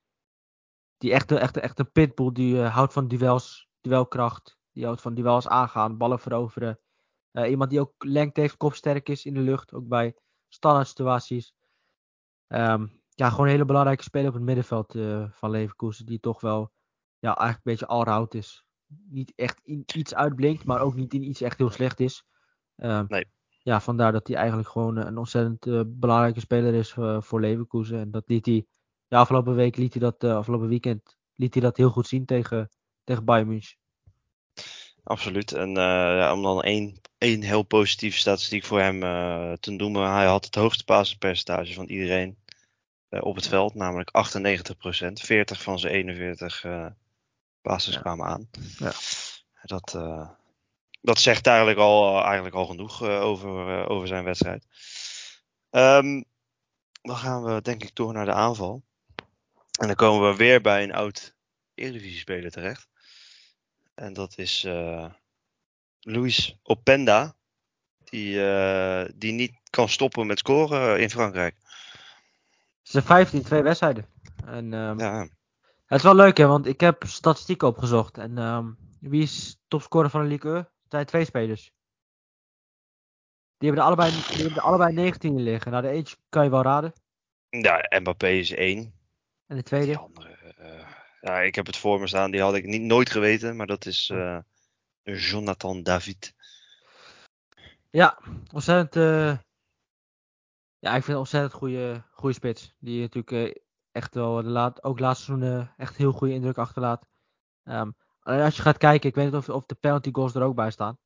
Die 0.98 1.12
echt, 1.12 1.30
een- 1.30 1.38
echt, 1.38 1.56
een- 1.56 1.62
echt 1.62 1.78
een 1.78 1.92
pitbull. 1.92 2.32
Die 2.32 2.62
eh, 2.62 2.74
houdt 2.74 2.92
van 2.92 3.08
duels, 3.08 3.68
duelkracht. 3.80 4.58
Die 4.72 4.84
houdt 4.84 5.00
van 5.00 5.14
duels 5.14 5.48
aangaan, 5.48 5.96
ballen 5.96 6.18
veroveren. 6.18 6.80
Eh, 7.30 7.50
iemand 7.50 7.70
die 7.70 7.80
ook 7.80 7.92
lengte 7.98 8.40
heeft, 8.40 8.56
kopsterk 8.56 9.08
is 9.08 9.24
in 9.24 9.34
de 9.34 9.40
lucht. 9.40 9.74
Ook 9.74 9.88
bij 9.88 10.16
standaard 10.48 10.88
situaties. 10.88 11.54
Ehm, 12.46 12.86
ja, 13.08 13.30
gewoon 13.30 13.46
een 13.46 13.52
hele 13.52 13.64
belangrijke 13.64 14.02
speler 14.02 14.28
op 14.28 14.34
het 14.34 14.42
middenveld 14.42 14.92
van 15.30 15.50
Leverkusen. 15.50 16.06
Die 16.06 16.20
toch 16.20 16.40
wel 16.40 16.72
ja, 17.18 17.36
eigenlijk 17.36 17.56
een 17.66 17.72
beetje 17.72 17.86
all-round 17.86 18.34
is. 18.34 18.64
Niet 18.86 19.32
echt 19.36 19.60
in 19.64 19.82
iets 19.94 20.14
uitblinkt, 20.14 20.64
maar 20.64 20.80
ook 20.80 20.94
niet 20.94 21.14
in 21.14 21.22
iets 21.22 21.40
echt 21.40 21.58
heel 21.58 21.70
slecht 21.70 22.00
is. 22.00 22.24
Ehm, 22.76 23.04
nee. 23.08 23.26
Ja, 23.62 23.80
vandaar 23.80 24.12
dat 24.12 24.26
hij 24.26 24.36
eigenlijk 24.36 24.68
gewoon 24.68 24.96
een 24.96 25.18
ontzettend 25.18 25.98
belangrijke 26.00 26.40
speler 26.40 26.74
is 26.74 26.92
voor 27.18 27.40
Leverkusen. 27.40 27.98
En 28.00 28.10
dat 28.10 28.22
liet 28.26 28.46
hij, 28.46 28.66
de 29.08 29.16
afgelopen 29.16 29.54
week 29.54 29.76
liet 29.76 29.94
hij 29.94 30.02
dat, 30.02 30.24
afgelopen 30.24 30.68
weekend, 30.68 31.16
liet 31.34 31.54
hij 31.54 31.62
dat 31.62 31.76
heel 31.76 31.90
goed 31.90 32.06
zien 32.06 32.24
tegen, 32.24 32.70
tegen 33.04 33.24
Bayern 33.24 33.48
München. 33.48 33.76
Absoluut. 35.02 35.52
En 35.52 35.68
uh, 35.68 35.74
ja, 35.74 36.32
om 36.32 36.42
dan 36.42 36.62
één, 36.62 37.00
één 37.18 37.42
heel 37.42 37.62
positieve 37.62 38.18
statistiek 38.18 38.64
voor 38.64 38.80
hem 38.80 39.02
uh, 39.02 39.52
te 39.52 39.70
noemen. 39.70 40.12
Hij 40.12 40.26
had 40.26 40.44
het 40.44 40.54
hoogste 40.54 40.84
passenpercentage 40.84 41.74
van 41.74 41.84
iedereen 41.84 42.38
uh, 43.10 43.20
op 43.22 43.36
het 43.36 43.48
veld, 43.48 43.74
namelijk 43.74 44.10
98%. 44.10 45.12
40 45.12 45.62
van 45.62 45.78
zijn 45.78 45.92
41 45.92 46.64
basis 47.62 47.94
ja. 47.94 48.00
kwamen 48.00 48.26
aan. 48.26 48.48
Ja. 48.78 48.92
Dat, 49.62 49.98
dat 51.00 51.18
zegt 51.18 51.46
eigenlijk 51.46 51.78
al, 51.78 52.24
eigenlijk 52.24 52.54
al 52.54 52.66
genoeg 52.66 53.02
over, 53.02 53.86
over 53.88 54.06
zijn 54.06 54.24
wedstrijd. 54.24 54.66
Um, 55.70 56.24
dan 57.02 57.16
gaan 57.16 57.44
we 57.44 57.62
denk 57.62 57.82
ik 57.82 57.94
door 57.94 58.12
naar 58.12 58.24
de 58.24 58.32
aanval. 58.32 58.82
En 59.76 59.86
dan 59.86 59.96
komen 59.96 60.30
we 60.30 60.36
weer 60.36 60.60
bij 60.60 60.82
een 60.82 60.94
oud 60.94 61.34
Eredivisie-speler 61.74 62.50
terecht. 62.50 62.88
En 63.94 64.12
dat 64.12 64.38
is 64.38 64.64
uh, 64.64 65.12
Luis 66.00 66.58
Openda. 66.62 67.34
Die, 68.04 68.34
uh, 68.34 69.04
die 69.14 69.32
niet 69.32 69.52
kan 69.70 69.88
stoppen 69.88 70.26
met 70.26 70.38
scoren 70.38 71.00
in 71.00 71.10
Frankrijk. 71.10 71.56
Ze 72.82 73.02
15 73.02 73.42
twee 73.42 73.62
wedstrijden. 73.62 74.06
En, 74.44 74.72
um, 74.72 74.98
ja. 74.98 75.28
Het 75.86 75.98
is 75.98 76.02
wel 76.02 76.14
leuk 76.14 76.36
hè, 76.36 76.46
want 76.46 76.66
ik 76.66 76.80
heb 76.80 77.02
statistieken 77.06 77.68
opgezocht. 77.68 78.18
En 78.18 78.38
um, 78.38 78.76
wie 79.00 79.22
is 79.22 79.56
topscorer 79.68 80.10
van 80.10 80.22
de 80.22 80.28
Ligue 80.28 80.52
1? 80.52 80.58
Het 80.58 80.68
zijn 80.88 81.06
twee 81.06 81.24
spelers. 81.24 81.72
Die 83.58 83.68
hebben 83.68 83.80
er 83.80 83.86
allebei, 83.86 84.10
die 84.10 84.36
hebben 84.36 84.56
er 84.56 84.68
allebei 84.68 84.94
19 84.94 85.36
in 85.36 85.42
liggen. 85.42 85.70
Nou, 85.70 85.82
de 85.82 85.90
eentje 85.90 86.16
kan 86.28 86.44
je 86.44 86.50
wel 86.50 86.62
raden. 86.62 86.92
Ja, 87.48 87.86
Mbappé 87.98 88.28
is 88.28 88.50
één. 88.50 88.94
En 89.46 89.56
de 89.56 89.62
tweede? 89.62 89.92
De 89.92 89.98
andere, 89.98 90.54
uh, 90.58 90.88
ja, 91.20 91.40
ik 91.40 91.54
heb 91.54 91.66
het 91.66 91.76
voor 91.76 92.00
me 92.00 92.06
staan. 92.06 92.30
Die 92.30 92.40
had 92.40 92.54
ik 92.54 92.66
niet, 92.66 92.82
nooit 92.82 93.10
geweten. 93.10 93.56
Maar 93.56 93.66
dat 93.66 93.86
is 93.86 94.08
uh, 94.08 94.38
Jonathan 95.02 95.82
David. 95.82 96.34
Ja, 97.90 98.18
ontzettend. 98.52 98.96
Uh, 98.96 99.38
ja, 100.78 100.94
ik 100.94 101.02
vind 101.02 101.08
een 101.08 101.16
ontzettend 101.16 101.52
goede, 101.52 102.04
goede 102.10 102.34
spits. 102.34 102.74
Die 102.78 103.00
natuurlijk 103.00 103.62
echt 103.92 104.14
wel 104.14 104.42
de 104.42 104.48
laat, 104.48 104.82
ook 104.82 104.98
laatste 104.98 105.24
seizoen 105.24 105.70
echt 105.76 105.96
heel 105.96 106.12
goede 106.12 106.34
indruk 106.34 106.58
achterlaat. 106.58 107.06
Um, 107.64 107.96
als 108.20 108.56
je 108.56 108.62
gaat 108.62 108.76
kijken, 108.76 109.08
ik 109.08 109.14
weet 109.14 109.24
niet 109.24 109.34
of, 109.34 109.48
of 109.48 109.66
de 109.66 109.74
penalty 109.74 110.08
goals 110.12 110.34
er 110.34 110.42
ook 110.42 110.54
bij 110.54 110.70
staan. 110.70 110.98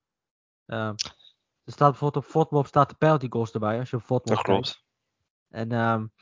Um, 0.67 0.95
er 1.65 1.73
staat 1.73 1.91
bijvoorbeeld 1.91 2.25
op 2.25 2.31
Fotmob 2.31 2.67
staat 2.67 2.89
de 2.89 2.95
penalty 2.95 3.27
goals 3.29 3.53
erbij. 3.53 3.79
Als 3.79 3.91
je 3.91 3.97
op 3.97 4.03
Fotmob 4.03 4.37
Dat 4.37 4.45
klopt. 4.45 4.85
En 5.49 5.73
um, 5.73 6.13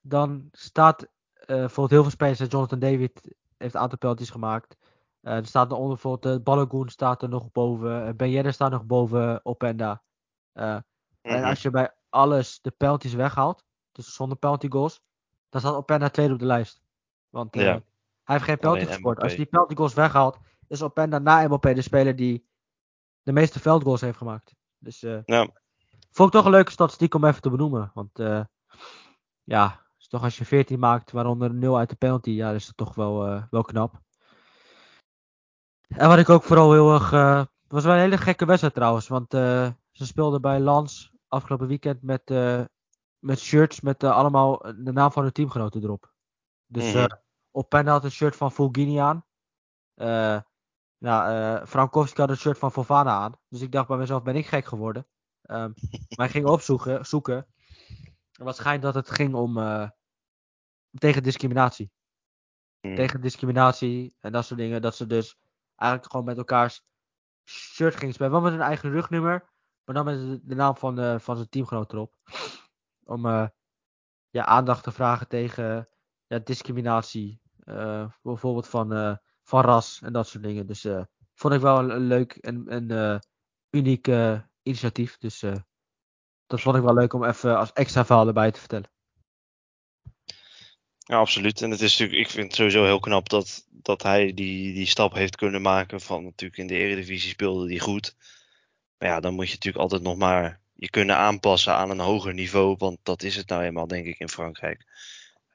dan 0.00 0.48
staat 0.52 1.08
bijvoorbeeld 1.46 1.90
heel 1.90 2.02
veel 2.02 2.10
spelers, 2.10 2.38
Jonathan 2.38 2.78
David 2.78 3.34
heeft 3.56 3.74
een 3.74 3.80
aantal 3.80 3.98
penalties 3.98 4.30
gemaakt. 4.30 4.76
Uh, 5.22 5.36
er 5.36 5.46
staat 5.46 5.72
onder 5.72 5.88
bijvoorbeeld 5.88 6.38
uh, 6.38 6.42
Balogun 6.42 6.88
staat 6.88 7.22
er 7.22 7.28
nog 7.28 7.52
boven. 7.52 8.06
Uh, 8.06 8.14
ben 8.14 8.30
Yedder 8.30 8.52
staat 8.52 8.70
nog 8.70 8.84
boven 8.84 9.40
op 9.42 9.62
en. 9.62 9.76
Mm-hmm. 9.76 10.84
En 11.20 11.44
als 11.44 11.62
je 11.62 11.70
bij 11.70 11.94
alles 12.08 12.60
de 12.60 12.70
penalties 12.70 13.14
weghaalt, 13.14 13.64
dus 13.92 14.14
zonder 14.14 14.38
penalty 14.38 14.68
goals, 14.68 15.02
dan 15.48 15.60
staat 15.60 15.74
Openda 15.74 16.08
tweede 16.08 16.32
op 16.32 16.38
de 16.38 16.46
lijst. 16.46 16.82
Want 17.28 17.54
ja. 17.54 17.62
hij 17.62 17.82
heeft 18.24 18.44
geen 18.44 18.58
penalty 18.58 18.84
gescoord. 18.84 19.22
Als 19.22 19.30
je 19.30 19.36
die 19.36 19.46
penalty 19.46 19.74
goals 19.74 19.94
weghaalt, 19.94 20.38
is 20.68 20.82
Openda 20.82 21.18
na 21.18 21.46
Mbappé 21.46 21.74
de 21.74 21.82
speler 21.82 22.16
die 22.16 22.48
de 23.22 23.32
meeste 23.32 23.60
veldgoals 23.60 24.00
heeft 24.00 24.18
gemaakt. 24.18 24.54
Dus 24.78 25.00
ja. 25.00 25.48
vond 26.10 26.28
ik 26.28 26.34
toch 26.34 26.44
een 26.44 26.50
leuke 26.50 26.70
statistiek 26.70 27.14
om 27.14 27.24
even 27.24 27.42
te 27.42 27.50
benoemen. 27.50 27.90
Want 27.94 28.18
ja, 29.44 29.81
toch 30.12 30.22
als 30.22 30.38
je 30.38 30.44
14 30.44 30.78
maakt, 30.78 31.10
waaronder 31.10 31.54
0 31.54 31.78
uit 31.78 31.88
de 31.88 31.96
penalty, 31.96 32.30
ja, 32.30 32.50
is 32.50 32.66
dat 32.66 32.76
toch 32.76 32.94
wel, 32.94 33.28
uh, 33.28 33.42
wel 33.50 33.62
knap. 33.62 34.00
En 35.88 36.08
wat 36.08 36.18
ik 36.18 36.28
ook 36.28 36.42
vooral 36.42 36.72
heel 36.72 36.92
erg. 36.92 37.12
Uh, 37.12 37.44
was 37.68 37.84
wel 37.84 37.94
een 37.94 38.00
hele 38.00 38.18
gekke 38.18 38.44
wedstrijd 38.44 38.74
trouwens. 38.74 39.08
Want 39.08 39.34
uh, 39.34 39.70
ze 39.90 40.06
speelden 40.06 40.40
bij 40.40 40.60
Lans 40.60 41.12
afgelopen 41.28 41.66
weekend 41.66 42.02
met, 42.02 42.28
met 43.18 43.40
shirts 43.40 43.80
met 43.80 44.04
allemaal 44.04 44.58
de 44.58 44.92
naam 44.92 45.12
van 45.12 45.22
hun 45.22 45.32
teamgenoten 45.32 45.82
erop. 45.82 46.12
Dus 46.66 46.94
mm 46.94 47.20
op 47.54 47.68
pen 47.68 47.86
had 47.86 48.04
een 48.04 48.10
shirt 48.10 48.36
van 48.36 48.52
Fulgini 48.52 48.96
aan. 48.96 49.24
nou, 50.98 51.66
Frankowski 51.66 52.20
had 52.20 52.30
een 52.30 52.36
shirt 52.36 52.58
van 52.58 52.72
Fofana 52.72 53.10
aan. 53.10 53.34
Dus 53.48 53.60
ik 53.60 53.72
dacht 53.72 53.88
bij 53.88 53.96
mezelf, 53.96 54.22
ben 54.22 54.36
ik 54.36 54.46
gek 54.46 54.64
geworden? 54.64 55.06
Um, 55.42 55.74
maar 56.16 56.26
ik 56.26 56.32
ging 56.32 56.46
opzoeken. 56.46 57.06
Zoeken. 57.06 57.46
En 58.32 58.54
schijnt 58.54 58.82
dat 58.82 58.94
het 58.94 59.10
ging 59.10 59.34
om 59.34 59.58
tegen 60.98 61.22
discriminatie. 61.22 61.90
Hmm. 62.80 62.94
Tegen 62.94 63.20
discriminatie 63.20 64.16
en 64.20 64.32
dat 64.32 64.44
soort 64.44 64.60
dingen. 64.60 64.82
Dat 64.82 64.96
ze 64.96 65.06
dus 65.06 65.36
eigenlijk 65.76 66.10
gewoon 66.10 66.26
met 66.26 66.36
elkaars 66.36 66.84
shirt 67.44 67.96
gingen 67.96 68.14
spelen. 68.14 68.32
Wel 68.32 68.40
met 68.40 68.52
hun 68.52 68.60
eigen 68.60 68.90
rugnummer. 68.90 69.50
Maar 69.84 69.94
dan 69.94 70.04
met 70.04 70.48
de 70.48 70.54
naam 70.54 70.76
van, 70.76 71.00
uh, 71.00 71.18
van 71.18 71.36
zijn 71.36 71.48
teamgenoot 71.48 71.92
erop. 71.92 72.16
Om 73.04 73.26
uh, 73.26 73.46
ja, 74.30 74.44
aandacht 74.44 74.84
te 74.84 74.92
vragen 74.92 75.28
tegen 75.28 75.88
ja, 76.26 76.38
discriminatie. 76.38 77.40
Uh, 77.64 78.10
bijvoorbeeld 78.22 78.68
van, 78.68 79.18
van 79.42 79.64
ras 79.64 80.00
en 80.02 80.12
dat 80.12 80.28
soort 80.28 80.42
dingen. 80.42 80.66
Dus 80.66 80.86
vond 81.34 81.54
ik 81.54 81.60
wel 81.60 81.78
een, 81.78 81.90
een 81.90 82.06
leuk 82.06 82.32
en 82.36 83.20
uniek 83.70 84.10
initiatief. 84.62 85.18
Dus 85.18 85.40
dat 86.46 86.60
vond 86.60 86.76
ik 86.76 86.82
wel 86.82 86.94
leuk 86.94 87.12
om 87.12 87.24
even 87.24 87.58
als 87.58 87.72
extra 87.72 88.04
verhaal 88.04 88.26
erbij 88.26 88.50
te 88.50 88.60
vertellen. 88.60 88.91
Ja, 91.12 91.18
absoluut. 91.18 91.62
En 91.62 91.70
het 91.70 91.80
is 91.80 91.98
natuurlijk, 91.98 92.28
ik 92.28 92.34
vind 92.34 92.46
het 92.46 92.54
sowieso 92.54 92.84
heel 92.84 93.00
knap 93.00 93.28
dat, 93.28 93.66
dat 93.70 94.02
hij 94.02 94.34
die, 94.34 94.74
die 94.74 94.86
stap 94.86 95.14
heeft 95.14 95.36
kunnen 95.36 95.62
maken. 95.62 96.00
Van 96.00 96.24
natuurlijk 96.24 96.60
in 96.60 96.66
de 96.66 96.74
Eredivisie 96.74 97.30
speelde 97.30 97.68
hij 97.68 97.78
goed. 97.78 98.16
Maar 98.98 99.08
ja, 99.08 99.20
dan 99.20 99.34
moet 99.34 99.46
je 99.46 99.54
natuurlijk 99.54 99.82
altijd 99.82 100.02
nog 100.02 100.16
maar 100.16 100.60
je 100.74 100.90
kunnen 100.90 101.16
aanpassen 101.16 101.74
aan 101.74 101.90
een 101.90 101.98
hoger 101.98 102.34
niveau. 102.34 102.76
Want 102.78 102.98
dat 103.02 103.22
is 103.22 103.36
het 103.36 103.48
nou 103.48 103.62
eenmaal, 103.62 103.86
denk 103.86 104.06
ik, 104.06 104.18
in 104.18 104.28
Frankrijk. 104.28 104.84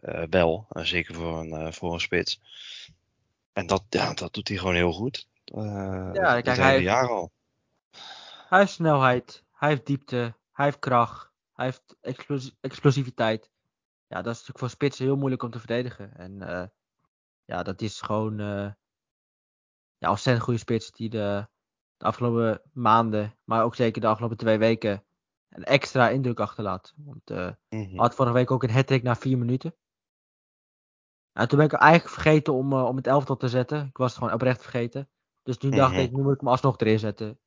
Uh, 0.02 0.24
wel, 0.30 0.68
uh, 0.72 0.84
zeker 0.84 1.16
voor 1.16 1.40
een, 1.40 1.50
uh, 1.50 1.72
voor 1.72 1.94
een 1.94 2.00
spits. 2.00 2.42
En 3.54 3.68
dat, 3.68 3.84
ja, 3.90 4.14
dat 4.14 4.34
doet 4.34 4.48
hij 4.48 4.58
gewoon 4.58 4.76
heel 4.76 4.94
goed. 4.94 5.28
ja, 5.46 6.42
kijk, 6.42 6.58
hij 6.58 6.72
heeft, 6.72 6.84
jaar 6.84 7.10
al. 7.10 7.32
Hij 8.50 8.60
heeft 8.60 8.72
snelheid, 8.72 9.44
hij 9.54 9.70
heeft 9.70 9.86
diepte, 9.86 10.36
hij 10.54 10.66
heeft 10.66 10.80
kracht, 10.80 11.30
hij 11.54 11.66
heeft 11.66 11.96
explos 12.02 12.56
explosiviteit 12.62 13.50
ja, 14.08 14.22
dat 14.22 14.34
is 14.34 14.40
natuurlijk 14.40 14.60
voor 14.60 14.70
spitsen 14.70 15.06
heel 15.06 15.16
moeilijk 15.16 15.44
om 15.44 15.52
te 15.52 15.60
verdedigen. 15.60 16.16
En 16.18 16.42
uh, 16.42 16.66
ja, 17.46 17.64
dat 17.64 17.82
is 17.82 18.02
gewoon 18.02 18.40
uh, 18.40 18.72
ja, 19.98 20.10
ontzettend 20.10 20.46
goede 20.46 20.60
spits 20.60 20.92
die 20.92 21.10
de, 21.10 21.48
de, 21.98 22.06
afgelopen 22.06 22.62
maanden, 22.74 23.38
maar 23.44 23.64
ook 23.64 23.76
zeker 23.76 24.02
de 24.02 24.08
afgelopen 24.08 24.38
twee 24.38 24.58
weken, 24.58 25.06
een 25.50 25.64
extra 25.64 26.10
indruk 26.10 26.40
achterlaat. 26.40 26.94
Want 26.98 27.32
uh, 27.32 27.52
had 27.96 28.16
vorige 28.16 28.34
week 28.34 28.52
ook 28.52 28.64
een 28.64 28.72
hat 28.72 29.02
na 29.02 29.16
vier 29.16 29.38
minuten. 29.38 29.76
En 31.32 31.48
toen 31.48 31.58
ben 31.58 31.68
ik 31.68 31.74
eigenlijk 31.74 32.14
vergeten 32.14 32.54
om, 32.54 32.74
om 32.74 32.96
het 32.96 33.08
elftal 33.08 33.38
te 33.38 33.50
zetten. 33.50 33.86
Ik 33.86 33.98
was 33.98 34.10
het 34.10 34.18
gewoon 34.18 34.34
oprecht 34.34 34.62
vergeten. 34.62 35.10
Dus 35.44 35.58
nu 35.58 35.70
dacht 35.70 35.96
ik, 35.96 36.12
nu 36.12 36.22
moet 36.22 36.34
ik 36.34 36.40
hem 36.40 36.50
alsnog 36.50 36.78
erin 36.78 37.00
zetten. 37.00 37.40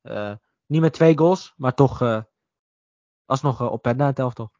niet 0.65 0.81
met 0.81 0.93
twee 0.93 1.17
goals, 1.17 1.53
maar 1.57 1.73
toch 1.73 2.25
alsnog 3.25 3.69
op 3.69 3.81
pen 3.81 3.97
naar 3.97 4.07
het 4.07 4.19
elftal. 4.19 4.51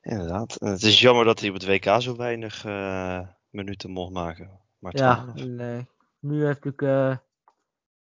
Inderdaad. 0.00 0.56
En 0.56 0.70
het 0.70 0.82
is 0.82 1.00
jammer 1.00 1.24
dat 1.24 1.40
hij 1.40 1.48
op 1.48 1.54
het 1.54 1.66
WK 1.66 2.02
zo 2.02 2.16
weinig 2.16 2.64
uh, 2.64 3.20
minuten 3.50 3.90
mocht 3.90 4.12
maken. 4.12 4.60
Maar 4.78 4.96
ja, 4.96 5.32
en, 5.34 5.88
nu 6.18 6.44
heeft 6.44 6.64
natuurlijk 6.64 6.82
uh, 6.82 7.16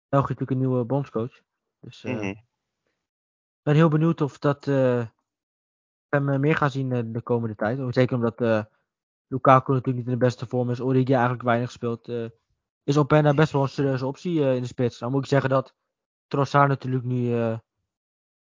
België 0.09 0.33
natuurlijk 0.33 0.51
een 0.51 0.57
nieuwe 0.57 0.83
bondscoach. 0.83 1.41
Dus 1.79 2.03
uh, 2.03 2.13
mm 2.13 2.19
-hmm. 2.19 2.29
ik 2.29 3.63
ben 3.63 3.75
heel 3.75 3.89
benieuwd 3.89 4.21
of 4.21 4.39
dat 4.39 4.65
we 4.65 5.07
hem 6.09 6.39
meer 6.39 6.55
gaan 6.55 6.71
zien 6.71 7.11
de 7.11 7.21
komende 7.21 7.55
tijd. 7.55 7.93
Zeker 7.93 8.15
omdat 8.15 8.41
uh, 8.41 8.63
Lukaku 9.27 9.71
natuurlijk 9.71 9.97
niet 9.97 10.13
in 10.13 10.19
de 10.19 10.25
beste 10.25 10.47
vorm 10.47 10.69
is. 10.69 10.81
Origi 10.81 11.13
eigenlijk 11.13 11.43
weinig 11.43 11.71
speelt. 11.71 12.07
is 12.83 12.97
Openda 12.97 13.33
best 13.33 13.51
wel 13.51 13.61
een 13.61 13.69
serieuze 13.69 14.05
optie 14.05 14.39
in 14.39 14.61
de 14.61 14.67
spits. 14.67 14.99
Dan 14.99 15.11
moet 15.11 15.23
ik 15.23 15.29
zeggen 15.29 15.49
dat 15.49 15.75
Trossard 16.27 16.67
natuurlijk 16.67 17.05
nu 17.05 17.33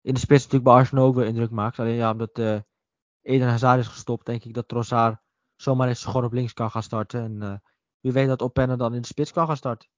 in 0.01 0.15
de 0.15 0.19
spits 0.19 0.43
natuurlijk 0.43 0.65
bij 0.65 0.73
Arsenal 0.73 1.07
ook 1.07 1.15
weer 1.15 1.27
indruk 1.27 1.51
maakt. 1.51 1.79
Alleen 1.79 1.95
ja, 1.95 2.11
omdat 2.11 2.65
Eden 3.27 3.49
Hazard 3.49 3.81
is 3.81 3.87
gestopt, 3.87 4.27
denk 4.27 4.45
ik 4.45 4.55
dat 4.55 4.69
Trossard 4.69 5.19
zomaar 5.57 5.89
eens 5.89 6.05
gewoon 6.05 6.25
op 6.25 6.33
links 6.33 6.53
kan 6.53 6.71
gaan 6.71 6.83
starten. 6.83 7.23
En 7.23 7.37
uh, 7.43 7.55
wie 8.01 8.13
weet 8.13 8.29
dat 8.29 8.43
Openne 8.43 8.77
dan 8.77 8.95
in 8.95 9.01
de 9.01 9.07
spits 9.07 9.33
kan 9.33 9.47
gaan 9.47 9.57
starten. 9.57 9.89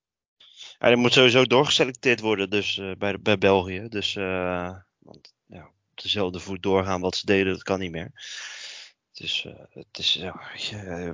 Ja, 0.79 0.87
hij 0.87 0.97
moet 0.97 1.13
sowieso 1.13 1.45
doorgeselecteerd 1.45 2.21
worden 2.21 2.51
dus, 2.51 2.77
uh, 2.77 2.97
bij, 2.97 3.13
de, 3.13 3.19
bij 3.19 3.39
België. 3.39 3.89
Dus 3.89 4.15
uh, 4.15 4.77
want, 4.99 5.35
ja, 5.47 5.65
op 5.65 6.03
dezelfde 6.03 6.41
voet 6.41 6.63
doorgaan 6.63 7.01
wat 7.01 7.17
ze 7.17 7.27
deden, 7.27 7.53
dat 7.53 7.63
kan 7.63 7.79
niet 7.79 7.91
meer. 7.91 8.11
Dus 9.13 9.47
het 9.71 9.99
is, 9.99 10.13
ja, 10.13 10.41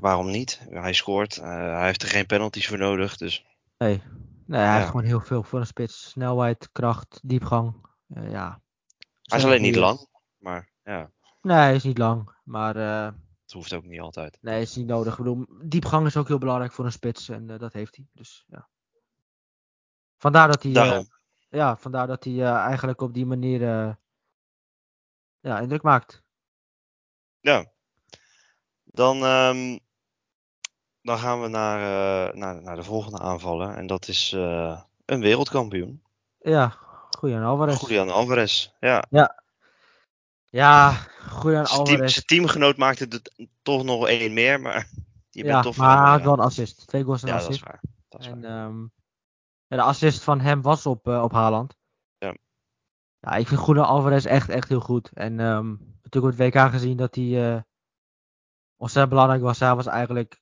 waarom 0.01 0.31
niet? 0.31 0.61
Hij 0.69 0.93
scoort. 0.93 1.37
Hij 1.37 1.85
heeft 1.85 2.03
er 2.03 2.09
geen 2.09 2.27
penalties 2.27 2.69
voor 2.69 2.79
nodig. 2.79 3.17
Dus. 3.17 3.45
Nee, 3.79 4.03
nee 4.47 4.61
hij 4.61 4.77
heeft 4.77 4.87
gewoon 4.91 5.05
heel 5.05 5.21
veel 5.21 5.43
voor 5.43 5.61
een 5.61 5.67
spits. 5.67 6.09
Snelheid, 6.11 6.69
kracht, 6.73 7.21
diepgang. 7.23 7.87
ja. 8.07 8.63
Hij 9.23 9.39
is 9.39 9.45
alleen 9.45 9.63
niet 9.63 9.77
lang. 9.77 10.09
Maar 10.39 10.71
ja. 10.83 11.11
Nee, 11.45 11.57
hij 11.57 11.75
is 11.75 11.85
niet 11.85 11.99
lang. 11.99 12.35
Maar. 12.45 12.75
het 12.75 13.53
hoeft 13.53 13.73
ook 13.73 13.85
niet 13.85 14.01
altijd. 14.01 14.39
Nee, 14.41 14.61
is 14.61 14.77
niet 14.77 14.87
nodig. 14.87 15.13
Ik 15.13 15.19
bedoel, 15.19 15.47
diepgang 15.63 16.07
is 16.07 16.17
ook 16.17 16.29
heel 16.29 16.39
belangrijk 16.39 16.73
voor 16.73 16.85
een 16.85 16.93
spits. 16.93 17.29
En 17.29 17.47
dat 17.47 17.73
heeft 17.73 17.97
hij. 17.97 18.07
Dus 18.13 18.45
ja. 18.47 18.69
Vandaar 20.17 20.49
dat 20.49 20.63
hij. 20.63 20.73
Daarom. 20.73 21.07
ja, 21.49 21.77
vandaar 21.77 22.07
dat 22.07 22.25
hij 22.25 22.43
eigenlijk 22.43 23.01
op 23.01 23.15
die 23.15 23.27
manier. 23.27 23.61
ja, 25.41 25.59
indruk 25.61 25.83
maakt. 25.83 26.23
Ja, 27.41 27.75
dan, 28.95 29.23
um, 29.23 29.79
dan 31.03 31.19
gaan 31.19 31.41
we 31.41 31.49
naar, 31.49 31.79
uh, 31.79 32.35
naar, 32.35 32.63
naar 32.63 32.77
de 32.77 32.83
volgende 32.83 33.19
aanvaller. 33.19 33.77
En 33.77 33.87
dat 33.87 34.09
is 34.09 34.33
uh, 34.33 34.81
een 35.05 35.21
wereldkampioen. 35.21 36.03
Ja, 36.39 36.79
Julian 37.21 37.43
Alvarez. 37.43 37.81
Julian 37.81 38.11
Alvarez, 38.11 38.71
ja. 38.81 39.05
Ja, 39.11 39.44
ja 40.55 41.07
Julian 41.43 41.67
Alvarez. 41.67 41.97
Team, 41.97 42.09
zijn 42.09 42.25
teamgenoot 42.25 42.77
maakte 42.77 43.07
er 43.09 43.47
toch 43.63 43.85
nog 43.85 44.09
één 44.09 44.33
meer, 44.33 44.61
maar 44.61 44.89
je 45.31 45.43
bent 45.43 45.55
ja, 45.55 45.63
toch 45.63 45.77
maar 45.77 46.03
hij 46.03 46.11
had 46.11 46.23
wel 46.23 46.33
een 46.33 46.39
assist. 46.39 46.87
Twee 46.87 47.05
goals 47.05 47.23
en 47.23 47.29
ja, 47.29 47.35
assist. 47.35 47.49
Dat 47.49 47.57
is 47.57 47.63
waar. 47.63 47.81
Dat 48.09 48.21
is 48.21 48.27
en 48.27 48.41
waar. 48.41 48.67
Um, 48.67 48.93
ja, 49.67 49.77
de 49.77 49.83
assist 49.83 50.23
van 50.23 50.41
hem 50.41 50.63
was 50.63 50.87
op, 50.87 51.07
uh, 51.07 51.23
op 51.23 51.33
Haaland. 51.33 51.77
Ja. 52.19 52.37
Ja, 53.19 53.31
ik 53.31 53.49
vind 53.49 53.67
Julian 53.67 53.87
Alvarez 53.87 54.25
echt, 54.25 54.49
echt 54.49 54.69
heel 54.69 54.81
goed. 54.81 55.11
En 55.13 55.41
um, 55.41 55.97
natuurlijk 56.03 56.33
op 56.33 56.39
het 56.39 56.55
WK 56.55 56.71
gezien 56.71 56.97
dat 56.97 57.15
hij 57.15 57.65
ontzettend 58.77 59.15
belangrijk 59.15 59.43
was. 59.43 59.59
Hij 59.59 59.75
was 59.75 59.87
eigenlijk 59.87 60.41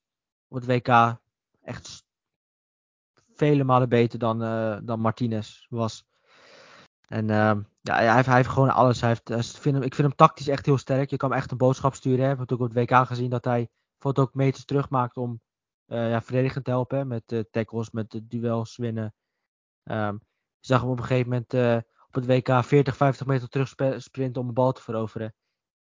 op 0.49 0.57
het 0.57 0.67
WK 0.67 1.21
echt 1.63 2.05
vele 3.35 3.65
malen 3.65 3.89
beter 3.89 4.19
dan, 4.19 4.43
uh, 4.43 4.79
dan 4.83 5.01
Martinez 5.01 5.67
was. 5.69 6.05
En 7.09 7.29
uh, 7.29 7.57
ja, 7.83 7.95
hij 7.95 8.15
heeft, 8.15 8.27
hij 8.27 8.37
heeft 8.37 8.49
gewoon 8.49 8.71
alles. 8.71 9.01
Hij 9.01 9.09
heeft, 9.09 9.31
ik, 9.31 9.61
vind 9.61 9.75
hem, 9.75 9.85
ik 9.85 9.95
vind 9.95 10.09
hem 10.09 10.17
tactisch 10.17 10.49
echt 10.49 10.67
heel 10.67 10.79
sterk. 10.79 11.11
Je 11.11 11.17
kan 11.17 11.31
hem 11.31 11.39
echt 11.39 11.51
een 11.51 11.57
boodschap 11.57 11.95
sturen. 11.95 12.19
We 12.19 12.27
hebben 12.27 12.51
ook 12.51 12.61
op 12.61 12.75
het 12.75 12.91
WK 12.91 13.07
gezien 13.07 13.31
dat 13.31 13.45
hij 13.45 13.69
bijvoorbeeld 13.93 14.29
ook 14.29 14.35
meters 14.35 14.65
terugmaakt 14.65 15.17
om 15.17 15.41
uh, 15.87 16.11
ja, 16.11 16.21
te 16.21 16.61
helpen. 16.63 17.07
Met 17.07 17.33
uh, 17.33 17.41
tackles, 17.51 17.91
met 17.91 18.11
de 18.11 18.27
duels 18.27 18.77
winnen. 18.77 19.15
Um, 19.85 20.21
je 20.59 20.67
zag 20.67 20.81
hem 20.81 20.91
op 20.91 20.99
een 20.99 21.05
gegeven 21.05 21.31
moment 21.31 21.55
uh, 21.55 21.77
op 22.07 22.15
het 22.15 22.27
WK 22.27 22.65
40, 22.65 22.97
50 22.97 23.27
meter 23.27 23.49
terug 23.49 23.69
sprinten 24.03 24.43
om 24.43 24.49
een 24.49 24.55
bal 24.55 24.73
te 24.73 24.83
veroveren. 24.83 25.35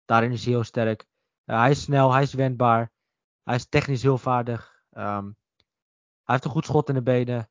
Daarin 0.04 0.32
is 0.32 0.44
hij 0.44 0.52
heel 0.52 0.64
sterk. 0.64 1.06
Hij 1.44 1.70
is 1.70 1.82
snel, 1.82 2.12
hij 2.12 2.22
is 2.22 2.32
wendbaar. 2.34 2.92
Hij 3.42 3.54
is 3.54 3.68
technisch 3.68 4.02
heel 4.02 4.18
vaardig. 4.18 4.82
Um, 4.90 5.36
hij 6.24 6.34
heeft 6.34 6.44
een 6.44 6.50
goed 6.50 6.64
schot 6.64 6.88
in 6.88 6.94
de 6.94 7.02
benen. 7.02 7.49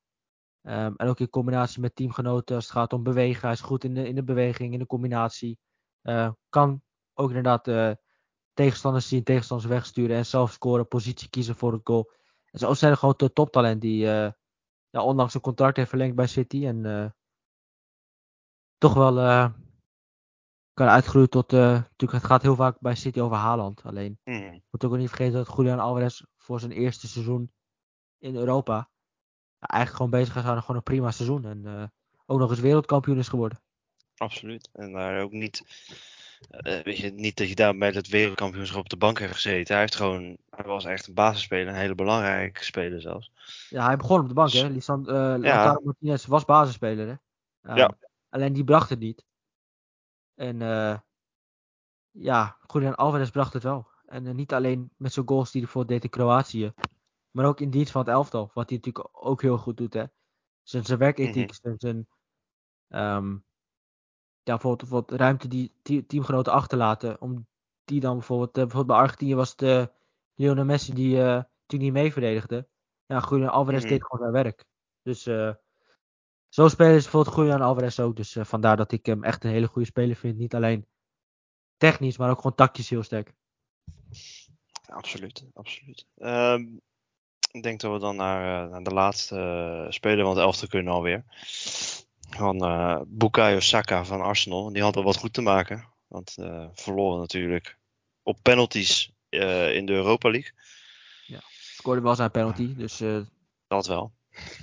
Um, 0.62 0.96
en 0.96 1.08
ook 1.08 1.20
in 1.20 1.30
combinatie 1.30 1.82
met 1.82 1.96
teamgenoten 1.96 2.56
als 2.56 2.64
het 2.64 2.74
gaat 2.74 2.94
om 2.94 3.04
bewegen. 3.04 3.42
Hij 3.42 3.52
is 3.52 3.62
goed 3.62 3.84
in 3.84 3.94
de, 3.94 4.08
in 4.08 4.16
de 4.16 4.24
beweging, 4.24 4.74
in 4.74 4.80
de 4.80 4.86
combinatie. 4.86 5.60
Uh, 6.04 6.32
kan 6.50 6.82
ook 7.14 7.28
inderdaad 7.28 7.68
uh, 7.68 7.92
tegenstanders 8.54 9.08
zien, 9.08 9.24
tegenstanders 9.24 9.70
wegsturen 9.70 10.18
en 10.18 10.26
zelf 10.26 10.52
scoren, 10.52 10.88
positie 10.88 11.30
kiezen 11.30 11.56
voor 11.56 11.74
het 11.74 11.82
goal. 11.84 12.12
En 12.52 12.60
zo 12.60 12.74
zijn 12.74 12.92
er 12.92 12.98
gewoon 12.98 13.14
de 13.18 13.34
toptalent 13.34 13.82
die 13.82 14.04
uh, 14.04 14.32
ja, 14.90 15.04
ondanks 15.04 15.34
een 15.34 15.42
contract 15.42 15.78
heeft 15.78 15.90
verlengd 15.90 16.16
bij 16.16 16.28
City. 16.28 16.66
En 16.66 17.14
toch 18.78 18.94
wel 18.94 19.14
kan 20.74 20.88
uitgroeien 20.88 21.30
tot. 21.30 21.52
Natuurlijk, 21.52 22.12
het 22.12 22.24
gaat 22.24 22.42
heel 22.42 22.56
vaak 22.56 22.80
bij 22.80 22.96
City 22.96 23.20
over 23.20 23.38
Haaland. 23.38 23.84
Alleen. 23.84 24.20
Mm. 24.24 24.64
Moet 24.70 24.86
ook 24.86 24.98
niet 24.98 25.08
vergeten 25.08 25.34
dat 25.34 25.56
Julian 25.56 25.80
Alvarez 25.80 26.22
voor 26.38 26.60
zijn 26.60 26.72
eerste 26.72 27.08
seizoen 27.08 27.52
in 28.18 28.36
Europa. 28.36 28.90
Eigenlijk 29.60 29.96
gewoon 29.96 30.22
bezig 30.22 30.36
is 30.36 30.44
aan 30.44 30.60
gewoon 30.62 30.76
een 30.76 30.84
prima 30.84 31.12
seizoen. 31.12 31.46
En 31.46 31.62
uh, 31.66 31.84
ook 32.26 32.40
nog 32.40 32.50
eens 32.50 32.60
wereldkampioen 32.60 33.18
is 33.18 33.28
geworden. 33.28 33.60
Absoluut. 34.18 34.70
En 34.74 34.92
daar 34.92 35.22
ook 35.22 35.32
niet. 35.32 35.64
Uh, 36.52 36.82
weet 36.82 36.98
je, 36.98 37.10
niet 37.12 37.38
dat 37.38 37.50
je 37.50 37.56
daar 37.56 37.78
bij 37.78 37.90
het 37.90 38.08
wereldkampioenschap 38.08 38.80
op 38.80 38.90
de 38.90 38.98
bank 38.98 39.20
heeft 39.20 39.34
gezeten. 39.34 39.74
Hij 39.74 39.84
heeft 39.84 39.96
gewoon. 39.96 40.38
Hij 40.50 40.66
was 40.66 40.86
echt 40.86 41.08
een 41.08 41.14
basisspeler. 41.14 41.68
Een 41.68 41.80
hele 41.80 41.96
belangrijke 41.96 42.64
speler 42.64 43.02
zelfs. 43.02 43.32
Ja, 43.70 43.86
hij 43.86 43.98
begon 43.98 44.20
op 44.20 44.28
de 44.28 44.34
bank, 44.34 44.52
hè? 44.52 44.68
Lisand, 44.68 45.08
uh, 45.08 45.14
ja. 45.14 45.38
Lautaro 45.38 45.82
Martinez 45.84 46.26
was 46.26 46.46
basisspeler, 46.46 47.08
hè? 47.62 47.74
ja. 47.76 47.98
Alleen 48.30 48.54
die 48.54 48.64
bracht 48.64 48.90
het 48.90 49.00
niet. 49.00 49.26
En 50.36 50.60
ja, 52.12 52.58
Julian 52.68 52.96
Alvarez 52.96 53.30
bracht 53.30 53.54
het 53.54 53.64
wel. 53.64 53.88
En 54.06 54.36
niet 54.36 54.54
alleen 54.54 54.92
met 54.98 55.14
zijn 55.14 55.28
goals 55.28 55.52
die 55.52 55.62
hij 55.62 55.70
voor 55.70 55.86
deed 55.86 56.04
in 56.04 56.10
Kroatië. 56.10 56.74
Maar 57.32 57.46
ook 57.46 57.60
in 57.60 57.70
dienst 57.70 57.92
van 57.92 58.02
het 58.02 58.10
elftal. 58.10 58.52
Wat 58.54 58.70
hij 58.70 58.78
natuurlijk 58.78 59.10
ook 59.12 59.42
heel 59.42 59.58
goed 59.58 59.78
doet. 59.78 59.94
Hè. 59.94 60.04
Zijn, 60.64 60.86
zijn 60.86 61.00
werkethiek. 61.00 61.52
Mm 61.64 61.72
-hmm. 61.72 61.80
Zijn, 61.80 62.08
um, 63.16 63.46
ja, 64.44 64.54
bijvoorbeeld, 64.56 64.90
bijvoorbeeld 64.90 65.20
ruimte 65.20 65.48
die 65.48 65.74
teamgenoten 66.08 66.54
achterlaten. 66.54 67.22
Om 67.22 67.48
die 67.84 68.00
dan 68.00 68.18
bijvoorbeeld. 68.18 68.58
Uh, 68.58 68.64
bijvoorbeeld 68.64 68.98
bij 68.98 68.98
Argentinië 68.98 69.36
was 69.36 69.52
het 69.52 69.62
uh, 69.62 69.86
Lionel 70.36 70.66
Messi 70.66 70.94
die 70.94 71.16
natuurlijk 71.18 71.68
niet 71.68 71.94
mee 71.94 72.12
verdedigde. 72.12 72.68
Ja, 73.06 73.26
Julian 73.30 73.50
Alvarez 73.50 73.84
mm 73.84 73.90
-hmm. 73.90 73.98
deed 73.98 74.06
gewoon 74.06 74.32
zijn 74.32 74.44
werk. 74.44 74.66
Dus 75.02 75.24
zo 76.50 76.68
spelen 76.68 76.96
is 76.96 77.04
bijvoorbeeld 77.04 77.36
Julian 77.36 77.62
Alvarez 77.62 78.00
ook. 78.00 78.16
Dus 78.16 78.36
uh, 78.36 78.44
vandaar 78.44 78.78
dat 78.78 78.92
ik 78.92 79.06
hem 79.06 79.24
echt 79.24 79.44
een 79.44 79.50
hele 79.50 79.68
goede 79.68 79.88
speler 79.88 80.16
vind. 80.16 80.38
Niet 80.38 80.56
alleen 80.56 80.88
technisch, 81.78 82.18
maar 82.18 82.30
ook 82.30 82.38
gewoon 82.38 82.56
tactisch 82.56 82.90
heel 82.90 83.04
sterk. 83.04 83.34
Absoluut, 84.86 85.46
absoluut. 85.54 86.08
Um, 86.16 86.82
ik 87.52 87.64
denk 87.64 87.80
dat 87.80 87.92
we 87.92 88.00
dan 88.00 88.16
naar, 88.16 88.66
uh, 88.66 88.72
naar 88.72 88.84
de 88.84 88.94
laatste 88.94 89.36
uh, 89.86 89.92
speler 89.92 90.26
van 90.26 90.36
het 90.36 90.44
elftal 90.44 90.68
kunnen 90.68 90.94
alweer. 90.94 91.24
Van 92.30 92.66
uh, 92.66 93.02
Bukayo 93.08 93.60
Saka 93.60 94.06
van 94.06 94.22
Arsenal. 94.22 94.74
Die 94.74 94.82
had 94.82 94.96
wel 94.96 95.04
wat 95.04 95.18
goed 95.18 95.34
te 95.34 95.42
maken. 95.42 95.88
Want 96.08 96.36
verloren 96.74 97.20
natuurlijk 97.20 97.78
op 98.24 98.38
penalties 98.42 99.12
in 99.30 99.86
de 99.86 99.94
Europa 99.94 100.30
League. 100.30 100.52
Ja, 101.26 101.40
scoorde 101.52 102.02
wel 102.02 102.16
zijn 102.16 102.32
penalty. 102.32 102.76
Dus, 102.76 103.02
dat 103.68 103.88
wel. 103.88 104.12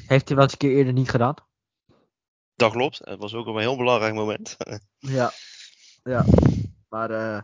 Heeft 0.07 0.29
hij 0.29 0.37
wel 0.37 0.45
eens 0.45 0.53
een 0.53 0.59
keer 0.59 0.77
eerder 0.77 0.93
niet 0.93 1.11
gedaan? 1.11 1.35
Dat 2.55 2.73
klopt. 2.73 2.99
Het 3.05 3.19
was 3.19 3.35
ook 3.35 3.47
op 3.47 3.55
een 3.55 3.61
heel 3.61 3.77
belangrijk 3.77 4.15
moment. 4.15 4.57
ja, 4.99 5.33
ja. 6.03 6.25
Maar 6.89 7.11
uh, 7.11 7.41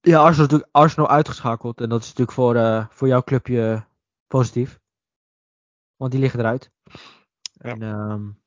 ja, 0.00 0.20
Arsenal, 0.20 0.42
natuurlijk, 0.42 0.68
Arsenal 0.72 1.08
uitgeschakeld. 1.08 1.80
En 1.80 1.88
dat 1.88 2.00
is 2.00 2.06
natuurlijk 2.06 2.36
voor, 2.36 2.56
uh, 2.56 2.86
voor 2.90 3.08
jouw 3.08 3.22
clubje 3.22 3.84
positief. 4.26 4.80
Want 5.96 6.10
die 6.10 6.20
liggen 6.20 6.40
eruit. 6.40 6.72
Ja. 7.52 7.70
En, 7.70 7.82
um, 7.82 8.42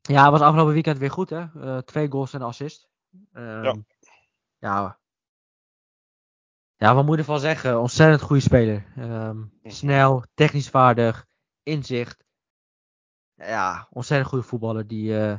ja, 0.00 0.22
het 0.22 0.30
was 0.30 0.40
afgelopen 0.40 0.72
weekend 0.72 0.98
weer 0.98 1.10
goed, 1.10 1.30
hè? 1.30 1.46
Uh, 1.54 1.78
twee 1.78 2.10
goals 2.10 2.32
en 2.32 2.40
een 2.40 2.46
assist. 2.46 2.88
Um, 3.32 3.62
ja. 3.62 3.74
ja. 4.58 4.98
Ja, 6.76 6.94
wat 6.94 7.04
moet 7.04 7.14
je 7.14 7.20
ervan 7.20 7.40
zeggen? 7.40 7.80
Ontzettend 7.80 8.22
goede 8.22 8.42
speler. 8.42 8.86
Um, 8.98 9.58
Mhm. 9.62 9.70
snel, 9.70 10.24
technisch 10.34 10.68
vaardig, 10.68 11.26
inzicht 11.62 12.24
ja, 13.46 13.88
ontzettend 13.90 14.28
goede 14.30 14.44
voetballer 14.44 14.86
die, 14.86 15.12
uh, 15.12 15.38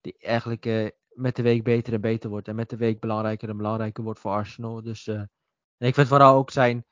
die 0.00 0.18
eigenlijk 0.18 0.66
uh, 0.66 0.88
met 1.08 1.36
de 1.36 1.42
week 1.42 1.64
beter 1.64 1.92
en 1.92 2.00
beter 2.00 2.30
wordt. 2.30 2.48
En 2.48 2.54
met 2.54 2.70
de 2.70 2.76
week 2.76 3.00
belangrijker 3.00 3.48
en 3.48 3.56
belangrijker 3.56 4.04
wordt 4.04 4.20
voor 4.20 4.30
Arsenal. 4.32 4.82
Dus 4.82 5.06
en 5.06 5.30
ik 5.78 5.94
vind 5.94 6.08
vooral 6.08 6.34
ook 6.34 6.50
zijn, 6.50 6.84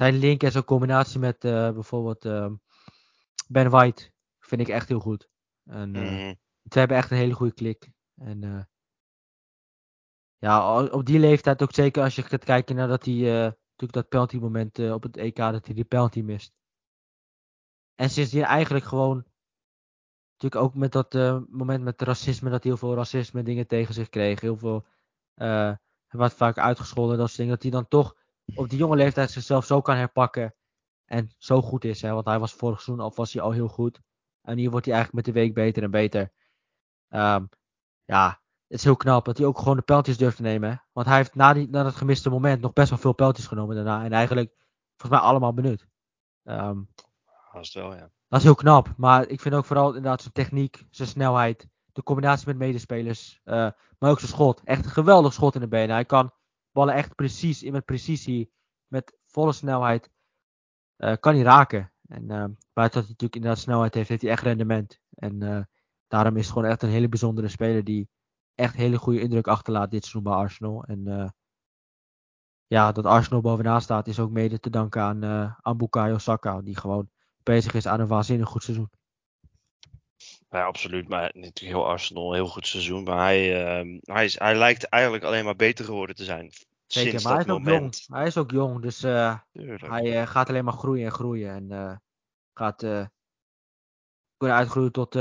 zijn 0.00 0.14
link 0.14 0.42
en 0.42 0.52
zijn 0.52 0.64
combinatie 0.64 1.18
met 1.18 1.38
bijvoorbeeld 1.40 2.22
Ben 3.48 3.70
White 3.70 4.10
vind 4.38 4.60
ik 4.60 4.68
echt 4.68 4.88
heel 4.88 5.00
goed. 5.00 5.28
En 5.64 5.88
mm. 5.88 6.36
ze 6.70 6.78
hebben 6.78 6.96
echt 6.96 7.10
een 7.10 7.16
hele 7.16 7.34
goede 7.34 7.54
klik. 7.54 7.90
En 8.14 8.68
ja, 10.38 10.84
op 10.84 11.06
die 11.06 11.18
leeftijd 11.18 11.62
ook 11.62 11.72
zeker 11.72 12.02
als 12.02 12.14
je 12.14 12.22
gaat 12.22 12.44
kijken 12.44 12.76
naar 12.76 12.88
dat 12.88 13.04
hij 13.04 13.14
natuurlijk 13.14 13.92
dat 13.92 14.08
penalty 14.08 14.36
moment 14.36 14.78
op 14.78 15.02
het 15.02 15.16
EK 15.16 15.36
dat 15.36 15.66
hij 15.66 15.74
die 15.74 15.84
penalty 15.84 16.20
mist. 16.20 16.52
En 17.94 18.10
sindsdien 18.10 18.42
eigenlijk 18.42 18.84
gewoon 18.84 19.26
natuurlijk 20.32 20.62
ook 20.62 20.74
met 20.74 20.92
dat 20.92 21.14
uh, 21.14 21.40
moment 21.48 21.84
met 21.84 22.02
racisme, 22.02 22.50
dat 22.50 22.62
hij 22.62 22.72
heel 22.72 22.80
veel 22.80 22.94
racisme 22.94 23.42
dingen 23.42 23.66
tegen 23.66 23.94
zich 23.94 24.08
kreeg. 24.08 24.40
Heel 24.40 24.56
veel, 24.56 24.86
wat 26.08 26.34
vaak 26.34 26.58
uitgescholden, 26.58 27.18
dat 27.18 27.26
soort 27.26 27.38
dingen. 27.38 27.52
Dat 27.52 27.62
hij 27.62 27.70
dan 27.70 27.88
toch 27.88 28.19
op 28.54 28.68
die 28.68 28.78
jonge 28.78 28.96
leeftijd 28.96 29.30
zichzelf 29.30 29.64
zo 29.64 29.80
kan 29.80 29.96
herpakken. 29.96 30.54
En 31.04 31.30
zo 31.38 31.62
goed 31.62 31.84
is, 31.84 32.02
hè, 32.02 32.12
want 32.12 32.26
hij 32.26 32.38
was 32.38 32.52
vorig 32.52 32.80
seizoen 32.80 33.04
al, 33.04 33.12
was 33.14 33.32
hij 33.32 33.42
al 33.42 33.50
heel 33.50 33.68
goed. 33.68 34.00
En 34.42 34.58
hier 34.58 34.70
wordt 34.70 34.86
hij 34.86 34.94
eigenlijk 34.94 35.26
met 35.26 35.34
de 35.34 35.40
week 35.40 35.54
beter 35.54 35.82
en 35.82 35.90
beter. 35.90 36.32
Um, 37.08 37.48
ja, 38.04 38.28
het 38.66 38.78
is 38.78 38.84
heel 38.84 38.96
knap 38.96 39.24
dat 39.24 39.38
hij 39.38 39.46
ook 39.46 39.58
gewoon 39.58 39.76
de 39.76 39.82
pijltjes 39.82 40.16
durft 40.16 40.36
te 40.36 40.42
nemen. 40.42 40.70
Hè? 40.70 40.76
Want 40.92 41.06
hij 41.06 41.16
heeft 41.16 41.34
na, 41.34 41.52
die, 41.52 41.68
na 41.68 41.82
dat 41.82 41.94
gemiste 41.94 42.30
moment 42.30 42.60
nog 42.60 42.72
best 42.72 42.90
wel 42.90 42.98
veel 42.98 43.12
pijltjes 43.12 43.46
genomen 43.46 43.74
daarna. 43.74 44.04
En 44.04 44.12
eigenlijk 44.12 44.52
volgens 44.96 45.20
mij 45.20 45.30
allemaal 45.30 45.54
benut. 45.54 45.86
Um, 46.44 46.88
dat 47.52 47.62
is 47.62 47.74
wel, 47.74 47.94
ja. 47.94 48.10
Dat 48.28 48.38
is 48.38 48.44
heel 48.44 48.54
knap. 48.54 48.92
Maar 48.96 49.28
ik 49.28 49.40
vind 49.40 49.54
ook 49.54 49.64
vooral 49.64 49.86
inderdaad 49.86 50.20
zijn 50.20 50.32
techniek, 50.32 50.84
zijn 50.90 51.08
snelheid, 51.08 51.68
de 51.92 52.02
combinatie 52.02 52.46
met 52.46 52.56
medespelers. 52.56 53.40
Uh, 53.44 53.54
maar 53.98 54.10
ook 54.10 54.18
zijn 54.18 54.30
schot. 54.30 54.60
Echt 54.64 54.84
een 54.84 54.90
geweldig 54.90 55.32
schot 55.32 55.54
in 55.54 55.60
de 55.60 55.68
benen. 55.68 55.94
Hij 55.94 56.04
kan 56.04 56.32
ballen 56.72 56.94
echt 56.94 57.14
precies, 57.14 57.62
met 57.62 57.84
precisie, 57.84 58.52
met 58.86 59.18
volle 59.26 59.52
snelheid, 59.52 60.10
kan 60.96 61.34
hij 61.34 61.42
raken. 61.42 61.92
En 62.06 62.26
buiten 62.26 62.58
dat 62.74 62.92
hij 62.92 63.00
natuurlijk 63.00 63.34
inderdaad 63.34 63.58
snelheid 63.58 63.94
heeft, 63.94 64.08
heeft 64.08 64.22
hij 64.22 64.30
echt 64.30 64.42
rendement. 64.42 65.00
En 65.14 65.68
daarom 66.08 66.36
is 66.36 66.44
het 66.44 66.52
gewoon 66.52 66.70
echt 66.70 66.82
een 66.82 66.88
hele 66.88 67.08
bijzondere 67.08 67.48
speler 67.48 67.84
die 67.84 68.08
echt 68.54 68.74
hele 68.74 68.98
goede 68.98 69.20
indruk 69.20 69.46
achterlaat 69.46 69.90
dit 69.90 70.00
seizoen 70.04 70.22
bij 70.22 70.32
Arsenal. 70.32 70.84
En 70.84 71.32
ja, 72.66 72.92
dat 72.92 73.04
Arsenal 73.04 73.40
bovenaan 73.40 73.80
staat 73.80 74.06
is 74.06 74.18
ook 74.18 74.30
mede 74.30 74.60
te 74.60 74.70
danken 74.70 75.02
aan, 75.02 75.24
uh, 75.24 75.54
aan 75.60 75.76
Bukayo 75.76 76.18
Saka. 76.18 76.60
Die 76.60 76.76
gewoon 76.76 77.10
bezig 77.42 77.74
is 77.74 77.86
aan 77.86 78.00
een 78.00 78.06
waanzinnig 78.06 78.48
goed 78.48 78.62
seizoen. 78.62 78.90
Ja, 80.50 80.64
absoluut. 80.64 81.08
Maar 81.08 81.30
natuurlijk 81.34 81.76
heel 81.76 81.86
Arsenal, 81.86 82.32
heel 82.32 82.46
goed 82.46 82.66
seizoen. 82.66 83.02
Maar 83.02 83.18
hij, 83.18 83.82
uh, 83.82 83.98
hij, 84.02 84.24
is, 84.24 84.38
hij 84.38 84.54
lijkt 84.54 84.84
eigenlijk 84.84 85.24
alleen 85.24 85.44
maar 85.44 85.56
beter 85.56 85.84
geworden 85.84 86.16
te 86.16 86.24
zijn. 86.24 86.50
Zeker, 86.86 87.10
sinds 87.10 87.24
maar 87.24 87.34
hij 87.34 87.44
dat 87.44 87.54
is 87.54 87.60
ook 87.60 87.68
moment. 87.68 88.04
jong. 88.06 88.18
Hij 88.18 88.26
is 88.26 88.36
ook 88.36 88.50
jong, 88.50 88.82
dus 88.82 89.04
uh, 89.04 89.38
Tuurlijk. 89.52 89.88
hij 89.88 90.20
uh, 90.20 90.26
gaat 90.26 90.48
alleen 90.48 90.64
maar 90.64 90.72
groeien 90.72 91.04
en 91.04 91.12
groeien. 91.12 91.54
En 91.54 91.70
uh, 91.70 91.96
gaat 92.54 92.78
kunnen 94.36 94.56
uitgroeien 94.56 94.92
tot 94.92 95.14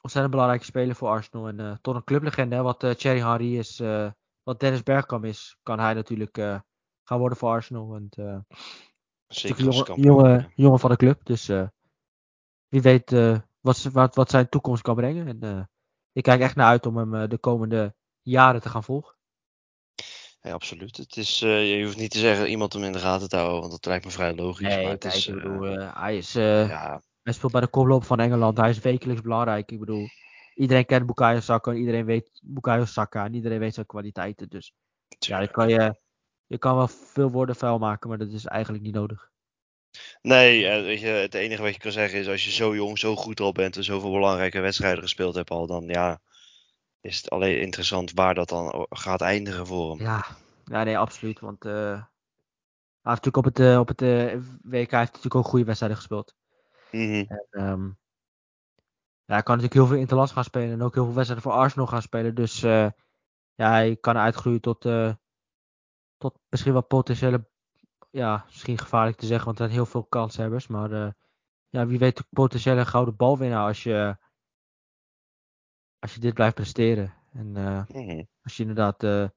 ontzettend 0.00 0.30
belangrijke 0.30 0.64
speler 0.64 0.94
voor 0.94 1.08
Arsenal. 1.08 1.48
En 1.48 1.78
tot 1.82 1.94
een 1.94 2.04
clublegende, 2.04 2.62
wat 2.62 2.78
Thierry 2.78 3.20
Henry 3.20 3.58
is, 3.58 3.82
wat 4.42 4.60
Dennis 4.60 4.82
Bergkamp 4.82 5.24
is, 5.24 5.56
kan 5.62 5.78
hij 5.78 5.94
natuurlijk 5.94 6.36
gaan 7.02 7.18
worden 7.18 7.38
voor 7.38 7.50
Arsenal. 7.50 7.94
En, 7.94 8.08
Zeker 9.26 9.60
een 9.60 9.66
als 9.66 9.74
jonge, 9.74 9.86
kampioen, 9.86 10.14
jonge, 10.14 10.28
ja. 10.28 10.48
jongen 10.54 10.78
van 10.78 10.90
de 10.90 10.96
club. 10.96 11.20
Dus 11.24 11.46
wie 12.68 12.82
weet 12.82 13.10
wat, 13.62 13.76
ze- 13.76 13.90
wat, 13.90 14.14
wat 14.14 14.30
zijn 14.30 14.48
toekomst 14.48 14.82
kan 14.82 14.94
brengen. 14.94 15.26
En 15.26 15.42
eh, 15.42 15.64
ik 16.12 16.22
kijk 16.22 16.40
echt 16.40 16.56
naar 16.56 16.66
uit 16.66 16.86
om 16.86 16.96
hem 16.96 17.14
eh, 17.14 17.28
de 17.28 17.38
komende 17.38 17.94
jaren 18.22 18.60
te 18.60 18.68
gaan 18.68 18.84
volgen. 18.84 19.14
Ja, 20.40 20.52
absoluut. 20.52 20.96
Het 20.96 21.16
is, 21.16 21.42
eh, 21.42 21.76
je 21.78 21.84
hoeft 21.84 21.96
niet 21.96 22.10
te 22.10 22.18
zeggen 22.18 22.48
iemand 22.48 22.74
om 22.74 22.82
in 22.82 22.92
de 22.92 22.98
gaten 22.98 23.28
te 23.28 23.36
houden, 23.36 23.60
want 23.60 23.72
dat 23.72 23.84
lijkt 23.86 24.04
me 24.04 24.10
vrij 24.10 24.34
logisch. 24.34 24.60
maar 24.60 24.76
Nee, 24.76 24.86
het 24.88 25.00
kijk, 25.00 25.14
is, 25.14 25.26
ik 25.28 25.34
bedoel, 25.34 25.62
hij, 25.78 26.16
is, 26.16 26.32
ja, 26.32 27.02
hij 27.22 27.32
speelt 27.32 27.52
bij 27.52 27.60
de 27.60 27.68
koploop 27.68 28.04
van 28.04 28.20
Engeland. 28.20 28.56
Hij 28.56 28.70
is 28.70 28.78
wekelijks 28.78 29.22
belangrijk. 29.22 29.70
Ik 29.70 29.78
bedoel, 29.78 30.08
iedereen 30.54 30.86
kent 30.86 31.06
Bukayo 31.06 31.40
Saka 31.40 31.70
en 31.70 31.76
iedereen 31.76 32.04
weet 32.04 32.40
Bukayo 32.44 32.84
Saka 32.84 33.24
en 33.24 33.34
iedereen 33.34 33.58
weet 33.58 33.74
zijn 33.74 33.86
kwaliteiten. 33.86 34.48
Dus 34.48 34.72
ja, 35.08 35.16
je 35.16 35.18
tuurlijk. 35.18 35.52
kan, 35.52 35.68
je, 35.68 36.00
je 36.46 36.58
kan 36.58 36.76
wel 36.76 36.88
veel 36.88 37.30
woorden 37.30 37.56
vuil 37.56 37.78
maken, 37.78 38.08
maar 38.08 38.18
dat 38.18 38.30
is 38.30 38.44
eigenlijk 38.44 38.84
niet 38.84 38.94
nodig. 38.94 39.30
Nee, 40.22 40.66
eh, 40.66 40.82
weet 40.82 41.00
je, 41.00 41.06
het 41.06 41.34
enige 41.34 41.62
wat 41.62 41.72
je 41.74 41.80
kan 41.80 41.92
zeggen 41.92 42.18
is 42.18 42.28
als 42.28 42.44
je 42.44 42.50
zo 42.50 42.74
jong, 42.74 42.98
zo 42.98 43.16
goed 43.16 43.40
al 43.40 43.52
bent 43.52 43.76
en 43.76 43.84
zoveel 43.84 44.12
belangrijke 44.12 44.60
wedstrijden 44.60 45.02
gespeeld 45.02 45.34
hebt 45.34 45.50
al, 45.50 45.66
dan 45.66 45.84
ja, 45.86 46.20
is 47.00 47.16
het 47.16 47.30
alleen 47.30 47.60
interessant 47.60 48.12
waar 48.12 48.34
dat 48.34 48.48
dan 48.48 48.86
gaat 48.90 49.20
eindigen 49.20 49.66
voor 49.66 49.90
hem. 49.90 50.00
Ja, 50.00 50.26
ja 50.64 50.82
nee, 50.82 50.98
absoluut. 50.98 51.40
Want 51.40 51.64
eh, 51.64 51.72
hij 51.72 53.12
heeft 53.12 53.24
natuurlijk 53.24 53.36
op 53.36 53.44
het, 53.44 53.60
eh, 53.60 53.78
op 53.78 53.88
het 53.88 54.00
WK 54.62 54.90
heeft 54.90 55.12
natuurlijk 55.12 55.34
ook 55.34 55.46
goede 55.46 55.64
wedstrijden 55.64 55.98
gespeeld. 55.98 56.34
Mhm. 56.90 57.24
En, 57.28 57.46
ehm, 57.50 57.84
ja, 59.24 59.34
hij 59.34 59.42
kan 59.42 59.56
natuurlijk 59.56 59.74
heel 59.74 59.86
veel 59.86 60.00
interlands 60.00 60.32
gaan 60.32 60.44
spelen 60.44 60.72
en 60.72 60.82
ook 60.82 60.94
heel 60.94 61.04
veel 61.04 61.14
wedstrijden 61.14 61.50
voor 61.50 61.60
Arsenal 61.60 61.86
gaan 61.86 62.02
spelen. 62.02 62.34
Dus 62.34 62.60
ja, 63.54 63.70
hij 63.70 63.96
kan 63.96 64.16
uitgroeien 64.16 64.60
tot, 64.60 64.80
tot 66.16 66.38
misschien 66.48 66.72
wel 66.72 66.82
potentiële, 66.82 67.50
ja, 68.12 68.44
misschien 68.46 68.78
gevaarlijk 68.78 69.16
te 69.16 69.26
zeggen, 69.26 69.44
want 69.44 69.58
er 69.58 69.64
zijn 69.64 69.76
heel 69.76 69.86
veel 69.86 70.04
kanshebbers. 70.04 70.66
Maar 70.66 70.92
eh, 70.92 71.10
ja, 71.68 71.86
wie 71.86 71.98
weet 71.98 72.16
de 72.16 72.24
potentiële 72.30 72.84
gouden 72.84 73.16
balwinnaar 73.16 73.66
als 73.66 73.82
je, 73.82 74.16
als 75.98 76.14
je 76.14 76.20
dit 76.20 76.34
blijft 76.34 76.54
presteren. 76.54 77.14
En 77.32 77.56
eh, 77.56 77.86
Mhm. 77.88 78.22
als 78.42 78.56
je 78.56 78.62
inderdaad 78.62 79.02
eh, 79.02 79.28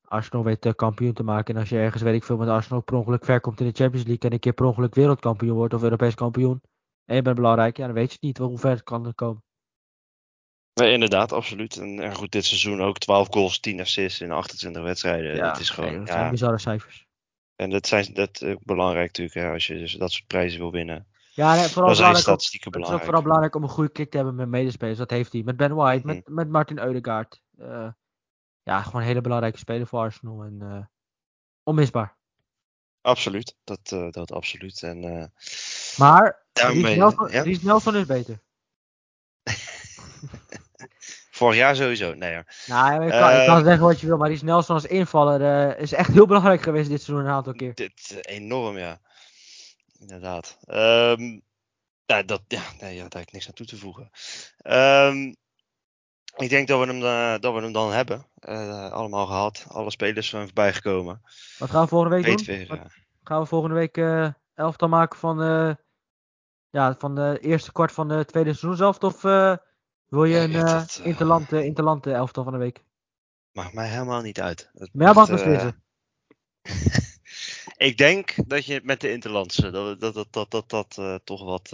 Arsenal 0.00 0.44
weet 0.44 0.74
kampioen 0.74 1.12
te 1.12 1.22
maken. 1.22 1.54
En 1.54 1.60
als 1.60 1.68
je 1.68 1.78
ergens, 1.78 2.02
weet 2.02 2.14
ik 2.14 2.24
veel, 2.24 2.36
met 2.36 2.48
Arsenal 2.48 2.82
per 2.82 2.94
ongeluk 2.94 3.24
ver 3.24 3.40
komt 3.40 3.60
in 3.60 3.66
de 3.66 3.72
Champions 3.82 4.06
League 4.06 4.28
en 4.28 4.32
een 4.32 4.40
keer 4.40 4.52
per 4.52 4.66
ongeluk 4.66 4.94
wereldkampioen 4.94 5.56
wordt 5.56 5.74
of 5.74 5.82
Europees 5.82 6.14
kampioen. 6.14 6.62
En 7.04 7.16
je 7.16 7.22
bent 7.22 7.36
belangrijk, 7.36 7.76
ja, 7.76 7.86
dan 7.86 7.94
weet 7.94 8.06
je 8.06 8.12
het 8.12 8.22
niet 8.22 8.38
hoe 8.38 8.58
ver 8.58 8.70
het 8.70 8.82
kan 8.82 9.14
komen. 9.14 9.44
Nee, 10.80 10.92
inderdaad, 10.92 11.32
absoluut. 11.32 11.76
En, 11.76 12.00
en 12.00 12.14
goed, 12.14 12.32
dit 12.32 12.44
seizoen 12.44 12.80
ook 12.80 12.98
12 12.98 13.28
goals, 13.30 13.60
10 13.60 13.80
assists 13.80 14.20
in 14.20 14.30
28 14.30 14.82
wedstrijden. 14.82 15.38
dat 15.38 15.58
is 15.58 15.70
gewoon, 15.70 15.90
nee, 15.90 15.98
dat 15.98 16.08
ja, 16.08 16.14
zijn 16.14 16.30
bizarre 16.30 16.58
cijfers. 16.58 17.05
En 17.56 17.70
dat, 17.70 17.86
zijn, 17.86 18.14
dat 18.14 18.42
is 18.42 18.48
ook 18.48 18.64
belangrijk 18.64 19.06
natuurlijk, 19.06 19.36
hè, 19.36 19.52
als 19.52 19.66
je 19.66 19.78
dus 19.78 19.92
dat 19.92 20.12
soort 20.12 20.26
prijzen 20.26 20.58
wil 20.58 20.70
winnen. 20.70 21.06
Ja, 21.32 21.54
nee, 21.54 21.68
vooral 21.68 21.94
zijn 21.94 22.12
belangrijk, 22.12 22.42
het 22.42 23.00
is 23.00 23.04
vooral 23.04 23.22
belangrijk 23.22 23.54
om 23.54 23.62
een 23.62 23.68
goede 23.68 23.92
kick 23.92 24.10
te 24.10 24.16
hebben 24.16 24.34
met 24.34 24.48
medespelers. 24.48 24.98
Dat 24.98 25.10
heeft 25.10 25.32
hij. 25.32 25.42
Met 25.42 25.56
Ben 25.56 25.74
White, 25.74 26.06
met, 26.06 26.28
met 26.28 26.48
Martin 26.48 26.78
Eudegaard. 26.78 27.42
Eh, 27.58 27.88
ja, 28.62 28.82
gewoon 28.82 29.00
een 29.00 29.06
hele 29.06 29.20
belangrijke 29.20 29.58
speler 29.58 29.86
voor 29.86 29.98
Arsenal. 29.98 30.42
En, 30.42 30.58
eh, 30.60 30.84
onmisbaar. 31.62 32.16
Absoluut, 33.00 33.56
dat, 33.64 33.80
eh, 33.84 34.10
dat 34.10 34.32
absoluut. 34.32 34.82
En, 34.82 35.32
Maar 35.96 36.46
daarmee, 36.52 36.96
Nelson, 36.96 37.30
ja, 37.30 37.44
Nelson 37.62 37.96
is 37.96 38.06
beter. 38.06 38.42
vorig 41.36 41.56
jaar 41.56 41.76
sowieso. 41.76 42.14
Nee, 42.14 42.34
hoor. 42.34 42.44
Nou, 42.66 42.92
ja, 42.92 43.02
je 43.02 43.10
kan, 43.10 43.40
je 43.40 43.44
kan 43.46 43.56
Ehm, 43.56 43.64
zeggen 43.64 43.84
wat 43.84 44.00
je 44.00 44.06
wil, 44.06 44.16
maar 44.16 44.28
Ries 44.28 44.42
Nelson 44.42 44.74
als 44.74 44.84
invaller 44.84 45.70
eh, 45.70 45.82
is 45.82 45.92
echt 45.92 46.12
heel 46.12 46.26
belangrijk 46.26 46.62
geweest 46.62 46.88
dit 46.88 47.02
seizoen 47.02 47.26
een 47.26 47.32
aantal 47.32 47.52
keer. 47.52 47.74
Dit 47.74 48.20
eh, 48.22 48.36
enorm, 48.36 48.78
ja. 48.78 48.98
Inderdaad. 49.98 50.58
Ehm, 50.64 51.38
nou, 52.06 52.24
dat, 52.24 52.42
ja, 52.48 52.62
nee, 52.80 52.94
ja, 52.94 53.00
daar 53.00 53.18
heb 53.18 53.28
ik 53.28 53.32
niks 53.32 53.46
aan 53.46 53.52
toe 53.54 53.66
te 53.66 53.76
voegen. 53.76 54.10
Ehm, 54.58 55.32
ik 56.36 56.48
denk 56.48 56.68
dat 56.68 56.80
we 56.80 56.86
hem, 56.86 57.02
eh, 57.02 57.40
dat 57.40 57.54
we 57.54 57.60
hem 57.60 57.72
dan 57.72 57.92
hebben. 57.92 58.26
Allemaal 58.92 59.26
gehad. 59.26 59.66
Alle 59.68 59.90
spelers 59.90 60.28
zijn 60.28 60.44
voorbij 60.44 60.72
gekomen. 60.72 61.22
Wat 61.58 61.70
gaan 61.70 61.82
we 61.82 61.88
volgende 61.88 62.16
week 62.16 62.24
Weet 62.24 62.46
doen? 62.46 62.56
weer. 62.56 62.92
Gaan 63.22 63.40
we 63.40 63.46
volgende 63.46 63.74
week 63.74 63.96
elftal 64.54 64.88
maken 64.88 65.18
van, 65.18 65.38
ja, 66.70 66.94
van 66.98 67.14
de 67.14 67.38
eerste 67.40 67.72
kwart 67.72 67.92
van 67.92 68.08
de 68.08 68.24
tweede 68.24 68.52
seizoen 68.54 68.76
zelf? 68.76 68.98
Of 68.98 69.22
wil 70.16 70.24
je 70.24 70.38
een 70.38 70.54
echt, 70.54 70.96
eh 70.96 71.00
eh, 71.00 71.06
interland, 71.06 71.52
interland 71.52 72.06
elftal 72.06 72.44
van 72.44 72.52
de 72.52 72.58
week? 72.58 72.84
maakt 73.52 73.74
mij 73.74 73.88
helemaal 73.88 74.20
niet 74.22 74.40
uit. 74.40 74.70
Het 74.74 74.90
Maar 74.92 75.14
mag 75.14 75.28
echt, 75.30 75.40
eh, 75.40 75.44
beslissen. 75.44 75.82
ik 77.88 77.98
denk 77.98 78.34
dat 78.46 78.66
je 78.66 78.80
met 78.84 79.00
de 79.00 79.12
Interlandse, 79.12 79.70
dat 79.70 80.00
dat, 80.00 80.14
dat, 80.14 80.26
dat, 80.30 80.50
dat, 80.50 80.68
dat 80.94 81.20
toch 81.24 81.44
wat. 81.44 81.70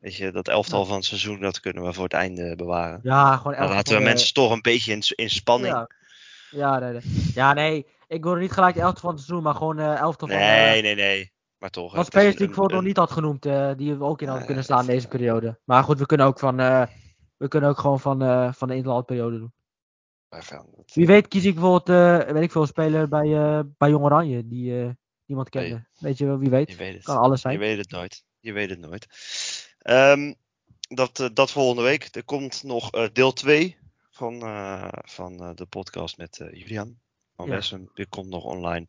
weet 0.00 0.16
je, 0.16 0.30
dat 0.32 0.48
elftal 0.48 0.84
van 0.84 0.96
het 0.96 1.04
seizoen, 1.04 1.40
dat 1.40 1.60
kunnen 1.60 1.82
we 1.84 1.92
voor 1.92 2.04
het 2.04 2.12
einde 2.12 2.56
bewaren. 2.56 3.00
Ja, 3.02 3.36
gewoon 3.36 3.52
Dan 3.52 3.60
elftal 3.62 3.76
laten 3.76 3.92
van 3.92 4.02
we 4.02 4.02
de- 4.02 4.08
mensen 4.14 4.34
toch 4.34 4.50
een 4.50 4.62
beetje 4.62 4.92
in, 4.92 5.02
in 5.14 5.30
spanning. 5.30 5.74
Ja, 5.74 5.88
ja, 6.50 6.78
nee, 6.78 6.92
nee. 6.92 7.02
ja, 7.34 7.52
nee. 7.52 7.86
Ik 8.06 8.22
wilde 8.22 8.40
niet 8.40 8.52
gelijk 8.52 8.74
de 8.74 8.80
elftal 8.80 9.00
van 9.00 9.10
het 9.10 9.20
seizoen, 9.20 9.44
maar 9.44 9.54
gewoon 9.54 9.78
eh 9.78 9.98
elftal 9.98 10.28
van... 10.28 10.36
nee, 10.36 10.82
nee, 10.82 10.94
nee. 10.94 11.32
Maar 11.58 11.70
toch. 11.70 11.94
Wat 11.94 12.06
spelers 12.06 12.30
die 12.36 12.40
ik 12.40 12.46
bijvoorbeeld 12.46 12.78
nog 12.78 12.88
niet 12.88 12.96
had 12.96 13.10
genoemd, 13.10 13.42
die 13.78 13.94
we 13.94 14.04
ook 14.04 14.22
in 14.22 14.28
hadden 14.28 14.46
kunnen 14.46 14.64
even, 14.64 14.86
deze 14.86 15.08
periode. 15.08 15.58
Maar 15.64 15.84
goed, 15.84 15.98
we 15.98 16.06
kunnen 16.06 16.26
ook 16.26 16.38
van, 16.38 16.60
we 17.38 17.48
kunnen 17.48 17.70
ook 17.70 17.78
gewoon 17.78 18.00
van, 18.00 18.22
eh, 18.22 18.52
van 18.52 18.68
de 18.68 18.74
interlandperiode 18.74 19.38
doen. 19.38 19.52
we 20.28 20.42
gaan 20.42 20.66
het- 20.76 20.94
Wie 20.94 21.06
weet 21.06 21.28
kies 21.28 21.44
ik 21.44 21.54
bijvoorbeeld, 21.54 21.88
eh, 21.88 22.32
weet 22.32 22.42
ik 22.42 22.52
veel, 22.52 22.66
speler 22.66 23.08
bij, 23.08 23.34
eh 23.36 23.60
bij 23.78 23.90
Jong 23.90 24.04
Oranje 24.04 24.48
die 24.48 24.96
niemand 25.26 25.54
Nee. 25.54 25.68
kende. 25.68 25.86
Weet 25.98 26.18
je 26.18 26.26
wel, 26.26 26.38
wie 26.38 26.50
weet. 26.50 26.70
Je 26.70 26.76
weet 26.76 26.94
het. 26.94 27.02
Kan 27.04 27.16
alles 27.18 27.42
Je 27.42 27.48
zijn. 27.48 27.58
weet 27.58 27.78
het 27.78 27.90
nooit. 27.90 28.24
Je 28.40 28.52
weet 28.52 28.70
het 28.70 28.78
nooit. 28.78 29.06
Ehm, 29.78 30.34
dat, 30.80 31.30
dat 31.34 31.50
volgende 31.50 31.82
week. 31.82 32.08
Er 32.14 32.24
komt 32.24 32.62
nog 32.62 32.90
deel 33.12 33.32
2 33.32 33.76
van, 34.10 34.40
van 35.04 35.36
de 35.54 35.66
podcast 35.68 36.16
met 36.18 36.36
Julian 36.52 36.98
van 37.36 37.46
Ja. 37.46 37.52
Wessem. 37.52 37.90
Die 37.94 38.06
komt 38.06 38.28
nog 38.28 38.44
online. 38.44 38.86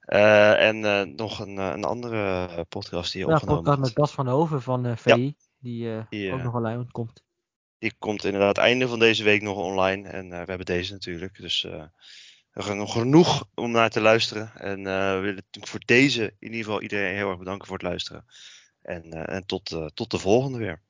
En 0.00 0.80
nog 1.14 1.38
een, 1.38 1.56
een 1.56 1.84
andere 1.84 2.64
podcast 2.68 3.12
die 3.12 3.20
je 3.22 3.26
Ja, 3.28 3.34
opgenomen 3.34 3.62
podcast 3.62 3.80
met 3.82 3.94
Bas 3.94 4.12
van 4.12 4.28
Hoven 4.28 4.62
van 4.62 4.86
eh 4.86 4.96
VI. 4.96 5.34
Die, 5.58 6.06
Die, 6.08 6.32
ook 6.32 6.42
nog 6.42 6.54
online 6.54 6.90
komt. 6.90 7.22
Die 7.78 7.94
komt 7.98 8.24
inderdaad 8.24 8.58
einde 8.58 8.88
van 8.88 8.98
deze 8.98 9.24
week 9.24 9.42
nog 9.42 9.56
online. 9.56 10.08
En 10.08 10.24
eh, 10.24 10.30
we 10.30 10.44
hebben 10.48 10.66
deze 10.66 10.92
natuurlijk. 10.92 11.36
Dus 11.36 11.64
eh, 11.64 11.72
er 12.52 12.68
is 12.68 12.74
nog 12.74 12.92
genoeg 12.92 13.44
om 13.54 13.70
naar 13.70 13.90
te 13.90 14.00
luisteren. 14.00 14.52
En 14.54 14.86
eh, 14.86 15.14
we 15.14 15.20
willen 15.20 15.44
voor 15.50 15.80
deze 15.84 16.22
in 16.38 16.50
ieder 16.50 16.64
geval 16.64 16.82
iedereen 16.82 17.14
heel 17.14 17.28
erg 17.28 17.38
bedanken 17.38 17.66
voor 17.66 17.76
het 17.76 17.86
luisteren. 17.86 18.24
En, 18.82 19.26
en 19.26 19.46
tot, 19.46 19.76
tot 19.94 20.10
de 20.10 20.18
volgende 20.18 20.58
weer. 20.58 20.82